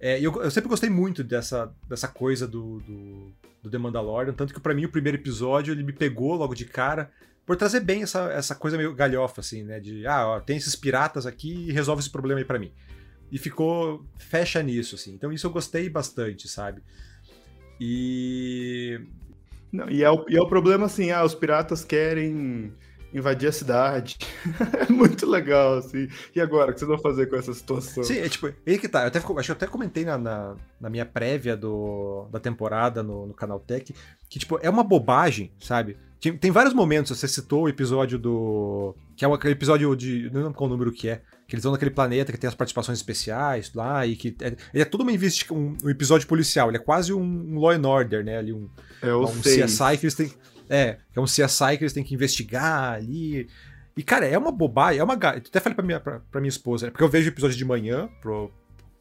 É, 0.00 0.18
eu, 0.20 0.42
eu, 0.42 0.50
sempre 0.50 0.68
gostei 0.68 0.90
muito 0.90 1.24
dessa, 1.24 1.72
dessa 1.88 2.06
coisa 2.06 2.46
do, 2.46 2.80
do, 2.80 3.32
do 3.62 3.70
The 3.70 3.78
Mandalorian, 3.78 4.34
tanto 4.34 4.52
que 4.52 4.60
para 4.60 4.74
mim 4.74 4.84
o 4.84 4.90
primeiro 4.90 5.16
episódio 5.16 5.72
ele 5.72 5.82
me 5.82 5.92
pegou 5.92 6.34
logo 6.34 6.54
de 6.54 6.66
cara 6.66 7.10
por 7.46 7.56
trazer 7.56 7.80
bem 7.80 8.02
essa, 8.02 8.30
essa 8.32 8.54
coisa 8.56 8.76
meio 8.76 8.92
galhofa, 8.92 9.40
assim, 9.40 9.62
né? 9.62 9.78
De, 9.78 10.04
ah, 10.06 10.26
ó, 10.26 10.40
tem 10.40 10.56
esses 10.56 10.74
piratas 10.74 11.24
aqui 11.24 11.68
e 11.68 11.72
resolve 11.72 12.00
esse 12.00 12.10
problema 12.10 12.40
aí 12.40 12.44
pra 12.44 12.58
mim. 12.58 12.72
E 13.30 13.38
ficou, 13.38 14.04
fecha 14.18 14.60
nisso, 14.62 14.96
assim. 14.96 15.14
Então 15.14 15.32
isso 15.32 15.46
eu 15.46 15.52
gostei 15.52 15.88
bastante, 15.88 16.48
sabe? 16.48 16.82
E... 17.80 19.00
Não, 19.72 19.88
e, 19.88 20.02
é 20.02 20.10
o, 20.10 20.24
e 20.28 20.36
é 20.36 20.40
o 20.40 20.48
problema, 20.48 20.86
assim, 20.86 21.10
ah, 21.10 21.24
os 21.24 21.34
piratas 21.34 21.84
querem 21.84 22.72
invadir 23.14 23.48
a 23.48 23.52
cidade. 23.52 24.18
é 24.88 24.92
muito 24.92 25.26
legal, 25.26 25.78
assim. 25.78 26.08
E 26.34 26.40
agora, 26.40 26.70
o 26.70 26.74
que 26.74 26.80
vocês 26.80 26.88
vão 26.88 26.98
fazer 26.98 27.26
com 27.26 27.36
essa 27.36 27.52
situação? 27.52 28.02
Sim, 28.02 28.18
é 28.18 28.28
tipo, 28.28 28.52
aí 28.66 28.78
que 28.78 28.88
tá. 28.88 29.02
Eu 29.02 29.08
até, 29.08 29.18
acho 29.18 29.26
que 29.26 29.50
eu 29.50 29.56
até 29.56 29.66
comentei 29.66 30.04
na, 30.04 30.18
na, 30.18 30.56
na, 30.80 30.90
minha 30.90 31.06
prévia 31.06 31.56
do, 31.56 32.26
da 32.30 32.40
temporada 32.40 33.02
no, 33.02 33.26
no 33.26 33.34
Canal 33.34 33.60
Tech 33.60 33.94
que, 34.28 34.38
tipo, 34.38 34.58
é 34.62 34.68
uma 34.68 34.82
bobagem, 34.82 35.52
sabe? 35.60 35.96
Tem, 36.32 36.50
vários 36.50 36.74
momentos, 36.74 37.16
você 37.16 37.28
citou 37.28 37.62
o 37.62 37.68
episódio 37.68 38.18
do. 38.18 38.94
Que 39.16 39.24
é 39.24 39.28
aquele 39.28 39.52
episódio 39.54 39.94
de. 39.96 40.30
Não 40.32 40.42
lembro 40.42 40.54
qual 40.54 40.68
número 40.68 40.92
que 40.92 41.08
é. 41.08 41.22
Que 41.46 41.54
eles 41.54 41.62
vão 41.62 41.72
naquele 41.72 41.90
planeta 41.90 42.32
que 42.32 42.38
tem 42.38 42.48
as 42.48 42.54
participações 42.54 42.98
especiais 42.98 43.72
lá 43.74 44.06
e 44.06 44.16
que. 44.16 44.36
É, 44.40 44.48
ele 44.72 44.82
é 44.82 44.84
tudo 44.84 45.02
uma 45.02 45.12
investi 45.12 45.52
um, 45.52 45.76
um, 45.82 45.90
episódio 45.90 46.26
policial, 46.26 46.68
ele 46.68 46.78
é 46.78 46.80
quase 46.80 47.12
um, 47.12 47.22
um 47.22 47.58
Law 47.58 47.70
and 47.70 47.86
Order, 47.86 48.24
né? 48.24 48.38
Ali 48.38 48.52
um, 48.52 48.68
é 49.02 49.14
um 49.14 49.40
CSI 49.40 49.98
que 49.98 50.06
eles 50.06 50.14
têm. 50.14 50.32
É, 50.68 50.98
é 51.14 51.20
um 51.20 51.24
CSI 51.24 51.78
que 51.78 51.84
eles 51.84 51.92
têm 51.92 52.04
que 52.04 52.14
investigar 52.14 52.94
ali. 52.94 53.48
E, 53.96 54.02
cara, 54.02 54.26
é 54.26 54.36
uma 54.36 54.52
bobagem, 54.52 55.00
é 55.00 55.04
uma. 55.04 55.14
Eu 55.14 55.28
até 55.28 55.60
falei 55.60 55.74
pra 55.74 55.84
minha, 55.84 56.00
pra, 56.00 56.20
pra 56.30 56.40
minha 56.40 56.50
esposa, 56.50 56.86
né? 56.86 56.90
Porque 56.90 57.04
eu 57.04 57.08
vejo 57.08 57.28
episódio 57.28 57.56
de 57.56 57.64
manhã, 57.64 58.08
pro, 58.20 58.52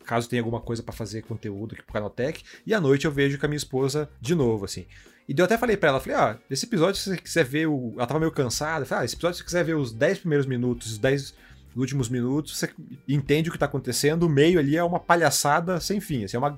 caso 0.05 0.29
tenha 0.29 0.41
alguma 0.41 0.61
coisa 0.61 0.81
para 0.81 0.93
fazer 0.93 1.23
conteúdo 1.23 1.73
aqui 1.73 1.83
pro 1.83 1.93
Canaltech, 1.93 2.43
e 2.65 2.73
à 2.73 2.79
noite 2.79 3.05
eu 3.05 3.11
vejo 3.11 3.37
com 3.37 3.45
a 3.45 3.49
minha 3.49 3.57
esposa 3.57 4.09
de 4.21 4.35
novo, 4.35 4.63
assim. 4.63 4.85
E 5.27 5.33
eu 5.35 5.45
até 5.45 5.57
falei 5.57 5.75
pra 5.75 5.89
ela, 5.89 5.99
falei, 5.99 6.17
ah, 6.17 6.37
esse 6.49 6.65
episódio, 6.65 7.01
se 7.01 7.09
você 7.09 7.17
quiser 7.17 7.43
ver 7.43 7.67
o. 7.67 7.93
Ela 7.97 8.05
tava 8.05 8.19
meio 8.19 8.31
cansada, 8.31 8.85
falei, 8.85 9.03
ah, 9.03 9.05
esse 9.05 9.15
episódio, 9.15 9.35
se 9.35 9.41
você 9.41 9.45
quiser 9.45 9.63
ver 9.63 9.75
os 9.75 9.91
10 9.91 10.19
primeiros 10.19 10.45
minutos, 10.45 10.91
os 10.91 10.97
10 10.99 11.33
últimos 11.75 12.09
minutos, 12.09 12.57
você 12.57 12.69
entende 13.07 13.49
o 13.49 13.51
que 13.51 13.57
tá 13.57 13.65
acontecendo, 13.65 14.23
o 14.23 14.29
meio 14.29 14.59
ali 14.59 14.77
é 14.77 14.83
uma 14.83 14.99
palhaçada 14.99 15.79
sem 15.79 15.99
fim, 15.99 16.23
assim, 16.23 16.37
é 16.37 16.39
uma, 16.39 16.55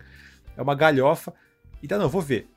é 0.56 0.62
uma 0.62 0.76
galhofa. 0.76 1.34
Então, 1.82 1.98
não, 1.98 2.10
vou 2.10 2.22
ver. 2.22 2.48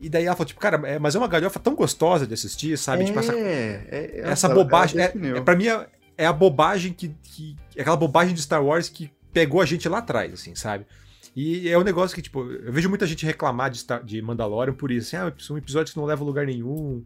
E 0.00 0.08
daí 0.08 0.24
ela 0.24 0.36
falou, 0.36 0.46
tipo, 0.46 0.60
cara, 0.60 0.80
é, 0.88 0.98
mas 0.98 1.14
é 1.14 1.18
uma 1.18 1.28
galhofa 1.28 1.58
tão 1.58 1.74
gostosa 1.74 2.26
de 2.26 2.32
assistir, 2.32 2.78
sabe? 2.78 3.02
É, 3.02 3.06
tipo, 3.06 3.18
essa, 3.18 3.34
é, 3.34 3.88
é 3.90 4.20
essa 4.24 4.48
bobagem. 4.48 5.00
É, 5.00 5.12
é, 5.36 5.40
pra 5.40 5.56
mim, 5.56 5.66
é, 5.66 5.86
é 6.16 6.26
a 6.26 6.32
bobagem 6.32 6.92
que, 6.92 7.14
que. 7.22 7.56
É 7.76 7.80
aquela 7.80 7.96
bobagem 7.96 8.34
de 8.34 8.40
Star 8.40 8.64
Wars 8.64 8.88
que 8.88 9.10
pegou 9.32 9.60
a 9.60 9.66
gente 9.66 9.88
lá 9.88 9.98
atrás, 9.98 10.32
assim, 10.32 10.54
sabe? 10.54 10.86
E 11.34 11.68
é 11.68 11.78
um 11.78 11.84
negócio 11.84 12.14
que, 12.14 12.22
tipo, 12.22 12.50
eu 12.50 12.72
vejo 12.72 12.88
muita 12.88 13.06
gente 13.06 13.24
reclamar 13.24 13.70
de, 13.70 13.84
de 14.04 14.22
Mandalorian 14.22 14.74
por 14.74 14.90
isso. 14.90 15.14
Assim, 15.14 15.26
ah, 15.26 15.32
são 15.38 15.56
episódios 15.56 15.92
que 15.92 15.98
não 15.98 16.06
levam 16.06 16.26
a 16.26 16.28
lugar 16.28 16.46
nenhum, 16.46 17.04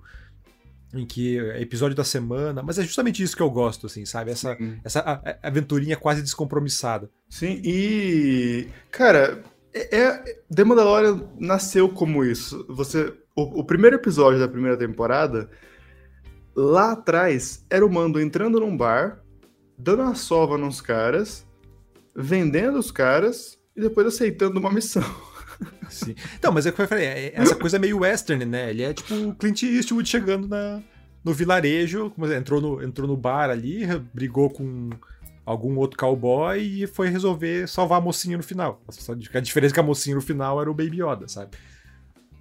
em 0.95 1.07
que 1.07 1.39
é 1.39 1.61
episódio 1.61 1.97
da 1.97 2.05
semana. 2.05 2.63
Mas 2.63 2.79
é 2.79 2.83
justamente 2.83 3.23
isso 3.23 3.37
que 3.37 3.43
eu 3.43 3.51
gosto, 3.51 3.87
assim, 3.87 4.05
sabe? 4.05 4.31
Essa, 4.31 4.57
essa 4.85 5.23
aventurinha 5.43 5.97
quase 5.97 6.23
descompromissada. 6.23 7.11
Sim, 7.29 7.61
e. 7.65 8.69
Cara, 8.91 9.43
é, 9.73 9.97
é, 9.97 10.39
The 10.55 10.65
Mandalorian 10.65 11.29
nasceu 11.39 11.89
como 11.89 12.25
isso. 12.25 12.65
Você. 12.69 13.13
O, 13.35 13.61
o 13.61 13.65
primeiro 13.65 13.97
episódio 13.97 14.39
da 14.39 14.49
primeira 14.49 14.77
temporada, 14.77 15.51
lá 16.55 16.93
atrás, 16.93 17.65
era 17.71 17.85
o 17.85 17.91
Mando 17.91 18.21
entrando 18.21 18.61
num 18.61 18.77
bar, 18.77 19.23
dando 19.79 20.03
uma 20.03 20.15
sova 20.15 20.59
nos 20.59 20.83
caras, 20.83 21.47
vendendo 22.15 22.79
os 22.79 22.91
caras 22.91 23.62
e 23.77 23.81
depois 23.81 24.07
aceitando 24.07 24.59
uma 24.59 24.71
missão. 24.71 25.05
Sim. 25.89 26.15
Então, 26.39 26.53
mas 26.53 26.67
é 26.67 26.71
o 26.71 26.73
que 26.73 26.83
eu 26.83 26.89
falei, 26.89 27.07
é, 27.07 27.33
essa 27.35 27.55
coisa 27.55 27.77
é 27.77 27.81
meio 27.81 28.01
western, 28.01 28.45
né? 28.45 28.71
Ele 28.71 28.83
é 28.83 28.93
tipo 28.93 29.15
o 29.15 29.35
Clint 29.35 29.63
Eastwood 29.63 30.09
chegando 30.09 30.49
na, 30.49 30.83
no 31.25 31.33
vilarejo, 31.33 32.11
como 32.11 32.31
entrou 32.33 32.61
no, 32.61 32.83
entrou 32.83 33.07
no 33.07 33.17
bar 33.17 33.51
ali, 33.51 33.87
brigou 34.13 34.51
com 34.51 34.91
algum 35.45 35.77
outro 35.77 35.99
cowboy 35.99 36.61
e 36.61 36.87
foi 36.87 37.09
resolver 37.09 37.69
salvar 37.69 37.99
a 37.99 38.01
mocinha 38.01 38.37
no 38.37 38.43
final. 38.43 38.81
A 39.35 39.41
diferença 39.41 39.73
é 39.73 39.75
que 39.75 39.81
a 39.81 39.85
mocinha 39.85 40.17
no 40.17 40.23
final 40.23 40.61
era 40.61 40.71
o 40.71 40.75
Baby 40.75 41.03
Yoda, 41.03 41.29
sabe? 41.29 41.57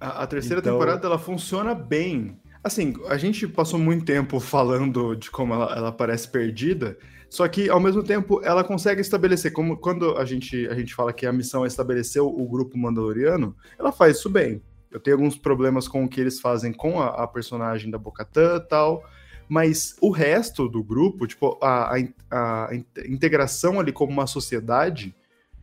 A, 0.00 0.22
a 0.22 0.26
terceira 0.26 0.60
então... 0.60 0.72
temporada 0.72 1.06
ela 1.06 1.18
funciona 1.18 1.74
bem. 1.74 2.36
Assim, 2.62 2.94
a 3.08 3.16
gente 3.16 3.46
passou 3.48 3.78
muito 3.78 4.04
tempo 4.04 4.38
falando 4.38 5.16
de 5.16 5.30
como 5.30 5.52
ela, 5.52 5.74
ela 5.76 5.92
parece 5.92 6.28
perdida, 6.28 6.96
só 7.32 7.48
que, 7.48 7.70
ao 7.70 7.80
mesmo 7.80 8.02
tempo, 8.02 8.42
ela 8.44 8.62
consegue 8.62 9.00
estabelecer, 9.00 9.54
como 9.54 9.78
quando 9.78 10.18
a 10.18 10.24
gente, 10.26 10.68
a 10.68 10.74
gente 10.74 10.94
fala 10.94 11.14
que 11.14 11.24
a 11.24 11.32
missão 11.32 11.64
é 11.64 11.66
estabelecer 11.66 12.20
o, 12.20 12.46
grupo 12.46 12.76
mandaloriano, 12.76 13.56
ela 13.78 13.90
faz 13.90 14.18
isso 14.18 14.28
bem. 14.28 14.60
Eu 14.90 15.00
tenho 15.00 15.16
alguns 15.16 15.34
problemas 15.34 15.88
com 15.88 16.04
o 16.04 16.08
que 16.10 16.20
eles 16.20 16.38
fazem 16.38 16.74
com 16.74 17.00
a, 17.00 17.22
a 17.22 17.26
personagem 17.26 17.90
da 17.90 17.96
Bocatã 17.96 18.56
e 18.56 18.68
tal, 18.68 19.02
mas 19.48 19.96
o 20.02 20.10
resto 20.10 20.68
do 20.68 20.84
grupo, 20.84 21.26
tipo, 21.26 21.58
a, 21.62 21.96
a, 22.30 22.66
a, 22.68 22.74
integração 23.08 23.80
ali 23.80 23.92
como 23.92 24.12
uma 24.12 24.26
sociedade 24.26 25.16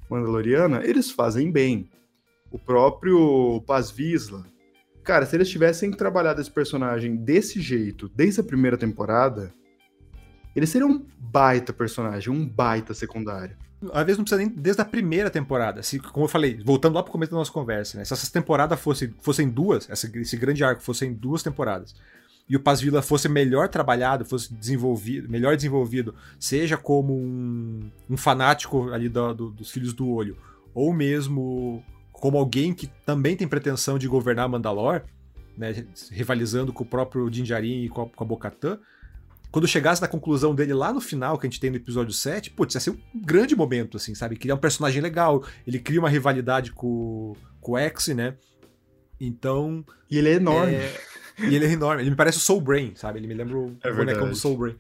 mandaloriana, 0.09 0.81
eles 0.83 1.11
fazem 1.11 1.51
bem. 1.51 1.87
O 2.49 2.57
próprio 2.57 3.61
Paz 3.67 3.91
Visla. 3.91 4.43
Cara, 5.03 5.23
se 5.23 5.35
eles 5.35 5.47
tivessem 5.47 5.91
trabalhado 5.91 6.41
esse 6.41 6.49
personagem 6.49 7.15
desse 7.15 7.61
jeito, 7.61 8.09
desde 8.09 8.41
a 8.41 8.43
primeira 8.43 8.75
temporada, 8.75 9.53
ele 10.55 10.67
seria 10.67 10.87
um 10.87 11.05
baita 11.17 11.71
personagem, 11.71 12.31
um 12.31 12.45
baita 12.45 12.93
secundário. 12.93 13.55
Às 13.93 14.05
vezes 14.05 14.17
não 14.17 14.25
precisa 14.25 14.41
nem 14.41 14.49
desde 14.49 14.81
a 14.81 14.85
primeira 14.85 15.29
temporada. 15.29 15.81
Se, 15.81 15.99
como 15.99 16.25
eu 16.25 16.29
falei, 16.29 16.61
voltando 16.65 16.95
lá 16.95 17.03
pro 17.03 17.11
começo 17.11 17.31
da 17.31 17.37
nossa 17.37 17.51
conversa, 17.51 17.97
né? 17.97 18.03
Se 18.03 18.13
essas 18.13 18.29
temporadas 18.29 18.79
fossem, 18.79 19.13
fossem 19.21 19.47
duas, 19.47 19.89
essa, 19.89 20.09
esse 20.17 20.35
grande 20.35 20.63
arco 20.63 20.81
fossem 20.81 21.13
duas 21.13 21.41
temporadas, 21.41 21.95
e 22.49 22.55
o 22.55 22.59
Paz 22.59 22.81
Vila 22.81 23.01
fosse 23.01 23.29
melhor 23.29 23.69
trabalhado, 23.69 24.25
fosse 24.25 24.51
desenvolvido, 24.53 25.29
melhor 25.29 25.55
desenvolvido, 25.55 26.15
seja 26.39 26.75
como 26.75 27.15
um, 27.15 27.91
um 28.09 28.17
fanático 28.17 28.91
ali 28.91 29.07
do, 29.07 29.33
do, 29.33 29.49
dos 29.51 29.69
Filhos 29.69 29.93
do 29.93 30.09
Olho, 30.09 30.35
ou 30.73 30.91
mesmo 30.91 31.83
como 32.11 32.37
alguém 32.37 32.73
que 32.73 32.87
também 33.05 33.37
tem 33.37 33.47
pretensão 33.47 33.99
de 33.99 34.07
governar 34.07 34.49
Mandalor, 34.49 35.03
né, 35.55 35.85
rivalizando 36.11 36.73
com 36.73 36.83
o 36.83 36.87
próprio 36.87 37.29
Dinjarin 37.29 37.83
e 37.83 37.89
com 37.89 38.01
a, 38.01 38.09
com 38.09 38.23
a 38.23 38.27
Bocatã. 38.27 38.79
Quando 39.51 39.67
chegasse 39.67 40.01
na 40.01 40.07
conclusão 40.07 40.53
dele 40.53 40.73
lá 40.73 40.93
no 40.93 41.01
final, 41.01 41.37
que 41.37 41.47
a 41.47 41.49
gente 41.49 41.59
tem 41.59 41.71
no 41.71 41.77
episódio 41.77 42.13
7, 42.13 42.51
putz, 42.51 42.75
ia 42.75 42.81
ser 42.81 42.91
um 42.91 42.99
grande 43.15 43.55
momento, 43.55 43.97
assim, 43.97 44.13
sabe? 44.13 44.35
Criar 44.35 44.55
um 44.55 44.59
personagem 44.59 45.01
legal, 45.01 45.43
ele 45.65 45.79
cria 45.79 45.99
uma 45.99 46.09
rivalidade 46.09 46.71
com, 46.71 47.35
com 47.59 47.71
o 47.71 47.77
X, 47.77 48.09
né? 48.09 48.35
Então. 49.19 49.83
E 50.09 50.17
ele 50.17 50.29
é 50.29 50.33
enorme. 50.33 50.75
É... 50.75 51.01
E 51.39 51.55
ele 51.55 51.65
é 51.65 51.71
enorme. 51.71 52.03
Ele 52.03 52.09
me 52.09 52.15
parece 52.15 52.37
o 52.37 52.41
Soul 52.41 52.61
Brain, 52.61 52.93
sabe? 52.95 53.19
Ele 53.19 53.27
me 53.27 53.33
lembra 53.33 53.57
o 53.57 53.75
é 53.83 53.91
bonecão 53.91 54.29
do 54.29 54.35
Soul 54.35 54.57
Brain. 54.57 54.75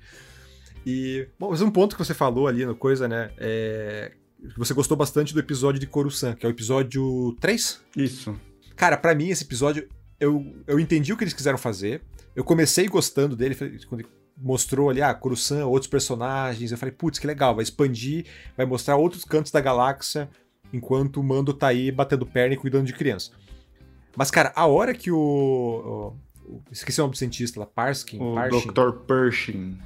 E. 0.85 1.27
Bom, 1.39 1.49
mas 1.49 1.61
um 1.61 1.71
ponto 1.71 1.95
que 1.95 2.03
você 2.03 2.13
falou 2.13 2.47
ali 2.47 2.65
na 2.65 2.73
coisa, 2.73 3.07
né? 3.07 3.31
É. 3.37 4.11
Você 4.57 4.73
gostou 4.73 4.95
bastante 4.95 5.33
do 5.33 5.39
episódio 5.39 5.79
de 5.79 5.87
Coruscant, 5.87 6.35
que 6.35 6.45
é 6.45 6.49
o 6.49 6.51
episódio 6.51 7.35
3? 7.41 7.81
Isso. 7.97 8.39
Cara, 8.75 8.95
para 8.95 9.13
mim, 9.13 9.29
esse 9.29 9.43
episódio, 9.43 9.89
eu, 10.17 10.55
eu 10.65 10.79
entendi 10.79 11.11
o 11.11 11.17
que 11.17 11.25
eles 11.25 11.33
quiseram 11.33 11.57
fazer. 11.57 12.01
Eu 12.33 12.43
comecei 12.43 12.87
gostando 12.87 13.35
dele, 13.35 13.55
quando 13.89 14.05
mostrou 14.41 14.89
ali, 14.89 15.01
ah, 15.01 15.13
Coruscant, 15.13 15.65
outros 15.65 15.89
personagens. 15.89 16.71
Eu 16.71 16.77
falei, 16.77 16.93
putz, 16.93 17.19
que 17.19 17.27
legal, 17.27 17.55
vai 17.55 17.63
expandir, 17.63 18.25
vai 18.55 18.65
mostrar 18.65 18.95
outros 18.95 19.23
cantos 19.23 19.51
da 19.51 19.59
galáxia, 19.61 20.29
enquanto 20.71 21.17
o 21.17 21.23
Mando 21.23 21.53
tá 21.53 21.67
aí 21.67 21.91
batendo 21.91 22.25
perna 22.25 22.53
e 22.53 22.57
cuidando 22.57 22.85
de 22.85 22.93
criança. 22.93 23.31
Mas, 24.15 24.31
cara, 24.31 24.51
a 24.55 24.65
hora 24.65 24.93
que 24.93 25.11
o. 25.11 26.15
o 26.45 26.61
esqueci 26.71 26.99
o 26.99 27.03
nome 27.03 27.13
do 27.13 27.17
cientista 27.17 27.59
lá, 27.59 27.65
Parskin. 27.65 28.19
O 28.19 28.35
Dr. 28.71 28.91
Pershing. 29.05 29.77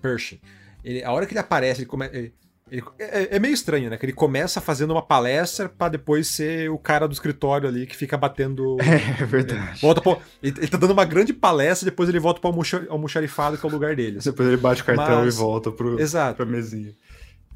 Pershing. 0.00 0.40
Ele, 0.84 1.02
a 1.02 1.12
hora 1.12 1.26
que 1.26 1.32
ele 1.32 1.40
aparece, 1.40 1.80
ele, 1.80 1.86
come, 1.86 2.06
ele, 2.06 2.34
ele 2.70 2.82
é, 2.98 3.36
é, 3.36 3.38
meio 3.38 3.52
estranho, 3.52 3.90
né? 3.90 3.96
Que 3.96 4.06
ele 4.06 4.12
começa 4.12 4.60
fazendo 4.60 4.92
uma 4.92 5.02
palestra 5.02 5.68
para 5.68 5.88
depois 5.88 6.28
ser 6.28 6.70
o 6.70 6.78
cara 6.78 7.08
do 7.08 7.12
escritório 7.12 7.68
ali 7.68 7.86
que 7.86 7.96
fica 7.96 8.16
batendo. 8.16 8.76
É, 8.90 9.22
é 9.22 9.26
verdade. 9.26 9.80
Volta 9.80 10.00
pro, 10.00 10.18
ele, 10.42 10.54
ele 10.58 10.68
tá 10.68 10.76
dando 10.76 10.92
uma 10.92 11.04
grande 11.04 11.32
palestra, 11.32 11.88
depois 11.88 12.08
ele 12.08 12.18
volta 12.18 12.40
para 12.40 12.50
o 12.50 12.62
almoxarifado, 12.90 13.56
que 13.56 13.64
é 13.64 13.68
o 13.68 13.72
lugar 13.72 13.94
dele. 13.94 14.18
Assim. 14.18 14.30
Depois 14.30 14.48
ele 14.48 14.56
bate 14.56 14.82
o 14.82 14.84
cartão 14.84 15.24
Mas, 15.24 15.34
e 15.34 15.38
volta 15.38 15.70
pro, 15.70 16.00
exato. 16.00 16.36
pra 16.36 16.44
mesinha. 16.44 16.94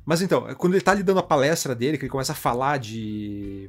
Mas 0.06 0.22
então, 0.22 0.46
quando 0.56 0.74
ele 0.74 0.82
tá 0.82 0.94
lhe 0.94 1.02
dando 1.02 1.20
a 1.20 1.22
palestra 1.22 1.74
dele, 1.74 1.98
que 1.98 2.04
ele 2.04 2.10
começa 2.10 2.32
a 2.32 2.36
falar 2.36 2.78
de 2.78 3.68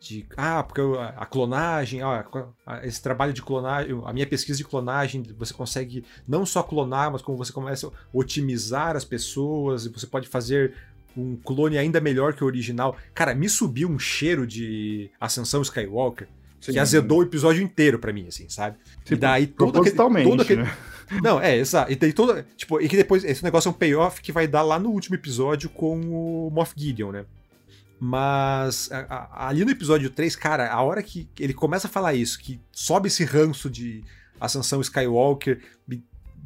de 0.00 0.26
ah, 0.36 0.62
porque 0.62 0.80
a 1.16 1.26
clonagem, 1.26 2.00
ah, 2.02 2.24
esse 2.82 3.02
trabalho 3.02 3.32
de 3.32 3.42
clonagem, 3.42 4.00
a 4.04 4.12
minha 4.12 4.26
pesquisa 4.26 4.58
de 4.58 4.64
clonagem, 4.64 5.22
você 5.36 5.52
consegue 5.52 6.04
não 6.26 6.46
só 6.46 6.62
clonar, 6.62 7.10
mas 7.10 7.22
como 7.22 7.36
você 7.36 7.52
começa 7.52 7.88
a 7.88 7.90
otimizar 8.12 8.96
as 8.96 9.04
pessoas 9.04 9.86
e 9.86 9.88
você 9.88 10.06
pode 10.06 10.28
fazer 10.28 10.74
um 11.16 11.36
clone 11.36 11.76
ainda 11.76 12.00
melhor 12.00 12.32
que 12.32 12.44
o 12.44 12.46
original. 12.46 12.96
Cara, 13.12 13.34
me 13.34 13.48
subiu 13.48 13.88
um 13.88 13.98
cheiro 13.98 14.46
de 14.46 15.10
Ascensão 15.20 15.62
Skywalker 15.62 16.28
Sim, 16.60 16.72
que 16.72 16.78
azedou 16.78 17.18
o 17.18 17.22
episódio 17.22 17.62
inteiro 17.62 17.98
para 17.98 18.12
mim, 18.12 18.26
assim, 18.28 18.48
sabe? 18.48 18.76
Tipo, 19.04 19.14
e 19.14 19.16
daí 19.16 19.46
todo 19.46 19.80
aquele, 19.80 19.96
todo 19.96 20.42
aquele... 20.42 20.62
Né? 20.62 20.76
Não, 21.22 21.40
é, 21.40 21.56
exato. 21.56 21.90
E 21.90 21.96
daí 21.96 22.12
todo, 22.12 22.44
tipo, 22.56 22.80
e 22.80 22.88
que 22.88 22.96
depois 22.96 23.24
esse 23.24 23.42
negócio 23.42 23.68
é 23.68 23.70
um 23.70 23.74
payoff 23.74 24.20
que 24.20 24.30
vai 24.30 24.46
dar 24.46 24.62
lá 24.62 24.78
no 24.78 24.90
último 24.90 25.16
episódio 25.16 25.70
com 25.70 25.98
o 26.00 26.50
Moff 26.50 26.74
Gideon, 26.76 27.12
né? 27.12 27.24
Mas 28.00 28.90
a, 28.92 28.98
a, 28.98 29.48
ali 29.48 29.64
no 29.64 29.70
episódio 29.70 30.10
3, 30.10 30.36
cara, 30.36 30.72
a 30.72 30.80
hora 30.82 31.02
que 31.02 31.28
ele 31.38 31.52
começa 31.52 31.88
a 31.88 31.90
falar 31.90 32.14
isso, 32.14 32.38
que 32.38 32.60
sobe 32.70 33.08
esse 33.08 33.24
ranço 33.24 33.68
de 33.68 34.04
Ascensão 34.40 34.80
Skywalker, 34.80 35.60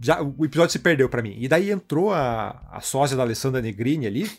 já, 0.01 0.23
o 0.23 0.45
episódio 0.45 0.73
se 0.73 0.79
perdeu 0.79 1.09
para 1.09 1.23
mim. 1.23 1.37
E 1.39 1.47
daí 1.47 1.71
entrou 1.71 2.13
a, 2.13 2.63
a 2.71 2.81
sósia 2.81 3.17
da 3.17 3.23
Alessandra 3.23 3.61
Negrini 3.61 4.07
ali. 4.07 4.31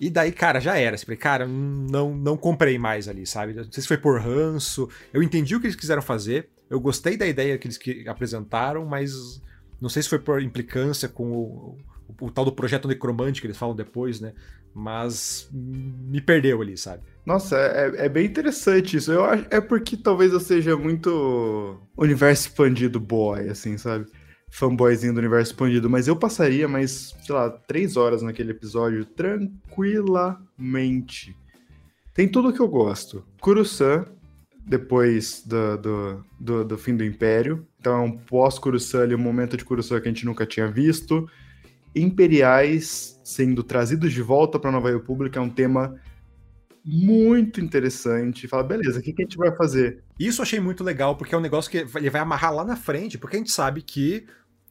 E 0.00 0.08
daí, 0.08 0.32
cara, 0.32 0.60
já 0.60 0.78
era. 0.78 0.96
Falei, 0.96 1.18
cara, 1.18 1.46
não, 1.46 2.14
não 2.14 2.36
comprei 2.36 2.78
mais 2.78 3.06
ali, 3.06 3.26
sabe? 3.26 3.52
Não 3.52 3.70
sei 3.70 3.82
se 3.82 3.88
foi 3.88 3.98
por 3.98 4.18
ranço. 4.18 4.88
Eu 5.12 5.22
entendi 5.22 5.54
o 5.54 5.60
que 5.60 5.66
eles 5.66 5.76
quiseram 5.76 6.00
fazer. 6.00 6.48
Eu 6.70 6.80
gostei 6.80 7.16
da 7.16 7.26
ideia 7.26 7.58
que 7.58 7.68
eles 7.68 7.78
apresentaram, 8.08 8.86
mas 8.86 9.42
não 9.80 9.90
sei 9.90 10.02
se 10.02 10.08
foi 10.08 10.18
por 10.18 10.42
implicância 10.42 11.08
com 11.08 11.30
o, 11.32 11.78
o, 12.20 12.30
tal 12.30 12.44
do 12.44 12.52
projeto 12.52 12.88
necromante 12.88 13.40
que 13.40 13.46
eles 13.46 13.56
falam 13.56 13.74
depois, 13.74 14.20
né? 14.20 14.34
Mas 14.74 15.48
me 15.52 16.20
perdeu 16.20 16.60
ali, 16.62 16.76
sabe? 16.76 17.02
Nossa, 17.26 17.56
é, 17.56 18.06
é 18.06 18.08
bem 18.08 18.26
interessante 18.26 18.96
isso. 18.96 19.10
Eu 19.12 19.24
acho, 19.24 19.44
é 19.50 19.60
porque 19.60 19.96
talvez 19.96 20.32
eu 20.32 20.40
seja 20.40 20.76
muito 20.76 21.80
universo 21.96 22.48
expandido 22.48 23.00
boy, 23.00 23.48
assim, 23.48 23.76
sabe? 23.76 24.06
Fanboyzinho 24.50 25.14
do 25.14 25.18
universo 25.18 25.52
expandido, 25.52 25.88
mas 25.88 26.08
eu 26.08 26.16
passaria 26.16 26.66
mais, 26.66 27.14
sei 27.22 27.34
lá, 27.34 27.48
três 27.50 27.96
horas 27.96 28.22
naquele 28.22 28.50
episódio 28.50 29.04
tranquilamente. 29.04 31.36
Tem 32.12 32.28
tudo 32.28 32.52
que 32.52 32.60
eu 32.60 32.68
gosto. 32.68 33.24
Kurusan, 33.40 34.06
depois 34.66 35.44
do, 35.46 35.78
do, 35.78 36.24
do, 36.38 36.64
do 36.64 36.78
fim 36.78 36.96
do 36.96 37.04
Império. 37.04 37.66
Então 37.78 37.96
é 37.96 38.00
um 38.00 38.12
pós-Kurusan 38.12 39.02
ali, 39.02 39.14
um 39.14 39.18
momento 39.18 39.56
de 39.56 39.64
Kurusan 39.64 40.00
que 40.00 40.08
a 40.08 40.10
gente 40.10 40.26
nunca 40.26 40.44
tinha 40.44 40.68
visto 40.70 41.28
imperiais 41.94 43.20
sendo 43.24 43.62
trazidos 43.62 44.12
de 44.12 44.22
volta 44.22 44.58
para 44.58 44.70
Nova 44.70 44.90
República 44.90 45.38
é 45.38 45.42
um 45.42 45.50
tema 45.50 45.96
muito 46.84 47.60
interessante. 47.60 48.48
Fala, 48.48 48.62
beleza, 48.62 48.98
o 48.98 49.02
que, 49.02 49.12
que 49.12 49.22
a 49.22 49.24
gente 49.24 49.36
vai 49.36 49.54
fazer? 49.54 50.02
Isso 50.18 50.40
eu 50.40 50.42
achei 50.42 50.60
muito 50.60 50.82
legal, 50.82 51.16
porque 51.16 51.34
é 51.34 51.38
um 51.38 51.42
negócio 51.42 51.70
que 51.70 51.78
ele 51.78 52.10
vai 52.10 52.20
amarrar 52.20 52.54
lá 52.54 52.64
na 52.64 52.76
frente, 52.76 53.18
porque 53.18 53.36
a 53.36 53.38
gente 53.38 53.52
sabe 53.52 53.82
que, 53.82 54.26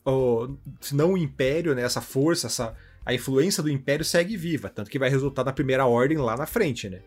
oh, 0.06 0.50
se 0.82 0.96
não 0.96 1.14
o 1.14 1.18
Império, 1.18 1.76
né, 1.76 1.84
essa 1.84 2.02
força, 2.02 2.48
essa, 2.48 2.76
a 3.06 3.14
influência 3.14 3.62
do 3.62 3.70
Império 3.70 4.04
segue 4.04 4.36
viva, 4.36 4.70
tanto 4.70 4.90
que 4.90 5.00
vai 5.00 5.10
resultar 5.10 5.44
na 5.44 5.54
Primeira 5.54 5.86
Ordem 5.86 6.18
lá 6.18 6.36
na 6.36 6.46
frente, 6.46 6.90
né? 6.90 7.02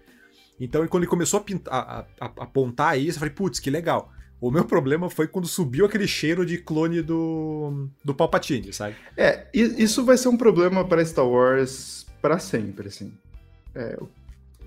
Então, 0.61 0.87
quando 0.87 1.03
ele 1.03 1.11
começou 1.11 1.41
a, 1.41 1.43
pintar, 1.43 1.75
a, 1.75 2.01
a, 2.21 2.27
a 2.27 2.45
apontar 2.45 2.99
isso, 2.99 3.17
eu 3.17 3.21
falei, 3.21 3.35
putz, 3.35 3.59
que 3.59 3.71
legal. 3.71 4.13
O 4.43 4.51
meu 4.51 4.64
problema 4.64 5.09
foi 5.09 5.28
quando 5.28 5.47
subiu 5.47 5.86
aquele 5.86 6.09
cheiro 6.09 6.45
de 6.45 6.59
clone 6.59 7.01
do, 7.01 7.86
do 8.05 8.12
Palpatine, 8.12 8.72
sabe? 8.72 8.97
É, 9.16 9.47
isso 9.55 10.05
vai 10.05 10.18
ser 10.18 10.26
um 10.26 10.36
problema 10.36 10.84
para 10.84 11.05
Star 11.05 11.24
Wars 11.24 12.05
para 12.20 12.40
sempre, 12.40 12.88
assim. 12.88 13.12
É, 13.72 13.97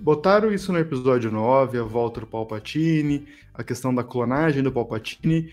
botaram 0.00 0.50
isso 0.50 0.72
no 0.72 0.78
episódio 0.78 1.30
9, 1.30 1.78
a 1.78 1.82
volta 1.82 2.20
do 2.20 2.26
Palpatine, 2.26 3.28
a 3.52 3.62
questão 3.62 3.94
da 3.94 4.02
clonagem 4.02 4.62
do 4.62 4.72
Palpatine. 4.72 5.52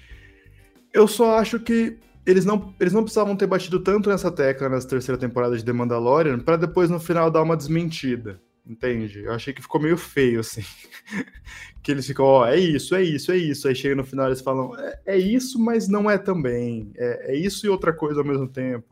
Eu 0.94 1.06
só 1.06 1.38
acho 1.38 1.60
que 1.60 1.98
eles 2.26 2.46
não, 2.46 2.74
eles 2.80 2.94
não 2.94 3.04
precisavam 3.04 3.36
ter 3.36 3.46
batido 3.46 3.82
tanto 3.82 4.10
nessa 4.10 4.32
tecla 4.32 4.70
nessa 4.70 4.88
terceira 4.88 5.20
temporada 5.20 5.58
de 5.58 5.66
The 5.66 5.74
Mandalorian 5.74 6.40
para 6.40 6.56
depois 6.56 6.90
no 6.90 6.98
final 6.98 7.30
dar 7.30 7.42
uma 7.42 7.58
desmentida. 7.58 8.40
Entende? 8.66 9.24
Eu 9.24 9.34
achei 9.34 9.54
que 9.54 9.62
ficou 9.62 9.82
meio 9.82 9.98
feio, 9.98 10.40
assim. 10.40 10.64
que 11.84 11.92
eles 11.92 12.08
ficam, 12.08 12.24
ó, 12.24 12.42
oh, 12.44 12.46
é 12.46 12.58
isso, 12.58 12.96
é 12.96 13.04
isso, 13.04 13.32
é 13.32 13.38
isso. 13.38 13.68
Aí 13.68 13.76
chega 13.76 13.96
no 13.96 14.06
final 14.06 14.28
eles 14.28 14.40
falam, 14.40 14.74
é, 14.80 15.00
é 15.06 15.18
isso, 15.18 15.60
mas 15.60 15.90
não 15.90 16.10
é 16.10 16.18
também. 16.18 16.92
É, 16.96 17.34
é, 17.34 17.36
isso 17.36 17.66
e 17.66 17.70
outra 17.70 17.92
coisa 17.92 18.22
ao 18.22 18.26
mesmo 18.26 18.48
tempo. 18.48 18.86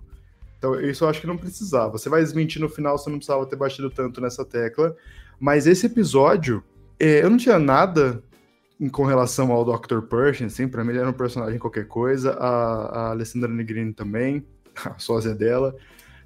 Então, 0.57 0.80
isso 0.80 1.05
eu 1.05 1.09
acho 1.09 1.22
que 1.22 1.28
não 1.28 1.38
precisava. 1.38 1.93
Você 1.93 2.09
vai 2.09 2.22
desmentir 2.22 2.61
no 2.61 2.67
final, 2.67 2.97
você 2.97 3.09
não 3.09 3.17
precisava 3.17 3.45
ter 3.45 3.55
batido 3.55 3.89
tanto 3.89 4.19
nessa 4.19 4.43
tecla. 4.43 4.95
Mas 5.39 5.65
esse 5.65 5.86
episódio, 5.86 6.61
é, 6.99 7.24
eu 7.24 7.30
não 7.30 7.38
tinha 7.38 7.57
nada 7.57 8.22
em, 8.80 8.89
com 8.89 9.05
relação 9.05 9.51
ao 9.53 9.63
Dr. 9.63 10.01
Pershing, 10.01 10.45
assim, 10.45 10.67
pra 10.67 10.84
mim 10.84 10.91
ele 10.91 10.99
era 10.99 11.09
um 11.09 11.13
personagem 11.13 11.57
qualquer 11.57 11.88
coisa. 11.88 12.34
A, 12.34 12.49
a 12.49 13.09
Alessandra 13.11 13.49
Negrini 13.49 13.93
também, 13.93 14.45
a 14.84 14.99
sósia 14.99 15.34
dela. 15.34 15.74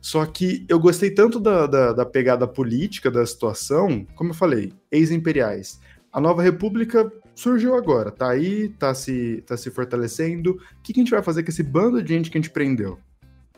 Só 0.06 0.24
que 0.24 0.64
eu 0.70 0.80
gostei 0.80 1.10
tanto 1.10 1.40
da, 1.40 1.66
da, 1.66 1.92
da 1.92 2.06
pegada 2.06 2.48
política 2.48 3.10
da 3.10 3.26
situação, 3.26 4.06
como 4.14 4.30
eu 4.30 4.34
falei, 4.36 4.72
ex-imperiais. 4.92 5.80
A 6.14 6.22
nova 6.22 6.44
república 6.44 7.12
surgiu 7.34 7.74
agora, 7.74 8.12
tá 8.12 8.30
aí, 8.30 8.70
tá 8.70 8.94
se, 8.94 9.44
tá 9.48 9.58
se 9.58 9.72
fortalecendo. 9.72 10.52
O 10.52 10.82
que, 10.84 10.94
que 10.94 11.00
a 11.00 11.04
gente 11.04 11.10
vai 11.10 11.24
fazer 11.24 11.42
com 11.42 11.50
esse 11.50 11.64
bando 11.64 12.04
de 12.04 12.14
gente 12.14 12.30
que 12.30 12.38
a 12.38 12.40
gente 12.40 12.52
prendeu? 12.52 13.00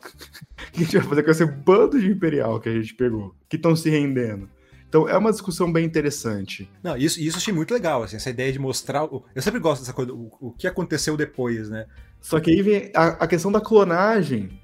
o 0.00 0.72
que 0.72 0.80
a 0.80 0.84
gente 0.84 0.96
vai 0.96 1.06
fazer 1.06 1.22
com 1.22 1.30
esse 1.30 1.44
bando 1.44 2.00
de 2.00 2.10
imperial 2.10 2.58
que 2.58 2.70
a 2.70 2.72
gente 2.80 2.94
pegou, 2.94 3.34
que 3.46 3.56
estão 3.56 3.76
se 3.76 3.90
rendendo? 3.90 4.48
Então 4.88 5.06
é 5.06 5.18
uma 5.18 5.32
discussão 5.32 5.70
bem 5.70 5.84
interessante. 5.84 6.66
Não, 6.82 6.96
isso, 6.96 7.20
isso 7.20 7.36
achei 7.36 7.52
muito 7.52 7.74
legal, 7.74 8.04
assim, 8.04 8.16
essa 8.16 8.30
ideia 8.30 8.50
de 8.50 8.58
mostrar. 8.58 9.04
O, 9.04 9.22
eu 9.34 9.42
sempre 9.42 9.60
gosto 9.60 9.82
dessa 9.82 9.92
coisa, 9.92 10.14
o, 10.14 10.30
o 10.40 10.52
que 10.52 10.66
aconteceu 10.66 11.14
depois, 11.14 11.68
né? 11.68 11.84
Só 12.22 12.40
que 12.40 12.50
aí 12.50 12.62
vem 12.62 12.90
a, 12.94 13.08
a 13.08 13.26
questão 13.26 13.52
da 13.52 13.60
clonagem. 13.60 14.58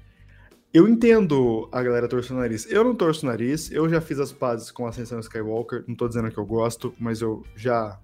Eu 0.75 0.89
entendo 0.89 1.69
a 1.71 1.81
galera 1.81 2.05
torcer 2.05 2.35
o 2.35 2.39
nariz. 2.41 2.69
Eu 2.69 2.83
não 2.83 2.93
torço 2.93 3.25
o 3.25 3.29
nariz, 3.29 3.71
eu 3.71 3.87
já 3.87 4.01
fiz 4.01 4.19
as 4.19 4.33
pazes 4.33 4.71
com 4.71 4.85
a 4.85 4.89
Ascensão 4.89 5.21
Skywalker, 5.21 5.85
não 5.87 5.95
tô 5.95 6.05
dizendo 6.05 6.29
que 6.29 6.37
eu 6.37 6.45
gosto, 6.45 6.93
mas 6.99 7.21
eu 7.21 7.45
já 7.55 7.97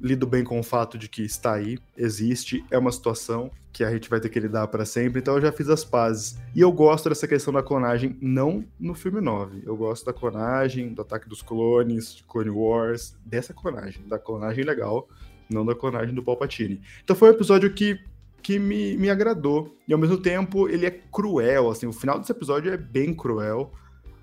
lido 0.00 0.26
bem 0.26 0.42
com 0.42 0.58
o 0.58 0.62
fato 0.62 0.96
de 0.96 1.06
que 1.06 1.20
está 1.20 1.52
aí, 1.52 1.76
existe, 1.94 2.64
é 2.70 2.78
uma 2.78 2.90
situação 2.90 3.50
que 3.70 3.84
a 3.84 3.90
gente 3.90 4.08
vai 4.08 4.20
ter 4.20 4.30
que 4.30 4.40
lidar 4.40 4.68
para 4.68 4.86
sempre, 4.86 5.20
então 5.20 5.34
eu 5.34 5.42
já 5.42 5.52
fiz 5.52 5.68
as 5.68 5.84
pazes. 5.84 6.38
E 6.54 6.62
eu 6.62 6.72
gosto 6.72 7.10
dessa 7.10 7.28
questão 7.28 7.52
da 7.52 7.62
clonagem, 7.62 8.16
não 8.22 8.64
no 8.80 8.94
filme 8.94 9.20
9. 9.20 9.64
Eu 9.66 9.76
gosto 9.76 10.06
da 10.06 10.12
clonagem, 10.14 10.94
do 10.94 11.02
ataque 11.02 11.28
dos 11.28 11.42
clones, 11.42 12.14
de 12.14 12.22
Clone 12.22 12.48
Wars, 12.48 13.14
dessa 13.22 13.52
clonagem, 13.52 14.08
da 14.08 14.18
clonagem 14.18 14.64
legal, 14.64 15.06
não 15.46 15.62
da 15.62 15.74
clonagem 15.74 16.14
do 16.14 16.22
Palpatine. 16.22 16.80
Então 17.04 17.14
foi 17.14 17.28
um 17.28 17.34
episódio 17.34 17.70
que 17.74 18.00
que 18.42 18.58
me, 18.58 18.96
me 18.96 19.10
agradou. 19.10 19.76
E 19.86 19.92
ao 19.92 19.98
mesmo 19.98 20.18
tempo, 20.18 20.68
ele 20.68 20.86
é 20.86 20.90
cruel, 20.90 21.70
assim, 21.70 21.86
o 21.86 21.92
final 21.92 22.18
desse 22.18 22.32
episódio 22.32 22.72
é 22.72 22.76
bem 22.76 23.14
cruel. 23.14 23.72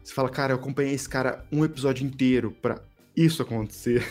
Você 0.04 0.14
fala, 0.14 0.30
cara, 0.30 0.54
eu 0.54 0.58
acompanhei 0.58 0.94
esse 0.94 1.10
cara 1.10 1.46
um 1.52 1.66
episódio 1.66 2.06
inteiro 2.06 2.52
para 2.62 2.82
isso 3.16 3.42
acontecer. 3.42 4.06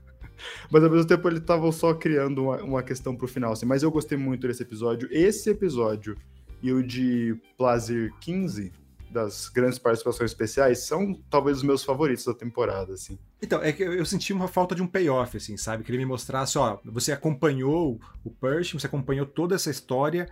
Mas 0.70 0.82
ao 0.82 0.90
mesmo 0.90 1.06
tempo 1.06 1.28
ele 1.28 1.40
tava 1.40 1.70
só 1.72 1.94
criando 1.94 2.44
uma, 2.44 2.62
uma 2.62 2.82
questão 2.82 3.14
pro 3.14 3.28
final, 3.28 3.52
assim. 3.52 3.66
Mas 3.66 3.82
eu 3.82 3.90
gostei 3.90 4.18
muito 4.18 4.46
desse 4.46 4.62
episódio. 4.62 5.08
Esse 5.10 5.50
episódio 5.50 6.16
e 6.62 6.72
o 6.72 6.82
de 6.82 7.36
Plazer 7.56 8.12
15, 8.20 8.72
das 9.10 9.48
grandes 9.48 9.78
participações 9.78 10.30
especiais, 10.30 10.80
são 10.80 11.14
talvez 11.30 11.58
os 11.58 11.62
meus 11.62 11.84
favoritos 11.84 12.24
da 12.24 12.34
temporada, 12.34 12.92
assim. 12.92 13.18
Então, 13.42 13.62
é 13.62 13.72
que 13.72 13.82
eu 13.82 14.04
senti 14.04 14.32
uma 14.32 14.48
falta 14.48 14.74
de 14.74 14.82
um 14.82 14.86
payoff, 14.86 15.36
assim, 15.36 15.56
sabe? 15.56 15.84
Que 15.84 15.90
ele 15.90 15.98
me 15.98 16.06
mostrasse, 16.06 16.58
ó, 16.58 16.78
você 16.84 17.12
acompanhou 17.12 18.00
o 18.24 18.30
Pershing, 18.30 18.78
você 18.78 18.86
acompanhou 18.86 19.26
toda 19.26 19.54
essa 19.54 19.70
história 19.70 20.28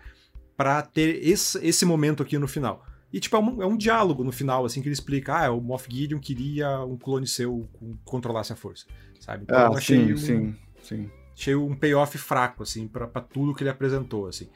para 0.56 0.82
ter 0.82 1.26
esse, 1.26 1.58
esse 1.66 1.84
momento 1.84 2.22
aqui 2.22 2.38
no 2.38 2.48
final. 2.48 2.84
E, 3.12 3.20
tipo, 3.20 3.36
é 3.36 3.38
um, 3.38 3.62
é 3.62 3.66
um, 3.66 3.76
diálogo 3.76 4.24
no 4.24 4.32
final, 4.32 4.64
assim, 4.64 4.82
que 4.82 4.88
ele 4.88 4.94
explica, 4.94 5.46
ah, 5.46 5.50
o 5.50 5.60
Moff 5.60 5.88
Gideon 5.90 6.18
queria 6.18 6.80
um 6.80 6.96
clone 6.96 7.26
seu 7.26 7.68
controlasse 8.04 8.52
a 8.52 8.56
força, 8.56 8.86
sabe? 9.20 9.44
Então, 9.44 9.58
ah, 9.58 9.66
eu 9.66 9.76
achei 9.76 10.06
sim, 10.06 10.12
um, 10.12 10.16
sim, 10.16 10.56
sim. 10.82 11.10
Achei 11.34 11.54
um 11.54 11.74
payoff 11.74 12.16
fraco, 12.18 12.62
assim, 12.62 12.88
para 12.88 13.06
tudo 13.20 13.54
que 13.54 13.62
ele 13.62 13.70
apresentou, 13.70 14.26
assim. 14.26 14.48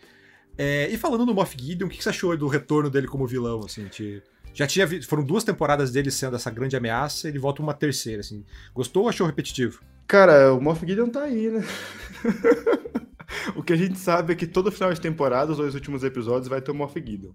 É, 0.57 0.89
e 0.89 0.97
falando 0.97 1.25
do 1.25 1.35
Moff 1.35 1.57
Gideon, 1.59 1.87
o 1.87 1.91
que 1.91 2.03
você 2.03 2.11
achou 2.11 2.37
do 2.37 2.49
retorno 2.49 2.91
dele 2.91 3.07
como 3.07 3.27
vilão, 3.27 3.61
assim? 3.61 3.87
Te, 3.89 4.23
já 4.53 4.67
tinha 4.67 4.87
foram 5.03 5.25
duas 5.25 5.45
temporadas 5.45 5.91
dele 5.91 6.11
sendo 6.11 6.37
essa 6.37 6.51
grande 6.51 6.77
ameaça, 6.77 7.29
ele 7.29 7.39
volta 7.39 7.63
uma 7.63 7.75
terceira, 7.75 8.21
assim. 8.21 8.45
Gostou 8.75 9.05
ou 9.05 9.09
achou 9.09 9.27
repetitivo? 9.27 9.81
Cara, 10.07 10.53
o 10.53 10.61
Moff 10.61 10.85
Gideon 10.87 11.09
tá 11.09 11.23
aí, 11.23 11.49
né? 11.51 11.65
o 13.55 13.63
que 13.63 13.73
a 13.73 13.77
gente 13.77 13.99
sabe 13.99 14.33
é 14.33 14.37
que 14.37 14.47
todo 14.47 14.73
final 14.73 14.93
de 14.93 15.01
temporada, 15.01 15.53
os 15.53 15.59
dois 15.59 15.75
últimos 15.75 16.03
episódios, 16.03 16.49
vai 16.49 16.61
ter 16.61 16.71
o 16.71 16.75
Moff 16.75 16.99
Gideon. 16.99 17.31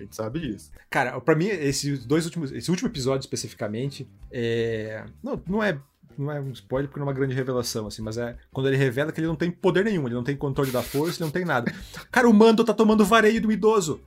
A 0.00 0.02
gente 0.02 0.16
sabe 0.16 0.40
disso. 0.40 0.70
Cara, 0.88 1.20
para 1.20 1.34
mim, 1.34 1.48
esses 1.48 2.06
dois 2.06 2.24
últimos. 2.24 2.50
Esse 2.52 2.70
último 2.70 2.88
episódio 2.88 3.20
especificamente. 3.20 4.08
É... 4.30 5.04
Não, 5.22 5.42
não 5.46 5.62
é. 5.62 5.78
Não 6.20 6.30
é 6.30 6.38
um 6.38 6.50
spoiler 6.50 6.86
porque 6.88 7.00
não 7.00 7.06
é 7.06 7.08
uma 7.08 7.16
grande 7.16 7.34
revelação, 7.34 7.86
assim, 7.86 8.02
mas 8.02 8.18
é 8.18 8.36
quando 8.52 8.68
ele 8.68 8.76
revela 8.76 9.10
que 9.10 9.20
ele 9.20 9.26
não 9.26 9.36
tem 9.36 9.50
poder 9.50 9.84
nenhum, 9.86 10.04
ele 10.04 10.14
não 10.14 10.22
tem 10.22 10.36
controle 10.36 10.70
da 10.70 10.82
força, 10.82 11.18
ele 11.18 11.24
não 11.24 11.30
tem 11.30 11.46
nada. 11.46 11.72
Cara, 12.12 12.28
o 12.28 12.34
Mando 12.34 12.62
tá 12.62 12.74
tomando 12.74 13.06
vareio 13.06 13.40
do 13.40 13.50
idoso. 13.50 14.02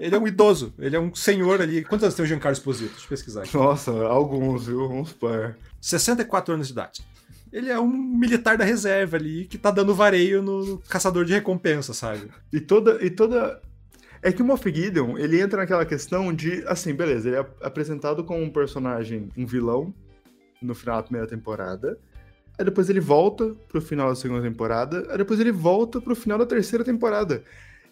Ele 0.00 0.14
é 0.14 0.18
um 0.18 0.26
idoso, 0.26 0.72
ele 0.78 0.96
é 0.96 1.00
um 1.00 1.14
senhor 1.14 1.60
ali. 1.60 1.84
Quantos 1.84 2.04
anos 2.04 2.14
tem 2.14 2.24
o 2.24 2.28
Giancarlo 2.28 2.56
Esposito? 2.56 2.92
Deixa 2.92 3.04
eu 3.04 3.08
pesquisar 3.08 3.42
aqui. 3.42 3.54
Nossa, 3.54 3.90
alguns, 4.06 4.66
viu? 4.66 4.90
Uns 4.90 5.12
par. 5.12 5.56
64 5.80 6.54
anos 6.54 6.68
de 6.68 6.72
idade. 6.72 7.04
Ele 7.52 7.68
é 7.68 7.78
um 7.78 7.92
militar 7.92 8.56
da 8.56 8.64
reserva 8.64 9.16
ali 9.16 9.44
que 9.44 9.58
tá 9.58 9.70
dando 9.70 9.94
vareio 9.94 10.40
no 10.40 10.78
caçador 10.88 11.24
de 11.24 11.32
recompensa, 11.34 11.92
sabe? 11.92 12.30
E 12.52 12.60
toda, 12.60 13.04
e 13.04 13.10
toda 13.10 13.60
é 14.22 14.32
que 14.32 14.40
o 14.40 14.44
Moff 14.44 14.64
Gideon, 14.72 15.18
ele 15.18 15.40
entra 15.40 15.58
naquela 15.58 15.84
questão 15.84 16.32
de, 16.32 16.64
assim, 16.66 16.94
beleza, 16.94 17.28
ele 17.28 17.36
é 17.36 17.46
apresentado 17.62 18.24
como 18.24 18.42
um 18.42 18.50
personagem, 18.50 19.28
um 19.36 19.46
vilão, 19.46 19.92
no 20.60 20.74
final 20.74 20.96
da 20.96 21.02
primeira 21.02 21.26
temporada. 21.26 21.98
Aí 22.58 22.64
depois 22.64 22.90
ele 22.90 23.00
volta 23.00 23.54
pro 23.68 23.80
final 23.80 24.08
da 24.08 24.14
segunda 24.14 24.42
temporada. 24.42 25.06
Aí 25.10 25.18
depois 25.18 25.38
ele 25.38 25.52
volta 25.52 26.00
pro 26.00 26.16
final 26.16 26.38
da 26.38 26.46
terceira 26.46 26.84
temporada. 26.84 27.42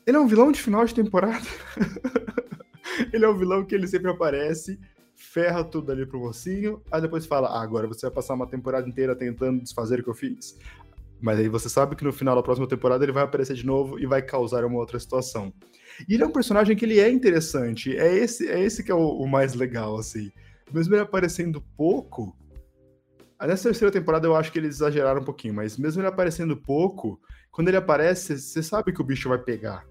Ele 0.06 0.16
é 0.16 0.20
um 0.20 0.26
vilão 0.26 0.50
de 0.50 0.60
final 0.60 0.84
de 0.84 0.94
temporada. 0.94 1.46
ele 3.12 3.24
é 3.24 3.28
um 3.28 3.36
vilão 3.36 3.64
que 3.64 3.74
ele 3.74 3.86
sempre 3.86 4.10
aparece, 4.10 4.78
ferra 5.14 5.62
tudo 5.64 5.92
ali 5.92 6.04
pro 6.04 6.18
mocinho. 6.18 6.82
Aí 6.90 7.00
depois 7.00 7.26
fala: 7.26 7.48
ah, 7.48 7.62
agora 7.62 7.86
você 7.86 8.06
vai 8.06 8.14
passar 8.14 8.34
uma 8.34 8.46
temporada 8.46 8.88
inteira 8.88 9.14
tentando 9.14 9.62
desfazer 9.62 10.00
o 10.00 10.02
que 10.04 10.10
eu 10.10 10.14
fiz. 10.14 10.58
Mas 11.20 11.38
aí 11.38 11.48
você 11.48 11.68
sabe 11.68 11.96
que 11.96 12.04
no 12.04 12.12
final 12.12 12.36
da 12.36 12.42
próxima 12.42 12.68
temporada 12.68 13.04
ele 13.04 13.12
vai 13.12 13.22
aparecer 13.22 13.54
de 13.54 13.64
novo 13.64 13.98
e 13.98 14.06
vai 14.06 14.20
causar 14.20 14.64
uma 14.64 14.78
outra 14.78 14.98
situação. 14.98 15.52
E 16.08 16.14
ele 16.14 16.22
é 16.22 16.26
um 16.26 16.32
personagem 16.32 16.76
que 16.76 16.84
ele 16.84 17.00
é 17.00 17.10
interessante. 17.10 17.96
É 17.96 18.14
esse, 18.14 18.48
é 18.48 18.60
esse 18.60 18.84
que 18.84 18.90
é 18.90 18.94
o, 18.94 19.08
o 19.08 19.26
mais 19.26 19.54
legal, 19.54 19.96
assim. 19.96 20.30
Mesmo 20.72 20.94
ele 20.94 21.02
aparecendo 21.02 21.62
pouco. 21.76 22.36
Nessa 23.41 23.64
terceira 23.64 23.93
temporada 23.93 24.26
eu 24.26 24.34
acho 24.34 24.51
que 24.51 24.59
eles 24.59 24.76
exageraram 24.76 25.20
um 25.20 25.24
pouquinho, 25.24 25.55
mas 25.55 25.76
mesmo 25.76 26.01
ele 26.01 26.09
aparecendo 26.09 26.57
pouco, 26.57 27.20
quando 27.51 27.68
ele 27.68 27.76
aparece, 27.76 28.39
você 28.39 28.62
sabe 28.62 28.93
que 28.93 29.01
o 29.01 29.05
bicho 29.05 29.28
vai 29.28 29.39
pegar. 29.39 29.84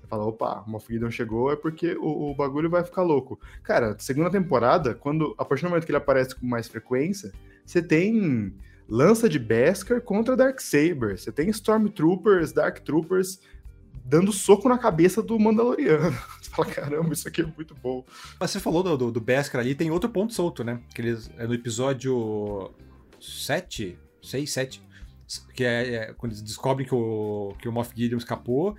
Você 0.00 0.06
fala, 0.08 0.24
opa, 0.24 0.64
Moff 0.66 0.92
Gideon 0.92 1.10
chegou, 1.10 1.52
é 1.52 1.56
porque 1.56 1.94
o, 1.94 2.30
o, 2.30 2.34
bagulho 2.34 2.68
vai 2.68 2.82
ficar 2.82 3.02
louco. 3.02 3.38
Cara, 3.62 3.96
segunda 3.98 4.30
temporada, 4.30 4.94
quando 4.94 5.34
a 5.38 5.44
partir 5.44 5.64
do 5.64 5.70
momento 5.70 5.84
que 5.84 5.90
ele 5.92 5.98
aparece 5.98 6.34
com 6.34 6.46
mais 6.46 6.66
frequência, 6.66 7.32
você 7.64 7.80
tem 7.80 8.54
lança 8.88 9.28
de 9.28 9.38
Beskar 9.38 10.00
contra 10.00 10.36
Dark 10.36 10.60
Saber, 10.60 11.18
você 11.18 11.30
tem 11.30 11.50
Stormtroopers, 11.50 12.52
Dark 12.52 12.78
Troopers 12.80 13.40
dando 14.08 14.32
soco 14.32 14.68
na 14.68 14.78
cabeça 14.78 15.22
do 15.22 15.38
Mandaloriano. 15.38 16.16
Você 16.40 16.48
fala, 16.48 16.68
caramba, 16.68 17.12
isso 17.12 17.28
aqui 17.28 17.42
é 17.42 17.44
muito 17.44 17.74
bom. 17.74 18.02
Mas 18.40 18.50
você 18.50 18.58
falou 18.58 18.82
do, 18.82 18.96
do, 18.96 19.12
do 19.12 19.20
Beskar 19.20 19.60
ali, 19.60 19.74
tem 19.74 19.90
outro 19.90 20.08
ponto 20.08 20.32
solto, 20.32 20.64
né? 20.64 20.80
Que 20.94 21.02
eles, 21.02 21.30
é 21.36 21.46
no 21.46 21.52
episódio 21.52 22.72
7, 23.20 23.98
6, 24.22 24.50
7, 24.50 24.82
que 25.54 25.64
é, 25.64 25.94
é, 25.94 26.14
quando 26.14 26.32
eles 26.32 26.42
descobrem 26.42 26.86
que 26.86 26.94
o, 26.94 27.54
que 27.60 27.68
o 27.68 27.72
Moff 27.72 27.92
Gideon 27.94 28.18
escapou 28.18 28.76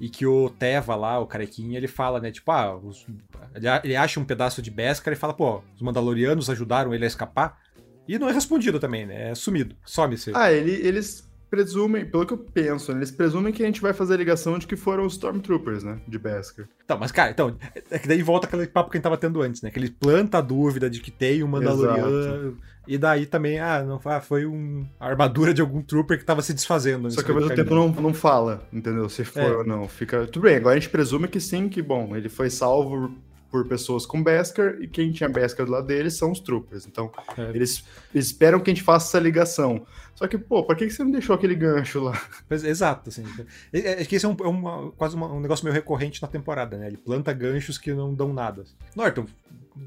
e 0.00 0.08
que 0.08 0.26
o 0.26 0.50
Teva 0.50 0.96
lá, 0.96 1.18
o 1.18 1.26
carequinha, 1.26 1.76
ele 1.76 1.86
fala, 1.86 2.20
né, 2.20 2.30
tipo, 2.30 2.50
ah, 2.50 2.76
os, 2.76 3.06
ele, 3.54 3.66
ele 3.84 3.96
acha 3.96 4.18
um 4.18 4.24
pedaço 4.24 4.60
de 4.60 4.70
Beskar 4.70 5.12
e 5.12 5.16
fala, 5.16 5.34
pô, 5.34 5.62
os 5.74 5.82
Mandalorianos 5.82 6.50
ajudaram 6.50 6.92
ele 6.94 7.04
a 7.04 7.08
escapar. 7.08 7.60
E 8.08 8.18
não 8.18 8.28
é 8.28 8.32
respondido 8.32 8.80
também, 8.80 9.06
né? 9.06 9.30
É 9.30 9.34
sumido. 9.34 9.76
Some-se. 9.84 10.32
Ah, 10.34 10.52
ele, 10.52 10.72
eles 10.72 11.31
presumem, 11.52 12.06
pelo 12.06 12.24
que 12.24 12.32
eu 12.32 12.38
penso, 12.38 12.92
né, 12.92 13.00
eles 13.00 13.10
presumem 13.10 13.52
que 13.52 13.62
a 13.62 13.66
gente 13.66 13.82
vai 13.82 13.92
fazer 13.92 14.14
a 14.14 14.16
ligação 14.16 14.58
de 14.58 14.66
que 14.66 14.74
foram 14.74 15.04
os 15.04 15.12
Stormtroopers, 15.12 15.84
né? 15.84 16.00
De 16.08 16.18
Beskar. 16.18 16.66
Então, 16.82 16.98
mas, 16.98 17.12
cara, 17.12 17.30
então, 17.30 17.54
é 17.90 17.98
que 17.98 18.08
daí 18.08 18.22
volta 18.22 18.46
aquele 18.46 18.66
papo 18.66 18.90
que 18.90 18.96
a 18.96 18.98
gente 18.98 19.04
tava 19.04 19.18
tendo 19.18 19.42
antes, 19.42 19.60
né? 19.60 19.70
Que 19.70 19.78
ele 19.78 19.90
planta 19.90 20.38
a 20.38 20.40
dúvida 20.40 20.88
de 20.88 20.98
que 21.02 21.10
tem 21.10 21.42
um 21.42 21.46
Mandaloriano. 21.46 22.08
Exato. 22.08 22.56
E 22.88 22.96
daí 22.96 23.26
também, 23.26 23.60
ah, 23.60 23.82
não 23.82 24.00
ah, 24.02 24.20
foi 24.22 24.46
um, 24.46 24.88
a 24.98 25.08
armadura 25.08 25.52
de 25.52 25.60
algum 25.60 25.82
trooper 25.82 26.18
que 26.18 26.24
tava 26.24 26.40
se 26.40 26.54
desfazendo. 26.54 27.10
Só 27.10 27.22
que 27.22 27.30
ao 27.30 27.36
mesmo 27.36 27.54
tempo 27.54 27.74
não, 27.74 27.88
não 27.90 28.14
fala, 28.14 28.66
entendeu? 28.72 29.06
Se 29.10 29.22
foi 29.22 29.42
é. 29.42 29.52
ou 29.52 29.66
não. 29.66 29.86
Fica. 29.86 30.26
Tudo 30.26 30.44
bem, 30.44 30.56
agora 30.56 30.74
a 30.74 30.80
gente 30.80 30.90
presume 30.90 31.28
que 31.28 31.38
sim, 31.38 31.68
que 31.68 31.82
bom, 31.82 32.16
ele 32.16 32.30
foi 32.30 32.48
salvo 32.48 33.14
por 33.52 33.68
pessoas 33.68 34.06
com 34.06 34.22
Beskar 34.22 34.80
e 34.80 34.88
quem 34.88 35.12
tinha 35.12 35.28
Beskar 35.28 35.66
do 35.66 35.72
lado 35.72 35.86
deles 35.86 36.14
são 36.14 36.32
os 36.32 36.40
troopers. 36.40 36.86
Então, 36.86 37.12
é. 37.36 37.50
eles, 37.50 37.84
eles, 38.14 38.26
esperam 38.28 38.58
que 38.58 38.70
a 38.70 38.74
gente 38.74 38.82
faça 38.82 39.08
essa 39.08 39.22
ligação. 39.22 39.86
Só 40.14 40.26
que, 40.26 40.38
pô, 40.38 40.64
por 40.64 40.74
que 40.74 40.88
você 40.88 41.04
não 41.04 41.10
deixou 41.10 41.36
aquele 41.36 41.54
gancho 41.54 42.00
lá? 42.00 42.18
Exato, 42.50 43.10
assim. 43.10 43.24
É, 43.70 43.78
é, 43.78 44.02
é 44.02 44.04
que 44.06 44.16
esse 44.16 44.24
é, 44.24 44.28
um, 44.28 44.34
é 44.40 44.48
uma, 44.48 44.90
quase 44.92 45.14
uma, 45.14 45.30
um 45.30 45.38
negócio 45.38 45.64
meio 45.66 45.74
recorrente 45.74 46.22
na 46.22 46.28
temporada, 46.28 46.78
né? 46.78 46.86
Ele 46.86 46.96
planta 46.96 47.30
ganchos 47.34 47.76
que 47.76 47.92
não 47.92 48.14
dão 48.14 48.32
nada. 48.32 48.64
Norton, 48.96 49.26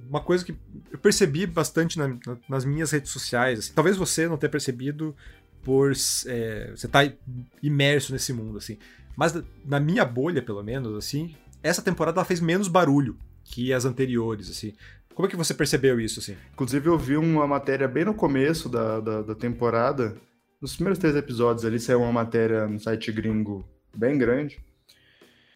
uma 0.08 0.22
coisa 0.22 0.46
que 0.46 0.56
eu 0.92 1.00
percebi 1.00 1.48
bastante 1.48 1.98
na, 1.98 2.08
na, 2.08 2.38
nas 2.48 2.66
minhas 2.66 2.92
redes 2.92 3.12
sociais, 3.12 3.58
assim, 3.58 3.74
talvez 3.74 3.98
você 3.98 4.28
não 4.28 4.38
tenha 4.38 4.50
percebido 4.50 5.16
por 5.64 5.92
é, 6.28 6.72
você 6.76 6.86
estar 6.86 7.10
tá 7.10 7.14
imerso 7.64 8.14
nesse 8.14 8.32
mundo, 8.32 8.60
assim. 8.60 8.78
Mas 9.18 9.34
na 9.66 9.80
minha 9.80 10.06
bolha, 10.06 10.42
pelo 10.42 10.62
menos, 10.62 10.96
assim, 10.96 11.34
essa 11.64 11.82
temporada 11.82 12.20
ela 12.20 12.26
fez 12.26 12.40
menos 12.40 12.68
barulho 12.68 13.18
que 13.46 13.72
as 13.72 13.86
anteriores, 13.86 14.50
assim. 14.50 14.74
Como 15.14 15.28
é 15.28 15.32
que 15.32 15.38
você 15.38 15.54
percebeu 15.54 16.00
isso, 16.00 16.20
assim? 16.20 16.36
Inclusive, 16.54 16.88
eu 16.88 16.98
vi 16.98 17.16
uma 17.16 17.48
matéria 17.48 17.88
bem 17.88 18.04
no 18.04 18.14
começo 18.14 18.68
da, 18.68 19.00
da, 19.00 19.22
da 19.22 19.36
temporada. 19.36 20.18
Nos 20.60 20.76
primeiros 20.76 21.00
três 21.00 21.16
episódios 21.16 21.64
ali 21.64 21.80
saiu 21.80 22.02
uma 22.02 22.12
matéria 22.12 22.68
no 22.68 22.80
site 22.80 23.12
gringo 23.14 23.66
bem 23.96 24.18
grande. 24.18 24.60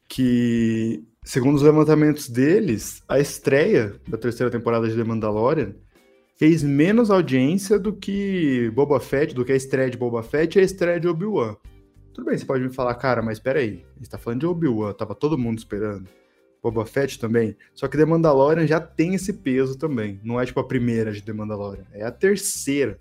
Que, 0.07 1.03
segundo 1.25 1.55
os 1.55 1.61
levantamentos 1.61 2.29
deles, 2.29 3.03
a 3.07 3.19
estreia 3.19 3.99
da 4.07 4.17
terceira 4.17 4.49
temporada 4.49 4.87
de 4.87 4.95
The 4.95 5.03
Mandalorian 5.03 5.73
fez 6.37 6.63
menos 6.63 7.11
audiência 7.11 7.77
do 7.77 7.91
que 7.91 8.71
Boba 8.73 9.01
Fett, 9.01 9.35
do 9.35 9.43
que 9.43 9.51
a 9.51 9.57
estreia 9.57 9.89
de 9.89 9.97
Boba 9.97 10.23
Fett 10.23 10.57
e 10.57 10.61
a 10.61 10.63
estreia 10.63 10.99
de 10.99 11.07
Obi-Wan. 11.07 11.57
Tudo 12.13 12.25
bem, 12.25 12.37
você 12.37 12.45
pode 12.45 12.63
me 12.63 12.73
falar, 12.73 12.95
cara, 12.95 13.21
mas 13.21 13.39
peraí, 13.39 13.83
gente 13.97 14.09
tá 14.09 14.17
falando 14.17 14.39
de 14.39 14.45
Obi-Wan, 14.45 14.93
tava 14.93 15.13
todo 15.13 15.37
mundo 15.37 15.57
esperando. 15.57 16.07
Boba 16.61 16.85
Fett 16.85 17.19
também. 17.19 17.55
Só 17.73 17.87
que 17.87 17.97
The 17.97 18.05
Mandalorian 18.05 18.67
já 18.67 18.79
tem 18.79 19.15
esse 19.15 19.33
peso 19.33 19.77
também. 19.77 20.19
Não 20.23 20.39
é 20.39 20.45
tipo 20.45 20.59
a 20.59 20.67
primeira 20.67 21.11
de 21.11 21.21
The 21.21 21.33
Mandalorian, 21.33 21.85
é 21.93 22.03
a 22.03 22.11
terceira 22.11 22.99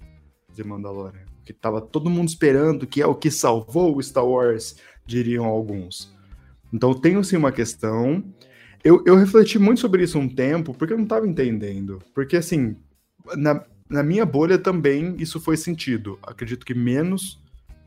de 0.50 0.62
The 0.62 0.68
Mandalorian. 0.68 1.26
Que 1.44 1.52
tava 1.52 1.80
todo 1.80 2.11
mundo 2.11 2.28
esperando, 2.28 2.86
que 2.86 3.00
é 3.00 3.06
o 3.06 3.14
que 3.14 3.30
salvou 3.30 3.96
o 3.96 4.02
Star 4.02 4.26
Wars, 4.26 4.76
diriam 5.06 5.46
alguns. 5.46 6.14
Então 6.72 6.92
tem 6.94 7.22
sim 7.22 7.36
uma 7.36 7.52
questão. 7.52 8.22
Eu, 8.84 9.02
eu 9.06 9.16
refleti 9.16 9.59
muito 9.59 9.80
sobre 9.80 10.04
isso 10.04 10.18
um 10.18 10.28
tempo, 10.28 10.74
porque 10.74 10.92
eu 10.92 10.98
não 10.98 11.06
tava 11.06 11.26
entendendo. 11.26 11.98
Porque 12.14 12.36
assim, 12.36 12.76
na, 13.36 13.64
na 13.88 14.02
minha 14.02 14.26
bolha 14.26 14.59
também 14.59 15.16
isso 15.18 15.40
foi 15.40 15.56
sentido. 15.56 16.18
Acredito 16.22 16.64
que 16.64 16.74
menos 16.74 17.42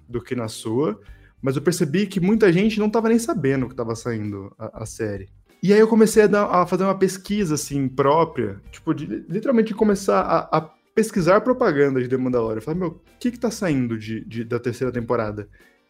do 0.09 0.21
que 0.21 0.35
na 0.35 0.47
sua. 0.47 0.99
Mas 1.41 1.55
eu 1.55 1.61
percebi 1.61 2.05
que 2.05 2.19
muita 2.19 2.51
gente 2.53 2.79
não 2.79 2.89
tava 2.89 3.09
nem 3.09 3.17
sabendo 3.17 3.67
que 3.67 3.75
tava 3.75 3.95
saindo 3.95 4.53
a, 4.59 4.83
a 4.83 4.85
série. 4.85 5.29
E 5.61 5.71
aí 5.71 5.79
eu 5.79 5.87
comecei 5.87 6.23
a, 6.23 6.27
dar, 6.27 6.45
a 6.45 6.65
fazer 6.65 6.83
uma 6.83 6.97
pesquisa, 6.97 7.53
assim, 7.53 7.87
própria, 7.87 8.59
tipo, 8.71 8.93
de, 8.93 9.05
literalmente 9.05 9.75
começar 9.75 10.21
a, 10.21 10.57
a, 10.57 10.61
pesquisar 10.95 11.41
propaganda 11.41 12.01
de 12.01 12.07
The 12.07 12.17
Mandalorian. 12.17 12.61
Falei, 12.61 12.79
meu, 12.79 12.89
o 12.89 13.01
que 13.19 13.31
que 13.31 13.39
tá 13.39 13.51
saindo 13.51 13.97
de, 13.97 14.25
de, 14.25 14.43
da 14.43 14.59
terceira 14.59 14.91
temporada? 14.91 15.47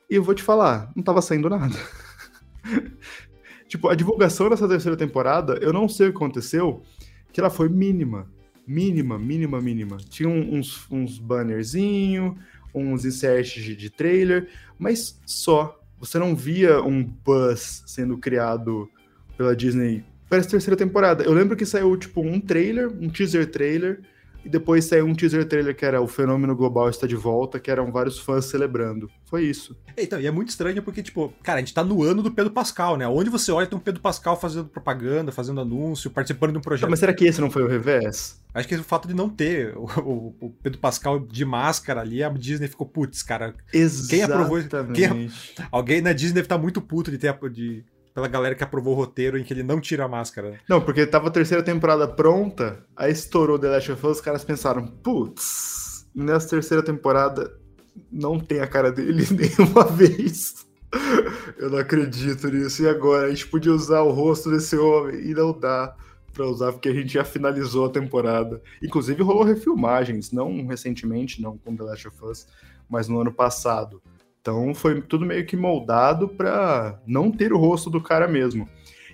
E 0.09 0.15
eu 0.15 0.24
vou 0.24 0.36
te 0.36 0.43
falar, 0.43 0.91
não 0.93 1.01
tava 1.01 1.22
saindo 1.22 1.49
nada. 1.49 1.76
tipo, 3.65 3.88
a 3.88 3.95
divulgação 3.95 4.49
dessa 4.49 4.67
terceira 4.67 4.97
temporada, 4.97 5.57
eu 5.61 5.72
não 5.72 5.88
sei 5.88 6.09
o 6.09 6.11
que 6.11 6.17
aconteceu, 6.17 6.84
que 7.32 7.39
ela 7.39 7.49
foi 7.49 7.69
mínima. 7.69 8.30
Mínima, 8.67 9.17
mínima, 9.17 9.61
mínima. 9.61 9.97
Tinha 9.97 10.30
uns, 10.30 10.86
uns 10.91 11.17
bannerzinho, 11.17 12.38
uns 12.76 13.05
inserts 13.05 13.63
de, 13.63 13.76
de 13.76 13.89
trailer, 13.89 14.49
mas 14.78 15.19
só. 15.26 15.78
Você 15.97 16.17
não 16.17 16.36
via 16.36 16.82
um 16.82 17.03
buzz 17.03 17.84
sendo 17.86 18.17
criado 18.17 18.89
pela 19.42 19.56
Disney 19.56 20.04
para 20.30 20.39
essa 20.39 20.50
terceira 20.50 20.78
temporada. 20.78 21.26
Eu 21.26 21.34
lembro 21.34 21.58
que 21.58 21.66
saiu, 21.66 21.98
tipo, 21.98 22.22
um 22.22 22.39
trailer, 22.39 22.88
um 22.88 23.10
teaser 23.10 23.52
trailer, 23.52 24.00
e 24.46 24.50
depois 24.50 24.86
saiu 24.86 25.06
um 25.06 25.14
teaser 25.14 25.46
trailer 25.46 25.76
que 25.76 25.86
era 25.86 26.02
o 26.02 26.08
fenômeno 26.08 26.56
global 26.56 26.89
está 26.89 27.06
de 27.06 27.16
volta, 27.16 27.60
que 27.60 27.70
eram 27.70 27.92
vários 27.92 28.18
fãs 28.18 28.46
celebrando. 28.46 29.10
Foi 29.26 29.44
isso. 29.44 29.78
Então, 29.98 30.20
e 30.20 30.26
é 30.26 30.32
muito 30.32 30.50
estranho 30.50 30.82
porque, 30.82 31.04
tipo, 31.04 31.34
cara, 31.44 31.58
a 31.58 31.60
gente 31.60 31.74
tá 31.74 31.84
no 31.84 32.02
ano 32.02 32.24
do 32.24 32.32
Pedro 32.32 32.52
Pascal, 32.52 32.98
né? 32.98 33.08
Onde 33.08 33.30
você 33.30 33.52
olha 33.52 33.68
tem 33.68 33.78
um 33.78 33.82
Pedro 33.82 34.02
Pascal 34.02 34.39
fazendo 34.39 34.70
propaganda, 34.70 35.32
fazendo 35.32 35.62
anúncio, 35.62 36.10
participando 36.10 36.54
de 36.54 36.58
um 36.58 36.62
projeto. 36.62 36.89
mas 36.89 37.00
será 37.00 37.14
que 37.14 37.26
esse 37.26 37.42
não 37.42 37.52
foi 37.52 37.64
o 37.64 37.68
revés? 37.68 38.42
Acho 38.54 38.68
que 38.68 38.76
o 38.76 38.84
fato 38.84 39.08
de 39.08 39.14
não 39.14 39.30
ter 39.30 39.78
o, 39.78 39.86
o, 40.02 40.36
o 40.39 40.50
Pedro 40.64 40.80
Pascal 40.80 41.20
de 41.20 41.46
máscara 41.46 42.02
ali, 42.02 42.24
a 42.24 42.30
Disney 42.30 42.68
ficou, 42.68 42.88
putz, 42.88 43.22
cara. 43.22 43.54
Exatamente. 43.72 44.10
Quem 44.10 44.24
aprovou. 44.24 44.60
Quem, 44.94 45.32
alguém 45.72 46.02
na 46.02 46.14
Disney 46.14 46.36
deve 46.36 46.46
estar 46.46 46.58
muito 46.58 46.82
puto 46.82 47.12
de 47.12 47.18
ter. 47.18 47.38
De, 47.52 47.86
pela 48.14 48.28
galera 48.28 48.55
que 48.55 48.64
aprovou 48.64 48.93
o 48.93 48.97
roteiro 48.97 49.38
em 49.38 49.43
que 49.43 49.53
ele 49.53 49.64
não 49.64 49.80
tira 49.80 50.05
a 50.05 50.07
máscara. 50.07 50.59
Não, 50.68 50.82
porque 50.82 51.05
tava 51.05 51.28
a 51.28 51.32
terceira 51.32 51.64
temporada 51.64 52.07
pronta, 52.07 52.86
aí 52.95 53.12
estourou 53.12 53.57
The 53.57 53.70
Last 53.70 53.91
of 53.91 54.05
Us, 54.05 54.18
os 54.18 54.22
caras 54.22 54.43
pensaram, 54.43 54.86
putz, 54.86 56.07
nessa 56.14 56.49
terceira 56.49 56.84
temporada 56.84 57.55
não 58.12 58.39
tem 58.39 58.59
a 58.59 58.68
cara 58.68 58.91
dele 58.91 59.26
nenhuma 59.32 59.86
vez. 59.86 60.66
Eu 61.57 61.70
não 61.70 61.78
acredito 61.78 62.49
nisso. 62.49 62.84
E 62.84 62.88
agora? 62.88 63.28
A 63.28 63.30
gente 63.30 63.47
podia 63.47 63.72
usar 63.72 64.01
o 64.01 64.12
rosto 64.12 64.51
desse 64.51 64.76
homem 64.76 65.30
e 65.30 65.34
não 65.34 65.57
dá 65.57 65.95
para 66.34 66.47
usar, 66.47 66.72
porque 66.72 66.89
a 66.89 66.93
gente 66.93 67.14
já 67.14 67.24
finalizou 67.24 67.86
a 67.86 67.89
temporada. 67.89 68.62
Inclusive 68.82 69.22
rolou 69.22 69.43
refilmagens, 69.43 70.32
não 70.32 70.66
recentemente, 70.66 71.41
não 71.41 71.57
com 71.57 71.76
The 71.76 71.84
Last 71.84 72.07
of 72.07 72.26
Us, 72.26 72.47
mas 72.89 73.07
no 73.07 73.20
ano 73.20 73.32
passado. 73.32 74.01
Então 74.42 74.74
foi 74.74 75.02
tudo 75.02 75.26
meio 75.26 75.46
que 75.46 75.56
moldado 75.56 76.28
para 76.28 77.00
não 77.06 77.32
ter 77.32 77.54
o 77.54 77.58
rosto 77.58 77.89
do 77.89 78.02
cara 78.02 78.28
mesmo. 78.28 78.68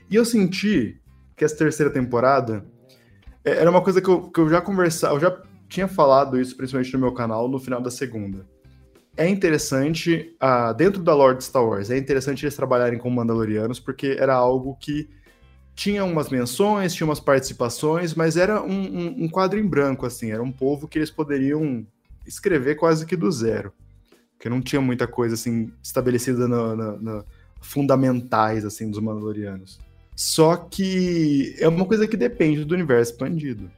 E 0.10 0.16
eu 0.16 0.24
senti 0.24 1.00
que 1.36 1.44
essa 1.44 1.58
terceira 1.58 1.92
temporada 1.92 2.66
é, 3.44 3.52
era 3.52 3.70
uma 3.70 3.82
coisa 3.82 4.02
que 4.02 4.08
eu, 4.08 4.30
que 4.30 4.40
eu 4.40 4.50
já 4.50 4.62
conversava, 4.62 5.16
eu 5.16 5.20
já 5.20 5.42
tinha 5.68 5.88
falado 5.88 6.40
isso 6.40 6.56
principalmente 6.56 6.94
no 6.94 7.00
meu 7.00 7.14
canal 7.14 7.50
no 7.50 7.60
final 7.60 7.82
da 7.82 7.92
segunda. 7.92 8.48
É 9.18 9.28
interessante, 9.28 10.34
uh, 10.42 10.74
dentro 10.74 11.04
da 11.04 11.14
Lord 11.14 11.44
Star 11.44 11.66
Wars, 11.66 11.90
é 11.90 11.98
interessante 11.98 12.46
eles 12.46 12.56
trabalharem 12.56 13.00
com 13.00 13.10
Mandalorianos, 13.10 13.80
porque 13.80 14.16
era 14.18 14.34
algo 14.34 14.78
que 14.80 15.10
tinha 15.76 16.06
umas 16.06 16.30
menções, 16.30 16.94
tinha 16.94 17.06
umas 17.06 17.20
participações, 17.20 18.14
mas 18.14 18.38
era 18.38 18.62
um, 18.62 18.70
um, 18.70 19.24
um 19.24 19.28
quadro 19.28 19.60
em 19.60 19.68
branco, 19.68 20.06
assim, 20.06 20.32
era 20.32 20.42
um 20.42 20.52
povo 20.52 20.88
que 20.88 21.00
eles 21.00 21.12
poderiam 21.12 21.86
escrever 22.26 22.76
quase 22.76 23.06
que 23.06 23.16
do 23.16 23.30
zero 23.32 23.74
porque 24.38 24.50
não 24.50 24.62
tinha 24.62 24.80
muita 24.80 25.08
coisa 25.08 25.34
assim 25.34 25.72
estabelecida 25.84 26.48
no, 26.48 27.26
fundamentais 27.60 28.64
assim 28.64 28.90
dos 28.90 29.00
Mandalorianos. 29.00 29.80
Só 30.16 30.56
que 30.56 31.56
é 31.60 31.68
uma 31.68 31.86
coisa 31.86 32.08
que 32.08 32.16
depende 32.16 32.64
do 32.64 32.74
universo 32.74 33.12
expandido, 33.12 33.70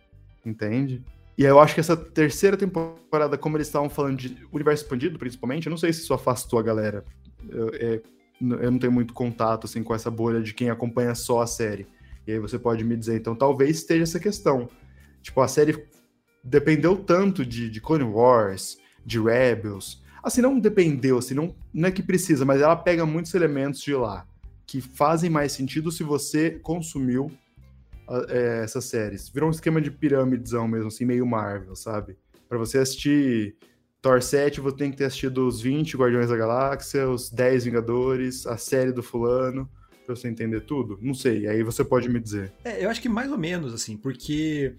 entende? 0.45 1.01
E 1.37 1.43
eu 1.43 1.59
acho 1.59 1.73
que 1.73 1.79
essa 1.79 1.95
terceira 1.95 2.57
temporada, 2.57 3.37
como 3.37 3.55
eles 3.55 3.67
estavam 3.67 3.89
falando 3.89 4.17
de 4.17 4.37
universo 4.51 4.83
expandido, 4.83 5.17
principalmente, 5.17 5.67
eu 5.67 5.71
não 5.71 5.77
sei 5.77 5.93
se 5.93 6.01
isso 6.01 6.13
afastou 6.13 6.59
a 6.59 6.63
galera. 6.63 7.03
Eu, 7.47 7.69
é, 7.73 8.01
eu 8.41 8.71
não 8.71 8.79
tenho 8.79 8.91
muito 8.91 9.13
contato 9.13 9.65
assim 9.65 9.81
com 9.81 9.95
essa 9.95 10.11
bolha 10.11 10.41
de 10.41 10.53
quem 10.53 10.69
acompanha 10.69 11.15
só 11.15 11.41
a 11.41 11.47
série. 11.47 11.87
E 12.27 12.33
aí 12.33 12.39
você 12.39 12.59
pode 12.59 12.83
me 12.83 12.95
dizer, 12.95 13.17
então 13.17 13.35
talvez 13.35 13.77
esteja 13.77 14.03
essa 14.03 14.19
questão. 14.19 14.69
Tipo, 15.21 15.39
a 15.41 15.47
série 15.47 15.85
dependeu 16.43 16.97
tanto 16.97 17.45
de, 17.45 17.69
de 17.69 17.81
Clone 17.81 18.03
Wars, 18.03 18.77
de 19.05 19.19
Rebels, 19.19 20.01
Assim, 20.23 20.41
não 20.41 20.59
dependeu, 20.59 21.17
assim, 21.17 21.33
não, 21.33 21.55
não 21.73 21.87
é 21.87 21.91
que 21.91 22.03
precisa, 22.03 22.45
mas 22.45 22.61
ela 22.61 22.75
pega 22.75 23.05
muitos 23.05 23.33
elementos 23.33 23.81
de 23.81 23.93
lá 23.93 24.25
que 24.65 24.81
fazem 24.81 25.29
mais 25.29 25.51
sentido 25.51 25.91
se 25.91 26.03
você 26.03 26.51
consumiu 26.51 27.31
é, 28.27 28.61
essas 28.63 28.85
séries. 28.85 29.29
Virou 29.29 29.49
um 29.49 29.51
esquema 29.51 29.81
de 29.81 29.89
piramidezão 29.89 30.67
mesmo, 30.67 30.87
assim, 30.87 31.05
meio 31.05 31.25
Marvel, 31.25 31.75
sabe? 31.75 32.17
Para 32.47 32.57
você 32.57 32.77
assistir 32.77 33.55
Thor 34.01 34.21
7, 34.21 34.61
você 34.61 34.77
tem 34.77 34.91
que 34.91 34.97
ter 34.97 35.05
assistido 35.05 35.47
os 35.47 35.61
20 35.61 35.97
Guardiões 35.97 36.29
da 36.29 36.37
Galáxia, 36.37 37.09
os 37.09 37.29
10 37.29 37.65
Vingadores, 37.65 38.45
a 38.47 38.57
série 38.57 38.91
do 38.91 39.03
fulano, 39.03 39.69
pra 40.05 40.15
você 40.15 40.27
entender 40.27 40.61
tudo? 40.61 40.97
Não 41.01 41.13
sei, 41.13 41.47
aí 41.47 41.63
você 41.63 41.83
pode 41.83 42.09
me 42.09 42.19
dizer. 42.19 42.51
É, 42.63 42.83
eu 42.83 42.89
acho 42.89 43.01
que 43.01 43.09
mais 43.09 43.31
ou 43.31 43.37
menos, 43.37 43.73
assim, 43.73 43.97
porque 43.97 44.75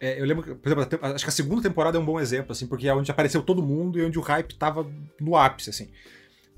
é, 0.00 0.20
eu 0.20 0.24
lembro, 0.24 0.56
por 0.56 0.68
exemplo, 0.68 0.98
acho 1.02 1.24
que 1.24 1.30
a 1.30 1.32
segunda 1.32 1.62
temporada 1.62 1.96
é 1.96 2.00
um 2.00 2.04
bom 2.04 2.20
exemplo, 2.20 2.52
assim, 2.52 2.66
porque 2.66 2.88
é 2.88 2.94
onde 2.94 3.10
apareceu 3.10 3.42
todo 3.42 3.62
mundo 3.62 3.98
e 3.98 4.04
onde 4.04 4.18
o 4.18 4.22
hype 4.22 4.54
tava 4.54 4.86
no 5.20 5.36
ápice, 5.36 5.70
assim. 5.70 5.90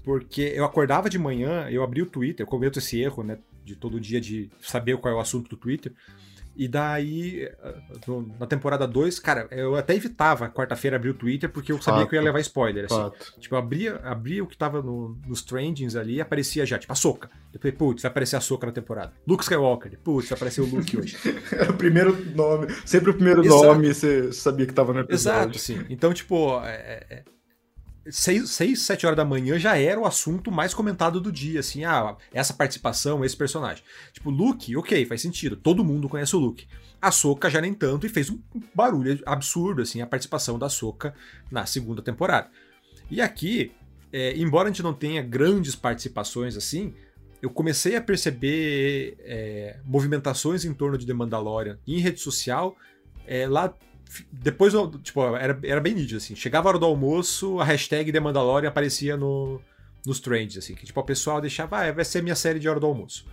Porque 0.05 0.53
eu 0.55 0.65
acordava 0.65 1.11
de 1.11 1.19
manhã, 1.19 1.69
eu 1.69 1.83
abri 1.83 2.03
o 2.03 2.07
Twitter, 2.07 2.45
eu 2.45 2.49
cometo 2.49 2.79
esse 2.79 3.01
erro, 3.01 3.23
né, 3.23 3.39
de 3.65 3.75
todo 3.75 4.01
dia 4.01 4.21
de 4.21 4.51
saber 4.61 4.97
qual 4.99 5.13
é 5.13 5.17
o 5.17 5.21
assunto 5.21 5.49
do 5.51 5.57
Twitter. 5.57 5.93
E 6.57 6.67
daí, 6.67 7.43
eh, 7.45 7.75
na 8.39 8.47
temporada 8.47 8.87
2, 8.87 9.19
cara, 9.19 9.47
eu 9.51 9.77
até 9.77 9.95
evitava 9.95 10.49
quarta-feira 10.49 10.97
abrir 10.97 11.11
o 11.11 11.15
Twitter 11.15 11.51
porque 11.51 11.71
eu 11.71 11.81
sabia 11.83 12.01
Fato. 12.01 12.09
que 12.09 12.17
eu 12.17 12.21
ia 12.21 12.25
levar 12.25 12.41
spoiler. 12.41 12.87
Assim. 12.87 13.11
Tipo, 13.39 13.55
eu 13.55 13.59
abria, 13.59 13.97
abria 13.97 14.43
o 14.43 14.47
que 14.47 14.57
tava 14.57 14.81
no, 14.81 15.19
nos 15.27 15.43
trendings 15.43 15.95
ali 15.95 16.15
e 16.15 16.21
aparecia 16.21 16.65
já, 16.65 16.79
tipo, 16.79 16.93
a 16.93 16.97
Soca. 16.97 17.29
Eu 17.53 17.61
falei, 17.61 17.77
putz, 17.77 18.03
vai 18.03 18.11
aparecer 18.11 18.37
a 18.37 18.41
Soca 18.41 18.67
na 18.67 18.73
temporada. 18.73 19.13
Luke 19.27 19.43
Skywalker. 19.43 19.99
Putz, 20.03 20.31
vai 20.31 20.37
aparecer 20.37 20.63
o 20.63 20.67
Luke 20.67 20.97
hoje. 20.97 21.17
O 21.69 21.75
primeiro 21.75 22.17
nome. 22.35 22.69
Sempre 22.85 23.11
o 23.11 23.15
primeiro 23.15 23.45
Exato. 23.45 23.65
nome 23.65 23.93
você 23.93 24.33
sabia 24.33 24.67
que 24.67 24.73
tava 24.73 24.93
no 24.93 25.01
episódio. 25.01 25.41
Exato, 25.41 25.59
sim. 25.59 25.85
Então, 25.91 26.13
tipo, 26.13 26.61
é, 26.65 27.05
é 27.11 27.25
6, 28.11 28.51
6, 28.51 28.83
7 28.83 29.07
horas 29.07 29.17
da 29.17 29.25
manhã 29.25 29.59
já 29.59 29.77
era 29.77 29.99
o 29.99 30.07
assunto 30.07 30.51
mais 30.51 30.73
comentado 30.73 31.21
do 31.21 31.33
dia, 31.33 31.61
assim, 31.61 31.85
ah, 31.85 32.17
essa 32.33 32.55
participação, 32.55 33.25
esse 33.25 33.37
personagem. 33.37 33.83
Tipo, 34.13 34.31
Luke, 34.31 34.77
ok, 34.77 35.05
faz 35.07 35.23
sentido, 35.23 35.57
todo 35.57 35.85
mundo 35.85 36.09
conhece 36.09 36.35
o 36.37 36.39
Luke. 36.39 36.67
A 37.01 37.11
Soca 37.11 37.51
já 37.51 37.61
nem 37.61 37.75
tanto 37.75 38.07
e 38.07 38.09
fez 38.09 38.31
um 38.31 38.41
barulho 38.75 39.21
absurdo, 39.27 39.83
assim, 39.83 40.01
a 40.01 40.07
participação 40.07 40.59
da 40.59 40.69
Soca 40.69 41.15
na 41.51 41.67
segunda 41.67 42.03
temporada. 42.03 42.49
E 43.11 43.21
aqui, 43.21 43.73
é, 44.13 44.37
embora 44.37 44.69
a 44.69 44.73
gente 44.73 44.83
não 44.83 44.95
tenha 44.95 45.23
grandes 45.23 45.75
participações 45.75 46.57
assim, 46.57 46.95
eu 47.43 47.51
comecei 47.51 47.97
a 47.97 48.01
perceber 48.01 49.17
é, 49.21 49.79
movimentações 49.85 50.65
em 50.65 50.73
torno 50.73 50.97
de 50.97 51.07
The 51.07 51.13
Mandalorian 51.13 51.79
em 51.87 52.01
rede 52.01 52.21
social 52.21 52.77
é, 53.27 53.47
lá 53.47 53.73
depois, 54.31 54.73
tipo, 55.03 55.23
era, 55.37 55.59
era 55.63 55.81
bem 55.81 55.95
nítido, 55.95 56.19
assim. 56.19 56.35
Chegava 56.35 56.69
a 56.69 56.71
hora 56.71 56.79
do 56.79 56.87
almoço, 56.87 57.61
a 57.61 57.65
hashtag 57.65 58.13
The 58.13 58.21
Mandalorian 58.21 58.69
aparecia 58.69 59.17
no, 59.17 59.61
nos 60.07 60.21
trends, 60.21 60.57
assim. 60.57 60.75
Que, 60.75 60.87
tipo, 60.87 60.99
o 60.99 61.05
pessoal 61.05 61.41
deixava, 61.41 61.79
ah, 61.79 61.93
vai 61.93 62.05
ser 62.05 62.23
minha 62.23 62.37
série 62.37 62.59
de 62.59 62.69
hora 62.69 62.81
do 62.81 62.87
almoço. 62.87 63.27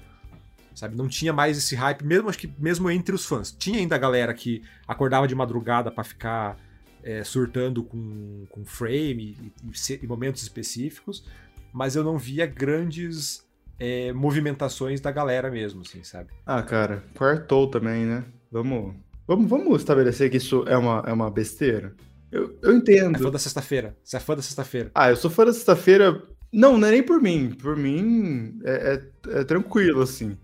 Sabe? 0.76 0.96
Não 0.96 1.08
tinha 1.08 1.32
mais 1.32 1.58
esse 1.58 1.76
hype, 1.76 2.04
mesmo, 2.04 2.30
acho 2.30 2.40
que 2.40 2.52
mesmo 2.58 2.90
entre 2.90 3.14
os 3.14 3.26
fãs. 3.26 3.52
Tinha 3.52 3.78
ainda 3.78 3.96
a 3.96 4.00
galera 4.00 4.34
que 4.34 4.64
acordava 4.88 5.28
de 5.28 5.36
madrugada 5.36 5.92
para 5.92 6.04
ficar 6.04 6.58
é, 7.04 7.24
surtando 7.24 7.84
com, 7.84 8.46
com 8.50 8.66
frame 8.66 9.38
e, 9.40 9.54
e, 10.02 10.08
momentos 10.08 10.42
específicos, 10.42 11.26
mas 11.72 11.96
eu 11.96 12.04
não 12.04 12.18
via 12.18 12.48
grandes 12.48 13.46
é, 13.80 14.12
movimentações 14.14 15.00
da 15.00 15.12
galera 15.12 15.52
mesmo, 15.52 15.82
assim, 15.82 16.04
sabe? 16.04 16.32
Ah, 16.46 16.64
cara, 16.64 17.04
quartou 17.14 17.68
também, 17.68 18.06
né? 18.06 18.24
Vamos 18.52 18.96
Vamos, 19.28 19.50
vamos 19.50 19.80
estabelecer 19.80 20.30
que 20.30 20.38
isso 20.38 20.64
é 20.68 20.78
uma, 20.78 21.04
é 21.08 21.14
uma 21.14 21.32
besteira? 21.32 21.96
Eu, 22.32 22.58
eu 22.62 22.76
entendo. 22.76 23.16
É 23.16 23.20
fã 23.20 23.32
da 23.32 23.40
sexta-feira. 23.40 23.96
Você 24.04 24.18
é 24.18 24.20
fã 24.20 24.36
da 24.36 24.42
sexta-feira. 24.42 24.92
Ah, 24.94 25.10
eu 25.12 25.16
sou 25.16 25.32
fã 25.32 25.46
da 25.46 25.54
sexta-feira. 25.54 26.22
Não, 26.52 26.78
não 26.78 26.88
é 26.88 26.92
nem 26.92 27.04
por 27.04 27.22
mim. 27.22 27.52
Por 27.52 27.78
mim 27.78 28.60
é, 28.66 29.00
é, 29.30 29.40
é 29.40 29.44
tranquilo, 29.44 30.02
assim. 30.02 30.38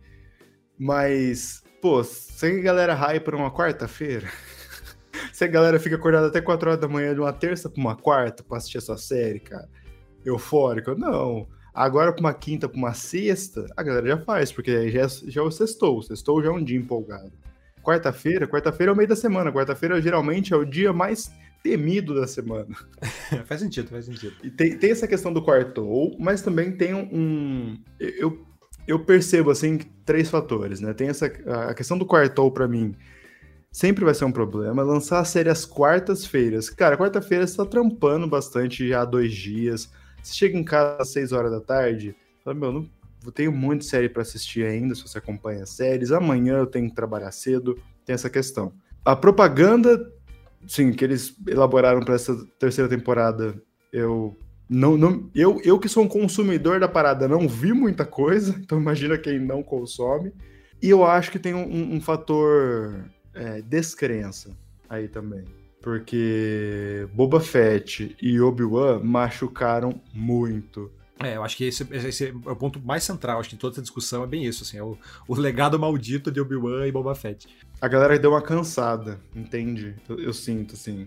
Mas, 0.78 1.62
pô, 1.82 2.04
se 2.04 2.46
a 2.46 2.62
galera 2.62 2.94
hype 2.94 3.28
uma 3.30 3.52
quarta-feira. 3.52 4.30
se 5.34 5.44
a 5.44 5.48
galera 5.48 5.80
fica 5.80 5.96
acordada 5.96 6.28
até 6.28 6.40
4 6.40 6.70
horas 6.70 6.82
da 6.82 6.88
manhã 6.88 7.14
de 7.14 7.20
uma 7.20 7.34
terça 7.34 7.70
pra 7.70 7.82
uma 7.82 7.96
quarta 7.98 8.44
pra 8.44 8.58
assistir 8.58 8.78
essa 8.78 8.96
série, 8.98 9.42
cara. 9.42 9.68
Eufórico. 10.24 10.96
Não. 10.96 11.48
Agora 11.74 12.14
pra 12.14 12.22
uma 12.22 12.34
quinta, 12.34 12.70
pra 12.70 12.78
uma 12.78 12.94
sexta, 12.94 13.66
a 13.76 13.84
galera 13.84 14.08
já 14.08 14.18
faz, 14.20 14.52
porque 14.52 14.72
aí 14.72 14.92
já, 14.92 15.08
já 15.08 15.42
é 15.42 15.44
o 15.44 15.52
sextou. 15.52 15.98
O 15.98 16.04
sextou 16.04 16.42
já 16.42 16.50
é 16.50 16.52
um 16.52 16.64
dia 16.64 16.78
empolgado 16.78 17.32
quarta-feira, 17.90 18.48
quarta-feira 18.48 18.92
é 18.92 18.94
o 18.94 18.96
meio 18.96 19.10
da 19.10 19.16
semana. 19.16 19.52
Quarta-feira 19.52 20.00
geralmente 20.00 20.54
é 20.54 20.58
o 20.58 20.64
dia 20.64 20.94
mais 20.94 21.32
temido 21.64 22.14
da 22.14 22.28
semana. 22.28 22.68
faz 23.46 23.62
sentido, 23.62 23.90
faz 23.90 24.06
sentido. 24.06 24.36
E 24.44 24.52
tem, 24.52 24.78
tem 24.78 24.92
essa 24.92 25.08
questão 25.08 25.34
do 25.34 25.42
quartou, 25.42 26.16
mas 26.20 26.42
também 26.42 26.72
tem 26.72 26.94
um. 26.94 27.78
Eu, 28.00 28.46
eu 28.88 29.00
percebo, 29.04 29.50
assim, 29.50 29.80
três 30.06 30.30
fatores, 30.30 30.80
né? 30.80 30.94
Tem 30.94 31.10
essa. 31.10 31.26
A 31.68 31.74
questão 31.74 31.98
do 31.98 32.06
quartou, 32.06 32.52
para 32.52 32.68
mim, 32.68 32.96
sempre 33.72 34.06
vai 34.06 34.14
ser 34.14 34.26
um 34.26 34.32
problema. 34.32 34.84
Lançar 34.84 35.20
a 35.20 35.26
série 35.26 35.50
às 35.50 35.66
quartas-feiras. 35.66 36.70
Cara, 36.70 36.96
quarta-feira 36.96 37.48
você 37.48 37.58
tá 37.58 37.66
trampando 37.66 38.28
bastante 38.28 38.88
já 38.88 39.02
há 39.02 39.06
dois 39.06 39.34
dias. 39.34 39.92
Você 40.22 40.36
chega 40.36 40.58
em 40.58 40.64
casa 40.64 41.02
às 41.02 41.10
seis 41.10 41.32
horas 41.32 41.52
da 41.52 41.62
tarde, 41.62 42.16
fala, 42.44 42.56
meu, 42.56 42.72
não 42.72 42.99
tenho 43.32 43.52
muita 43.52 43.84
série 43.84 44.10
para 44.10 44.22
assistir 44.22 44.66
ainda, 44.66 44.96
se 44.96 45.02
você 45.02 45.18
acompanha 45.18 45.66
séries. 45.66 46.12
Amanhã 46.12 46.58
eu 46.58 46.68
tenho 46.68 46.90
que 46.90 46.96
trabalhar 46.96 47.32
cedo, 47.32 47.78
tem 48.06 48.14
essa 48.14 48.30
questão. 48.30 48.74
A 49.04 49.16
propaganda, 49.16 50.00
sim, 50.68 50.92
que 50.92 51.04
eles 51.04 51.36
elaboraram 51.48 52.02
para 52.02 52.16
essa 52.16 52.36
terceira 52.58 52.90
temporada 52.90 53.62
Eu 53.92 54.38
não, 54.70 54.98
não 54.98 55.30
eu, 55.34 55.60
eu 55.64 55.80
que 55.80 55.90
sou 55.90 56.04
um 56.04 56.08
consumidor 56.08 56.80
da 56.80 56.88
parada 56.88 57.28
não 57.28 57.48
vi 57.48 57.74
muita 57.74 58.06
coisa, 58.06 58.56
então 58.62 58.80
imagina 58.80 59.18
quem 59.18 59.40
não 59.40 59.64
consome. 59.64 60.32
E 60.82 60.90
eu 60.90 61.04
acho 61.04 61.32
que 61.32 61.40
tem 61.40 61.54
um, 61.54 61.96
um 61.96 62.00
fator 62.00 63.10
é, 63.34 63.62
descrença 63.62 64.52
aí 64.90 65.08
também. 65.08 65.44
Porque 65.82 67.08
Boba 67.14 67.40
Fett 67.40 68.16
e 68.22 68.40
Obi-Wan 68.40 69.02
machucaram 69.02 70.02
muito. 70.14 70.92
É, 71.22 71.36
eu 71.36 71.44
acho 71.44 71.58
que 71.58 71.66
esse, 71.66 71.86
esse, 71.92 72.28
é 72.28 72.50
o 72.50 72.56
ponto 72.56 72.80
mais 72.80 73.04
central, 73.04 73.40
acho 73.40 73.50
que 73.50 73.58
toda 73.58 73.74
essa 73.74 73.82
discussão 73.82 74.24
é 74.24 74.28
bem 74.28 74.46
isso, 74.46 74.64
assim, 74.64 74.78
é 74.78 74.84
o, 74.84 74.98
o 75.28 75.36
legado 75.36 75.78
maldito 75.78 76.32
de 76.32 76.40
Obi-Wan 76.40 76.88
e 76.88 76.92
Boba 76.92 77.14
Fett. 77.14 77.48
A 77.82 77.88
galera 77.88 78.18
deu 78.18 78.32
uma 78.32 78.42
cansada, 78.42 79.20
entende? 79.36 79.96
Eu, 80.08 80.20
eu 80.20 80.34
sinto, 80.34 80.76
assim. 80.76 81.06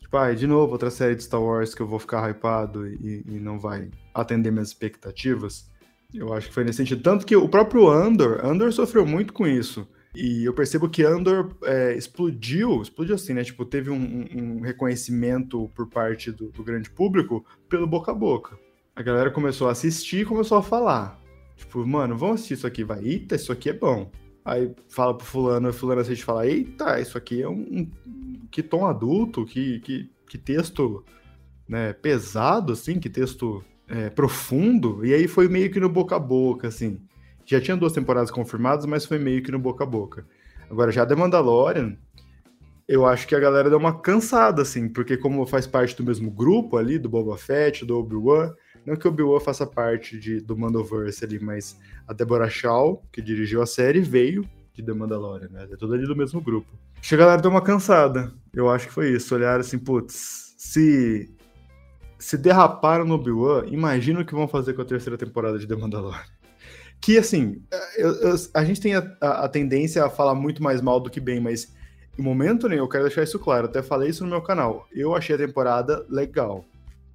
Tipo, 0.00 0.16
ah, 0.16 0.32
de 0.34 0.46
novo, 0.46 0.72
outra 0.72 0.90
série 0.90 1.14
de 1.14 1.22
Star 1.22 1.42
Wars 1.42 1.74
que 1.74 1.82
eu 1.82 1.86
vou 1.86 1.98
ficar 1.98 2.28
hypado 2.30 2.86
e, 2.86 3.22
e 3.26 3.40
não 3.40 3.58
vai 3.58 3.90
atender 4.14 4.50
minhas 4.50 4.68
expectativas. 4.68 5.70
Eu 6.12 6.32
acho 6.32 6.48
que 6.48 6.54
foi 6.54 6.64
nesse 6.64 6.78
sentido. 6.78 7.02
Tanto 7.02 7.26
que 7.26 7.36
o 7.36 7.48
próprio 7.48 7.88
Andor, 7.90 8.44
Andor 8.44 8.72
sofreu 8.72 9.04
muito 9.04 9.32
com 9.32 9.46
isso. 9.46 9.86
E 10.14 10.44
eu 10.44 10.54
percebo 10.54 10.88
que 10.88 11.02
Andor 11.04 11.54
é, 11.62 11.94
explodiu, 11.94 12.80
explodiu 12.80 13.14
assim, 13.14 13.34
né? 13.34 13.44
Tipo, 13.44 13.64
teve 13.64 13.90
um, 13.90 14.26
um 14.34 14.60
reconhecimento 14.60 15.70
por 15.74 15.88
parte 15.88 16.32
do, 16.32 16.50
do, 16.50 16.64
grande 16.64 16.88
público 16.90 17.44
pelo 17.68 17.86
boca 17.86 18.10
a 18.10 18.14
boca. 18.14 18.58
A 18.98 19.02
galera 19.02 19.30
começou 19.30 19.68
a 19.68 19.70
assistir 19.70 20.22
e 20.22 20.24
começou 20.24 20.58
a 20.58 20.62
falar. 20.62 21.22
Tipo, 21.54 21.86
mano, 21.86 22.18
vamos 22.18 22.34
assistir 22.34 22.54
isso 22.54 22.66
aqui, 22.66 22.82
vai. 22.82 22.98
Eita, 22.98 23.36
isso 23.36 23.52
aqui 23.52 23.70
é 23.70 23.72
bom. 23.72 24.10
Aí 24.44 24.74
fala 24.88 25.16
pro 25.16 25.24
fulano, 25.24 25.72
fulano 25.72 26.00
assiste 26.00 26.22
e 26.22 26.24
fala, 26.24 26.44
eita, 26.44 26.98
isso 26.98 27.16
aqui 27.16 27.40
é 27.40 27.48
um, 27.48 27.60
um 27.60 27.90
que 28.50 28.60
tom 28.60 28.86
adulto, 28.86 29.44
que, 29.44 29.78
que, 29.80 30.10
que 30.28 30.36
texto 30.36 31.04
né, 31.68 31.92
pesado, 31.92 32.72
assim, 32.72 32.98
que 32.98 33.08
texto 33.08 33.64
é, 33.86 34.10
profundo, 34.10 35.06
e 35.06 35.14
aí 35.14 35.28
foi 35.28 35.46
meio 35.46 35.70
que 35.70 35.78
no 35.78 35.88
boca 35.88 36.16
a 36.16 36.18
boca, 36.18 36.66
assim. 36.66 37.00
Já 37.46 37.60
tinha 37.60 37.76
duas 37.76 37.92
temporadas 37.92 38.32
confirmadas, 38.32 38.84
mas 38.84 39.06
foi 39.06 39.20
meio 39.20 39.44
que 39.44 39.52
no 39.52 39.60
boca 39.60 39.84
a 39.84 39.86
boca. 39.86 40.26
Agora, 40.68 40.90
já 40.90 41.06
The 41.06 41.14
Mandalorian, 41.14 41.96
eu 42.88 43.06
acho 43.06 43.28
que 43.28 43.34
a 43.36 43.40
galera 43.40 43.70
deu 43.70 43.78
uma 43.78 44.00
cansada, 44.00 44.62
assim, 44.62 44.88
porque 44.88 45.16
como 45.16 45.46
faz 45.46 45.68
parte 45.68 45.94
do 45.94 46.02
mesmo 46.02 46.32
grupo 46.32 46.76
ali, 46.76 46.98
do 46.98 47.08
Boba 47.08 47.36
Fett, 47.36 47.84
do 47.84 47.96
Obi-Wan, 47.96 48.52
não 48.88 48.96
que 48.96 49.06
o 49.06 49.10
Obi-Wan 49.10 49.40
faça 49.40 49.66
parte 49.66 50.18
de, 50.18 50.40
do 50.40 50.56
Mandoverse 50.56 51.24
ali, 51.24 51.38
mas 51.38 51.78
a 52.06 52.12
Deborah 52.12 52.48
Shaw, 52.48 53.02
que 53.12 53.22
dirigiu 53.22 53.62
a 53.62 53.66
série, 53.66 54.00
veio 54.00 54.48
de 54.72 54.82
The 54.82 54.92
Mandalorian, 54.92 55.48
né? 55.50 55.68
É 55.70 55.76
tudo 55.76 55.94
ali 55.94 56.06
do 56.06 56.16
mesmo 56.16 56.40
grupo. 56.40 56.68
Que 57.00 57.14
a 57.14 57.36
deu 57.36 57.50
uma 57.50 57.62
cansada. 57.62 58.32
Eu 58.52 58.70
acho 58.70 58.86
que 58.86 58.92
foi 58.92 59.10
isso. 59.10 59.34
Olharam 59.34 59.60
assim, 59.60 59.78
putz, 59.78 60.54
se 60.56 61.32
se 62.18 62.36
derraparam 62.36 63.04
no 63.04 63.14
Obi-Wan, 63.14 63.66
imagina 63.66 64.20
o 64.20 64.24
que 64.24 64.34
vão 64.34 64.48
fazer 64.48 64.74
com 64.74 64.82
a 64.82 64.84
terceira 64.84 65.16
temporada 65.16 65.58
de 65.58 65.68
The 65.68 65.76
Mandalorian. 65.76 66.20
Que, 67.00 67.16
assim, 67.16 67.62
eu, 67.96 68.12
eu, 68.14 68.34
a 68.52 68.64
gente 68.64 68.80
tem 68.80 68.96
a, 68.96 69.16
a, 69.20 69.44
a, 69.44 69.48
tendência 69.48 70.04
a 70.04 70.10
falar 70.10 70.34
muito 70.34 70.60
mais 70.60 70.80
mal 70.80 70.98
do 70.98 71.08
que 71.08 71.20
bem, 71.20 71.38
mas 71.38 71.72
em 72.18 72.22
momento 72.22 72.68
nenhum, 72.68 72.82
eu 72.82 72.88
quero 72.88 73.04
deixar 73.04 73.22
isso 73.22 73.38
claro, 73.38 73.66
até 73.66 73.82
falei 73.82 74.08
isso 74.08 74.24
no 74.24 74.30
meu 74.30 74.42
canal. 74.42 74.88
Eu 74.92 75.14
achei 75.14 75.36
a 75.36 75.38
temporada 75.38 76.04
legal. 76.08 76.64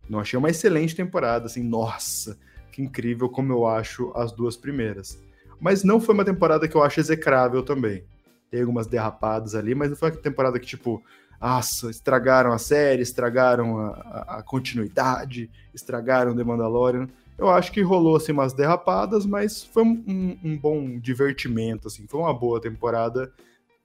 Não 0.10 0.20
achei 0.20 0.38
uma 0.38 0.50
excelente 0.50 0.96
temporada, 0.96 1.46
assim, 1.46 1.64
nossa, 1.64 2.38
que 2.72 2.82
incrível 2.82 3.30
como 3.30 3.52
eu 3.54 3.66
acho 3.66 4.12
as 4.16 4.32
duas 4.32 4.58
primeiras. 4.58 5.22
Mas 5.60 5.84
não 5.84 6.00
foi 6.02 6.14
uma 6.14 6.26
temporada 6.26 6.68
que 6.68 6.76
eu 6.76 6.84
acho 6.84 7.00
execrável 7.00 7.64
também. 7.64 8.04
Tem 8.52 8.62
algumas 8.62 8.86
derrapadas 8.86 9.56
ali, 9.56 9.74
mas 9.74 9.90
não 9.90 9.96
foi 9.96 10.12
uma 10.12 10.18
temporada 10.18 10.60
que, 10.60 10.66
tipo, 10.66 11.02
nossa, 11.44 11.90
estragaram 11.90 12.54
a 12.54 12.58
série, 12.58 13.02
estragaram 13.02 13.78
a, 13.78 13.88
a, 13.90 14.38
a, 14.38 14.44
continuidade, 14.44 15.50
estragaram 15.74 16.36
The 16.36 16.44
Mandalorian. 16.44 17.10
Eu 17.38 17.50
acho 17.50 17.72
que 17.72 17.82
rolou 17.82 18.16
assim 18.16 18.32
umas 18.32 18.54
derrapadas, 18.54 19.26
mas 19.26 19.64
foi 19.64 19.84
um, 19.84 20.38
um, 20.42 20.58
bom 20.58 20.98
divertimento, 21.00 21.88
assim, 21.88 22.08
foi 22.08 22.22
uma 22.22 22.34
boa 22.34 22.62
temporada, 22.62 23.34